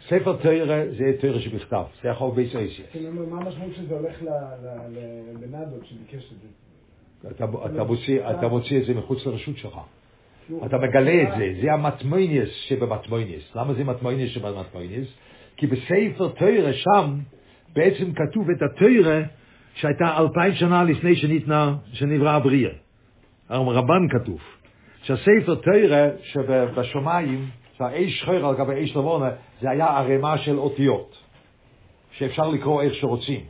ספר... 0.08 0.36
תוירה 0.36 0.82
זה 0.98 1.12
תוירה 1.20 1.40
שבכתב, 1.40 1.82
זה 2.02 2.08
יכול 2.08 2.30
בייס 2.34 2.56
אייסיה. 2.56 2.84
כאילו, 2.92 3.10
מה 3.12 3.40
המשמעות 3.40 3.74
שזה 3.74 3.94
הולך 3.94 4.22
ל- 4.22 4.26
ל- 4.26 4.98
ל- 4.98 5.44
לבנדות 5.44 5.86
שביקש 5.86 6.32
את 6.32 6.38
זה? 6.40 6.48
אתה, 7.30 7.44
אתה, 7.74 8.48
מוציא, 8.48 8.80
את 8.80 8.86
זה 8.86 8.94
מחוץ 8.94 9.26
לרשות 9.26 9.56
שלך. 9.56 9.78
כאילו, 10.46 10.66
אתה 10.66 10.78
מגלה 10.78 11.22
את 11.22 11.28
זה, 11.38 11.60
זה 11.62 11.72
המטמוניאס 11.72 12.48
שבמטמוניאס. 12.48 13.56
למה 13.56 13.74
זה 13.74 13.84
מטמוניאס 13.84 14.30
שבמטמוניאס? 14.30 15.06
כי 15.56 15.66
בספר 15.66 16.28
תוירה 16.28 16.72
שם 16.72 17.18
בעצם 17.74 18.12
כתוב 18.12 18.50
את 18.50 18.62
התוירה 18.62 19.20
שהייתה 19.74 20.04
אלפיים 20.18 20.54
שנה 20.54 20.84
לפני 20.84 21.16
שניתנה, 21.16 21.76
שנברא 21.92 22.30
הבריאה. 22.30 22.72
הרמב"ן 23.48 24.08
כותב. 24.10 24.40
שהספר 25.02 25.54
תורה 25.54 26.08
שבשמיים, 26.22 27.46
שהאש 27.78 28.20
שחור 28.20 28.34
על 28.34 28.56
גבי 28.56 28.84
אש 28.84 28.96
לבנה, 28.96 29.30
זה 29.60 29.70
היה 29.70 29.86
ערימה 29.86 30.38
של 30.38 30.58
אותיות, 30.58 31.16
שאפשר 32.12 32.48
לקרוא 32.48 32.82
איך 32.82 32.94
שרוצים. 32.94 33.40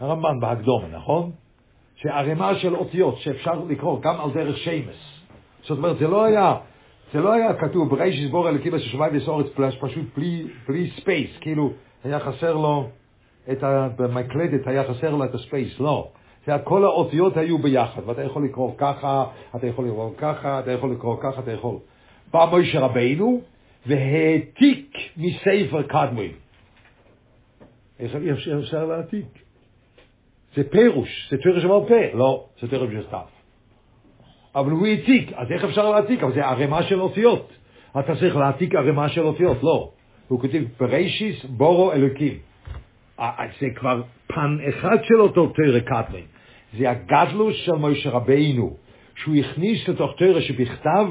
הרמב"ן 0.00 0.40
בהקדמה, 0.40 0.88
נכון? 0.88 1.30
שערימה 1.96 2.54
של 2.54 2.76
אותיות 2.76 3.18
שאפשר 3.18 3.64
לקרוא 3.68 4.00
גם 4.00 4.20
על 4.20 4.30
דרך 4.30 4.58
שמות. 4.58 5.20
זאת 5.62 5.78
אומרת, 5.78 5.98
זה 5.98 6.08
לא 6.08 6.24
היה, 6.24 6.56
זה 7.12 7.20
לא 7.20 7.32
היה 7.32 7.54
כתוב 7.54 7.90
בראשית 7.90 8.18
ברא 8.18 8.48
אלוקים 8.48 8.74
את 8.74 8.84
השמיים 8.84 9.16
ואת 9.16 9.27
הארץ 9.27 9.46
פשוט 9.80 10.04
בלי, 10.16 10.46
בלי 10.68 10.90
space, 11.00 11.30
כאילו 11.40 11.70
היה 12.04 12.20
חסר 12.20 12.56
לו 12.56 12.88
את 13.52 13.62
ה... 13.62 13.88
במקלדת 13.96 14.66
היה 14.66 14.84
חסר 14.84 15.10
לו 15.10 15.24
את 15.24 15.34
ה 15.34 15.41
space, 15.41 15.80
לא. 15.80 16.08
זה 16.46 16.52
כל 16.64 16.84
האותיות 16.84 17.36
היו 17.36 17.58
ביחד, 17.58 18.02
ואתה 18.06 18.22
יכול 18.22 18.44
לקרוא 18.44 18.72
ככה, 18.78 19.24
אתה 19.56 19.66
יכול 19.66 19.86
לקרוא 19.86 20.10
ככה, 20.18 20.60
אתה 20.60 20.72
יכול 20.72 20.92
לקרוא 20.92 21.16
ככה, 21.22 21.40
אתה 21.40 21.52
יכול. 21.52 21.76
בא 22.32 22.46
מוישה 22.50 22.80
רבינו 22.80 23.40
והעתיק 23.86 24.96
מספר 25.16 25.82
קדמון. 25.82 26.32
איך 28.00 28.14
אפשר 28.32 28.58
אפשר 28.58 28.84
להעתיק? 28.84 29.26
זה 30.54 30.70
פירוש, 30.70 31.28
זה 31.30 31.36
פירוש 31.42 31.62
שבעל 31.62 31.80
פה, 31.88 32.18
לא, 32.18 32.44
זה 32.60 32.68
פירוש 32.68 32.90
בכתב. 32.90 33.18
אבל 34.54 34.70
הוא 34.70 34.86
העתיק, 34.86 35.32
אז 35.32 35.50
איך 35.50 35.64
אפשר 35.64 35.90
להעתיק? 35.90 36.22
אבל 36.22 36.34
זה 36.34 36.46
ערימה 36.46 36.82
של 36.82 37.00
אותיות. 37.00 37.52
אתה 37.98 38.16
צריך 38.16 38.36
להעתיק 38.36 38.74
ערימה 38.74 39.08
של 39.08 39.20
אותיות, 39.20 39.62
לא. 39.62 39.90
הוא 40.28 40.40
כותב 40.40 40.62
בראשיס 40.80 41.44
בורו 41.44 41.92
אלוקים. 41.92 42.38
אה, 43.20 43.46
זה 43.60 43.66
כבר 43.76 44.02
פן 44.26 44.56
אחד 44.68 44.96
של 45.04 45.20
אותו 45.20 45.46
תרא 45.46 45.80
קדמון. 45.80 46.20
זה 46.78 46.90
הגדלוס 46.90 47.56
של 47.56 47.72
משה 47.72 48.10
רבינו, 48.10 48.76
שהוא 49.16 49.34
הכניס 49.36 49.88
לתוך 49.88 50.14
תרא 50.18 50.40
שבכתב 50.40 51.06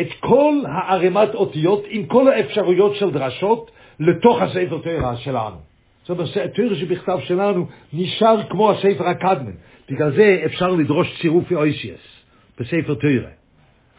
את 0.00 0.06
כל 0.20 0.54
הערימת 0.68 1.34
אותיות 1.34 1.84
עם 1.88 2.06
כל 2.06 2.28
האפשרויות 2.28 2.96
של 2.96 3.10
דרשות 3.10 3.70
לתוך 4.00 4.42
הספר 4.42 4.78
תרא 4.84 5.16
שלנו. 5.16 5.56
זאת 6.02 6.10
אומרת, 6.10 6.36
התרא 6.36 6.74
שבכתב 6.76 7.18
שלנו 7.24 7.66
נשאר 7.92 8.42
כמו 8.50 8.70
הספר 8.70 9.08
הקדמן. 9.08 9.52
בגלל 9.90 10.10
זה 10.10 10.42
אפשר 10.46 10.70
לדרוש 10.70 11.20
צירופי 11.20 11.54
אויסיאס 11.54 12.22
בספר 12.60 12.94
תרא. 12.94 13.30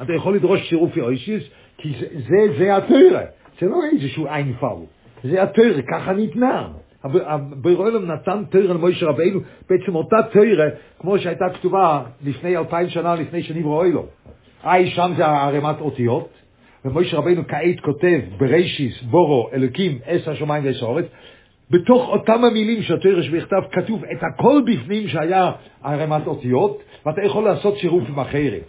אתה 0.02 0.14
יכול 0.14 0.36
לדרוש 0.36 0.70
צירופי 0.70 1.02
אויסיאס, 1.02 1.44
כי 1.78 1.90
זה, 2.00 2.08
זה, 2.12 2.58
זה 2.58 2.78
התרא. 2.78 3.22
זה 3.60 3.68
לא 3.68 3.78
איזשהו 3.92 4.28
עין 4.28 4.54
פאול. 4.60 4.86
זה 5.24 5.44
התרא, 5.44 5.82
ככה 5.92 6.14
ניתנה. 6.14 6.68
ברואלם 7.62 8.12
נתן 8.12 8.44
תרא 8.50 8.74
למוישה 8.74 9.06
רבינו, 9.06 9.40
בעצם 9.70 9.96
אותה 9.96 10.18
תרא, 10.32 10.70
כמו 11.00 11.20
שהייתה 11.20 11.46
כתובה 11.54 12.04
לפני 12.24 12.58
אלפיים 12.58 12.90
שנה, 12.90 13.16
לפני 13.16 13.44
שנברא 13.44 13.78
אוילו. 13.78 14.06
איי, 14.66 14.90
שם 14.90 15.14
זה 15.18 15.26
ערימת 15.26 15.82
אותיות, 15.82 16.30
ומוישה 16.86 17.18
רבינו 17.18 17.48
כעת 17.48 17.80
כותב 17.80 18.20
בראשיס, 18.38 19.04
בורו, 19.04 19.50
אלוקים, 19.54 20.00
עש 20.06 20.28
השמיים 20.28 20.66
ועש 20.66 20.84
האורץ, 20.84 21.06
בתוך 21.70 22.08
אותם 22.08 22.44
המילים 22.44 22.84
תרא 23.04 23.22
שבכתב 23.22 23.62
כתוב 23.72 24.04
את 24.06 24.24
הכל 24.24 24.62
בפנים 24.66 25.08
שהיה 25.08 25.52
ערימת 25.84 26.28
אותיות, 26.28 26.84
ואתה 27.06 27.22
יכול 27.26 27.44
לעשות 27.44 27.78
צירופים 27.82 28.20
אחרים. 28.20 28.62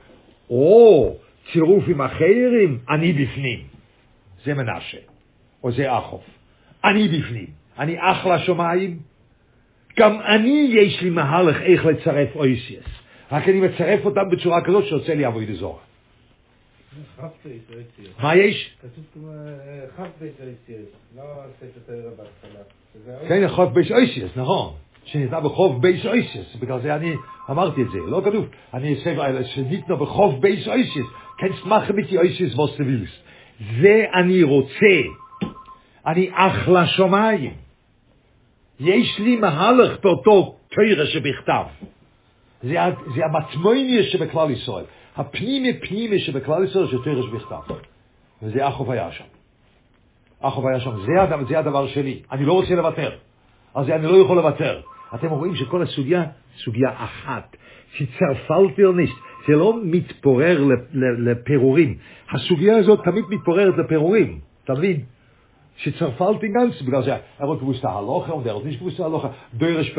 או 0.50 1.14
צירוף 1.52 1.84
עם 1.88 2.00
החיירים, 2.00 2.78
אני 2.90 3.12
בפנים. 3.12 3.58
זה 4.44 4.54
מנשה, 4.54 4.98
או 5.64 5.72
זה 5.72 5.98
אחאב. 5.98 6.24
אני 6.84 7.08
בפנים. 7.08 7.63
אני 7.78 7.96
אח 7.98 8.26
לשמיים. 8.26 8.98
גם 9.98 10.20
אני, 10.20 10.68
יש 10.72 11.02
לי 11.02 11.10
מהלך 11.10 11.60
איך 11.60 11.86
לצרף 11.86 12.36
אותיות. 12.36 12.84
רק 13.32 13.48
אני 13.48 13.60
מצרף 13.60 14.04
אותם 14.04 14.30
בצורה 14.30 14.64
כזאת 14.64 14.84
שיוצא 14.84 15.12
לי 15.12 15.26
עבודה 15.26 15.46
זרה. 15.46 15.78
מה 18.22 18.36
יש? 18.36 18.76
כתוב 18.82 19.28
אותיות, 20.40 20.88
לא 21.16 21.22
ספר 21.60 21.80
תורה 21.86 22.10
בהתחלה. 22.16 23.28
כן, 23.28 23.48
כ"ף 23.48 23.72
בית 23.72 23.90
אותיות, 23.90 24.30
נכון. 24.36 24.74
שניתנה 25.04 25.40
בכ"ף 25.40 25.76
בית 25.80 26.06
אותיות, 26.06 26.56
בגלל 26.60 26.80
זה 26.80 26.94
אני 26.94 27.14
אמרתי 27.50 27.82
את 27.82 27.90
זה, 27.90 27.98
לא 28.08 28.22
כתוב. 28.24 28.46
אני 28.74 28.94
אעשה, 28.94 29.44
שניתנה 29.54 29.96
בחוף 29.96 30.34
בייס 30.40 30.68
אויסיאס, 30.68 31.06
כן 31.38 31.48
סמך 31.62 31.90
ביתי 31.90 32.18
אויסיאס 32.18 32.54
ווס 32.54 32.80
זה 33.80 34.04
אני 34.14 34.42
רוצה. 34.42 34.96
אני 36.06 36.30
אח 36.32 36.68
לשמיים. 36.68 37.63
יש 38.80 39.18
לי 39.18 39.36
מהלך 39.36 40.00
באותו 40.02 40.56
תוירה 40.68 41.06
שבכתב. 41.06 41.64
זה, 42.62 42.76
זה 43.14 43.24
המצמוניה 43.24 44.02
שבכלל 44.02 44.50
ישראל. 44.50 44.84
הפנימי 45.16 45.80
פנימי 45.80 46.18
שבכלל 46.18 46.64
ישראל 46.64 46.86
זה 46.90 46.96
תוירה 47.04 47.22
שבכתב. 47.22 47.74
וזה 48.42 48.68
אחוב 48.68 48.90
היה 48.90 49.12
שם. 49.12 49.24
אחוב 50.40 50.66
היה 50.66 50.80
שם. 50.80 50.90
זה, 51.06 51.22
הדבר, 51.22 51.44
זה 51.48 51.58
הדבר 51.58 51.88
שלי. 51.88 52.22
אני 52.32 52.44
לא 52.44 52.52
רוצה 52.52 52.74
לוותר. 52.74 53.10
אז 53.74 53.90
אני 53.90 54.06
לא 54.06 54.16
יכול 54.16 54.36
לוותר. 54.36 54.80
אתם 55.14 55.28
רואים 55.28 55.56
שכל 55.56 55.82
הסוגיה, 55.82 56.24
סוגיה 56.64 56.90
אחת, 56.96 57.56
שצרפלתי 57.94 58.84
או 58.84 58.92
ניסט, 58.92 59.14
זה 59.48 59.52
לא 59.52 59.78
מתפורר 59.82 60.64
לפירורים. 61.18 61.96
הסוגיה 62.30 62.76
הזאת 62.76 63.00
תמיד 63.04 63.24
מתפוררת 63.30 63.78
לפירורים, 63.78 64.38
אתה 64.64 64.74
מבין? 65.76 65.92
שצרפלתי 65.92 66.48
גנץ, 66.48 66.82
בגלל 66.82 67.04
זה, 67.04 67.16
אבל 67.40 67.58
כבוסת 67.58 67.84
ההלוכה, 67.84 68.34
ודרך 68.34 68.64
ניש 68.64 68.76
כבוסת 68.76 69.00
ההלוכה, 69.00 69.28
דרש 69.54 69.90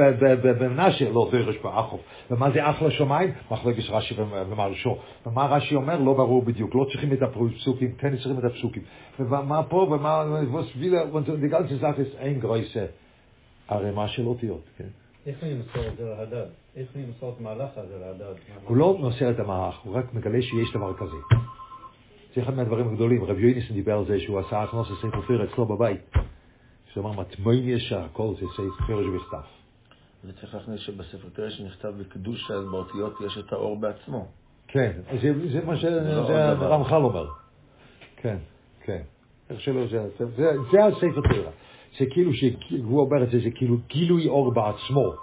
במנשה, 0.41 1.09
לא 1.09 1.29
דרש 1.31 1.55
באחוב. 1.63 1.99
ומה 2.31 2.51
זה 2.51 2.69
אחלה 2.69 2.91
שמיים? 2.91 3.31
מחלקת 3.51 3.89
רש"י 3.89 4.15
ומרשו. 4.49 4.97
ומה 5.25 5.45
רש"י 5.45 5.75
אומר? 5.75 5.99
לא 5.99 6.13
ברור 6.13 6.41
בדיוק, 6.41 6.75
לא 6.75 6.85
צריכים 6.91 7.13
את 7.13 7.21
הפסוקים, 7.21 7.91
כן 7.97 8.15
צריכים 8.15 8.39
את 8.39 8.43
הפסוקים. 8.43 8.83
ומה 9.19 9.63
פה, 9.63 9.87
ומה, 9.91 10.23
ווילה, 10.75 11.03
די 11.39 11.47
ganze 11.47 11.81
Sache 11.81 12.01
ist 12.01 12.15
ein 12.19 12.39
größer 12.41 12.89
ערימה 13.67 14.07
של 14.07 14.27
אותיות, 14.27 14.61
כן? 14.77 14.87
איך 15.25 15.43
אני 15.43 15.53
מסור 15.53 15.87
את 15.87 15.97
זה 15.97 16.03
להדד? 16.03 16.47
איך 16.75 16.87
אני 16.95 17.03
מסור 17.09 17.29
את 17.29 17.39
המהלך 17.39 17.69
הזה 17.77 17.97
להדד? 17.99 18.33
הוא 18.63 18.77
לא 18.77 18.97
מוסר 18.97 19.31
את 19.31 19.39
המהלך, 19.39 19.79
הוא 19.83 19.95
רק 19.95 20.13
מגלה 20.13 20.41
שיש 20.41 20.73
דבר 20.73 20.93
כזה. 20.93 21.17
זה 22.35 22.41
אחד 22.41 22.53
מהדברים 22.53 22.87
הגדולים. 22.87 23.23
רב 23.23 23.39
יויניסן 23.39 23.73
דיבר 23.73 23.97
על 23.97 24.05
זה 24.05 24.19
שהוא 24.19 24.39
עשה 24.39 24.63
הכנוס 24.63 24.91
לספר 24.91 25.21
תורה 25.27 25.43
אצלו 25.43 25.65
בבית. 25.65 26.01
שהוא 26.93 27.03
אמר, 27.03 27.21
מטמון 27.21 27.55
ישר, 27.69 28.03
הכל 28.03 28.33
זה 28.39 28.45
ספר 28.53 29.03
שבכתב. 29.03 29.37
וצריך 30.25 30.55
להכניס 30.55 30.79
שבספר 30.79 31.29
תורה 31.33 31.51
שנכתב 31.51 31.93
בקדוש, 31.99 32.51
אז 32.51 32.65
באותיות 32.71 33.13
יש 33.25 33.37
את 33.37 33.53
האור 33.53 33.79
בעצמו. 33.79 34.27
כן, 34.67 34.91
זה, 35.21 35.33
זה 35.51 35.65
מה 35.65 35.77
שהרמח"ל 35.77 36.95
אומר. 36.95 37.25
כן, 38.15 38.37
כן. 38.81 39.01
איך 39.49 39.61
שלא, 39.61 39.87
זה, 39.87 40.07
זה, 40.17 40.51
זה 40.71 40.85
הספר 40.85 41.21
תורה. 41.21 41.51
זה 41.99 42.05
כאילו, 42.09 42.31
שהוא 42.33 42.99
אומר 42.99 43.23
את 43.23 43.31
זה, 43.31 43.39
זה 43.39 43.49
כאילו 43.55 43.77
גילוי 43.87 44.27
אור 44.27 44.53
בעצמו. 44.53 45.13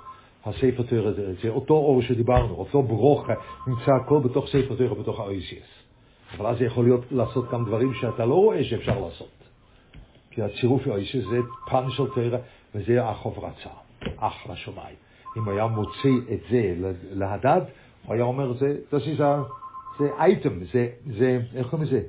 הספר 0.44 0.82
תורה 0.82 1.12
זה, 1.12 1.34
זה 1.42 1.48
אותו 1.48 1.74
אור 1.74 2.02
שדיברנו, 2.02 2.54
אותו 2.54 2.82
ברוך 2.82 3.28
נמצא 3.66 3.92
הכל 4.04 4.20
בתוך 4.24 4.46
ספר 4.48 4.74
תורה, 4.76 5.02
בתוך 5.02 5.20
האויסיאס. 5.20 5.81
אבל 6.36 6.46
אז 6.46 6.62
יכול 6.62 6.84
להיות 6.84 7.04
לעשות 7.10 7.50
גם 7.50 7.64
דברים 7.64 7.94
שאתה 7.94 8.24
לא 8.24 8.34
רואה 8.34 8.64
שאפשר 8.64 9.00
לעשות. 9.00 9.28
כי 10.30 10.42
הצירוף 10.42 10.86
האויסיאס 10.86 11.24
זה 11.30 11.38
פן 11.70 11.90
של 11.90 12.06
תורה, 12.14 12.38
וזה 12.74 13.04
החוב 13.04 13.44
רצה, 13.44 13.70
אח 14.16 14.46
לשמיים. 14.50 14.96
אם 15.36 15.48
היה 15.48 15.66
מוציא 15.66 16.34
את 16.34 16.40
זה 16.50 16.74
להדד, 17.12 17.60
הוא 18.06 18.14
היה 18.14 18.24
אומר, 18.24 18.52
זה, 18.52 18.76
זה, 18.90 18.98
זה, 18.98 19.24
זה 19.98 20.08
אייטם, 20.18 20.64
זה, 20.72 20.88
זה, 21.18 21.40
איך 21.54 21.66
קוראים 21.70 21.88
לזה? 21.88 22.00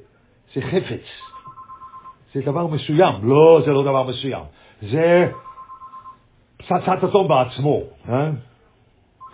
זה 0.54 0.62
חפץ. 0.62 1.06
זה 2.34 2.42
דבר 2.42 2.68
מסוים. 2.68 3.30
לא, 3.30 3.62
זה 3.66 3.72
לא 3.72 3.84
דבר 3.84 4.04
מסוים. 4.04 4.44
זה 4.82 5.32
פצצת 6.58 7.04
אטום 7.04 7.28
בעצמו. 7.28 7.82
אה? 8.10 8.32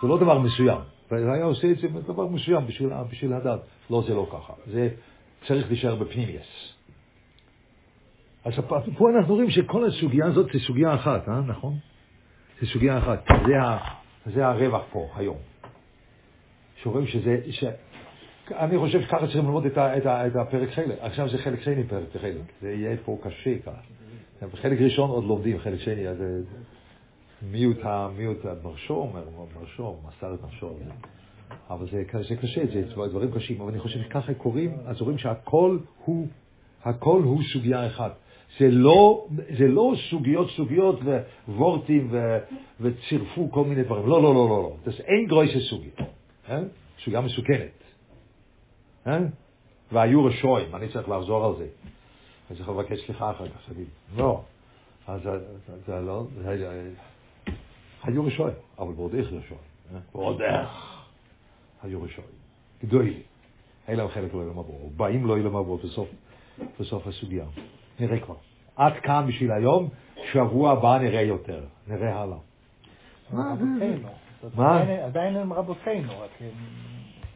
זה 0.02 0.08
לא 0.08 0.18
דבר 0.18 0.38
מסוים. 0.38 0.80
והיה 1.10 1.44
עושה 1.44 1.70
את 1.70 1.78
זה 1.78 1.88
דבר 1.88 2.26
מסוים 2.26 2.66
בשביל, 2.66 2.90
בשביל 3.10 3.32
הדת. 3.32 3.60
לא, 3.90 4.02
זה 4.06 4.14
לא 4.14 4.26
ככה. 4.32 4.52
זה 4.66 4.88
צריך 5.46 5.68
להישאר 5.68 5.94
בפנימיוס. 5.94 6.74
אז 8.44 8.52
פה 8.98 9.10
אנחנו 9.10 9.34
רואים 9.34 9.50
שכל 9.50 9.86
הסוגיה 9.86 10.26
הזאת 10.26 10.46
זה 10.52 10.58
סוגיה 10.66 10.94
אחת, 10.94 11.28
אה? 11.28 11.40
נכון? 11.40 11.74
זה 12.60 12.66
סוגיה 12.66 12.98
אחת. 12.98 13.24
זה, 13.46 13.62
ה, 13.62 13.78
זה 14.26 14.46
הרווח 14.46 14.82
פה, 14.92 15.08
היום. 15.16 15.36
שרואים 16.82 17.06
שזה, 17.06 17.40
ש... 17.50 17.64
אני 18.50 18.78
חושב 18.78 19.00
שככה 19.02 19.18
צריכים 19.18 19.44
ללמוד 19.44 19.66
את, 19.66 19.78
ה, 19.78 19.96
את, 19.96 20.06
ה, 20.06 20.26
את 20.26 20.36
הפרק 20.36 20.70
חלק. 20.70 20.96
עכשיו 21.00 21.28
זה 21.28 21.38
חלק 21.38 21.62
שני 21.62 21.84
פרק 21.84 22.16
חלק. 22.20 22.42
זה 22.60 22.72
יהיה 22.72 22.96
פה 23.04 23.18
קשה 23.22 23.58
ככה. 23.58 24.50
חלק 24.56 24.80
ראשון 24.80 25.10
עוד 25.10 25.24
לומדים, 25.24 25.58
חלק 25.58 25.80
שני, 25.80 26.08
אז 26.08 26.22
מיעוט, 27.42 27.78
מיעוט, 28.16 28.38
מרשו 28.62 28.94
אומר, 28.94 29.24
מרשו, 29.60 29.96
מסר 30.08 30.34
את 30.34 30.44
נפשו. 30.44 30.70
אבל 31.70 31.86
זה, 31.90 32.02
זה 32.28 32.36
קשה, 32.36 32.66
זה 32.66 32.82
דברים 33.10 33.30
קשים, 33.32 33.60
אבל 33.60 33.70
אני 33.70 33.80
חושב 33.80 34.02
שככה 34.02 34.34
קוראים, 34.34 34.76
אז 34.86 35.00
רואים 35.00 35.18
שהכל 35.18 35.78
הוא, 36.04 36.26
הכל 36.84 37.22
הוא 37.24 37.42
סוגיה 37.52 37.86
אחת. 37.86 38.12
זה 38.58 38.68
לא, 38.70 39.26
זה 39.58 39.68
לא 39.68 39.94
סוגיות 40.10 40.50
סוגיות 40.56 41.00
ווורטים 41.48 42.08
ו, 42.10 42.38
וצירפו 42.80 43.50
כל 43.50 43.64
מיני 43.64 43.82
דברים. 43.82 44.06
לא, 44.06 44.22
לא, 44.22 44.34
לא, 44.34 44.48
לא, 44.48 44.62
לא. 44.62 44.76
זה 44.84 45.02
אין 45.02 45.26
גרויסה 45.26 45.58
סוגיה. 45.70 45.92
אה? 46.48 46.60
סוגיה 47.04 47.20
מסוכנת. 47.20 47.82
אה? 49.06 49.18
והיו 49.92 50.24
רשויים, 50.24 50.74
אני 50.74 50.88
צריך 50.92 51.08
לחזור 51.08 51.46
על 51.46 51.52
זה. 51.58 51.66
אני 52.50 52.58
צריך 52.58 52.68
לבקש 52.68 53.06
סליחה 53.06 53.30
אחר 53.30 53.48
כך, 53.48 53.72
תגיד, 53.72 53.86
לא. 54.16 54.40
אז 55.06 55.20
זה 55.86 56.00
לא, 56.00 56.24
היו 58.02 58.24
רשויים, 58.24 58.56
אבל 58.78 58.92
ועוד 58.96 59.14
איך 59.14 59.26
רשויים. 59.26 59.62
אה? 59.94 59.98
ועוד 60.14 60.42
איך. 60.42 60.68
היו 61.82 62.02
רשויים. 62.02 62.30
גדולים. 62.84 63.20
אין 63.88 63.96
להם 63.96 64.08
חלק 64.08 64.34
לא 64.34 64.42
ילם 64.42 64.58
עבור. 64.58 64.90
באים 64.96 65.26
לא 65.26 65.36
עבור 65.58 65.78
בסוף, 65.84 66.08
בסוף 66.80 67.06
הסוגיה. 67.06 67.44
נראה 68.00 68.20
כבר. 68.20 68.34
עד 68.76 68.92
כאן 69.02 69.24
בשביל 69.28 69.52
היום, 69.52 69.88
שבוע 70.32 70.72
הבא 70.72 70.98
נראה 70.98 71.22
יותר. 71.22 71.64
נראה 71.88 72.20
הלאה. 72.20 72.38
מה? 74.56 74.82
עדיין 75.04 75.36
הם 75.36 75.52
רבותינו, 75.52 76.20
רק 76.20 76.30
הם... 76.40 76.50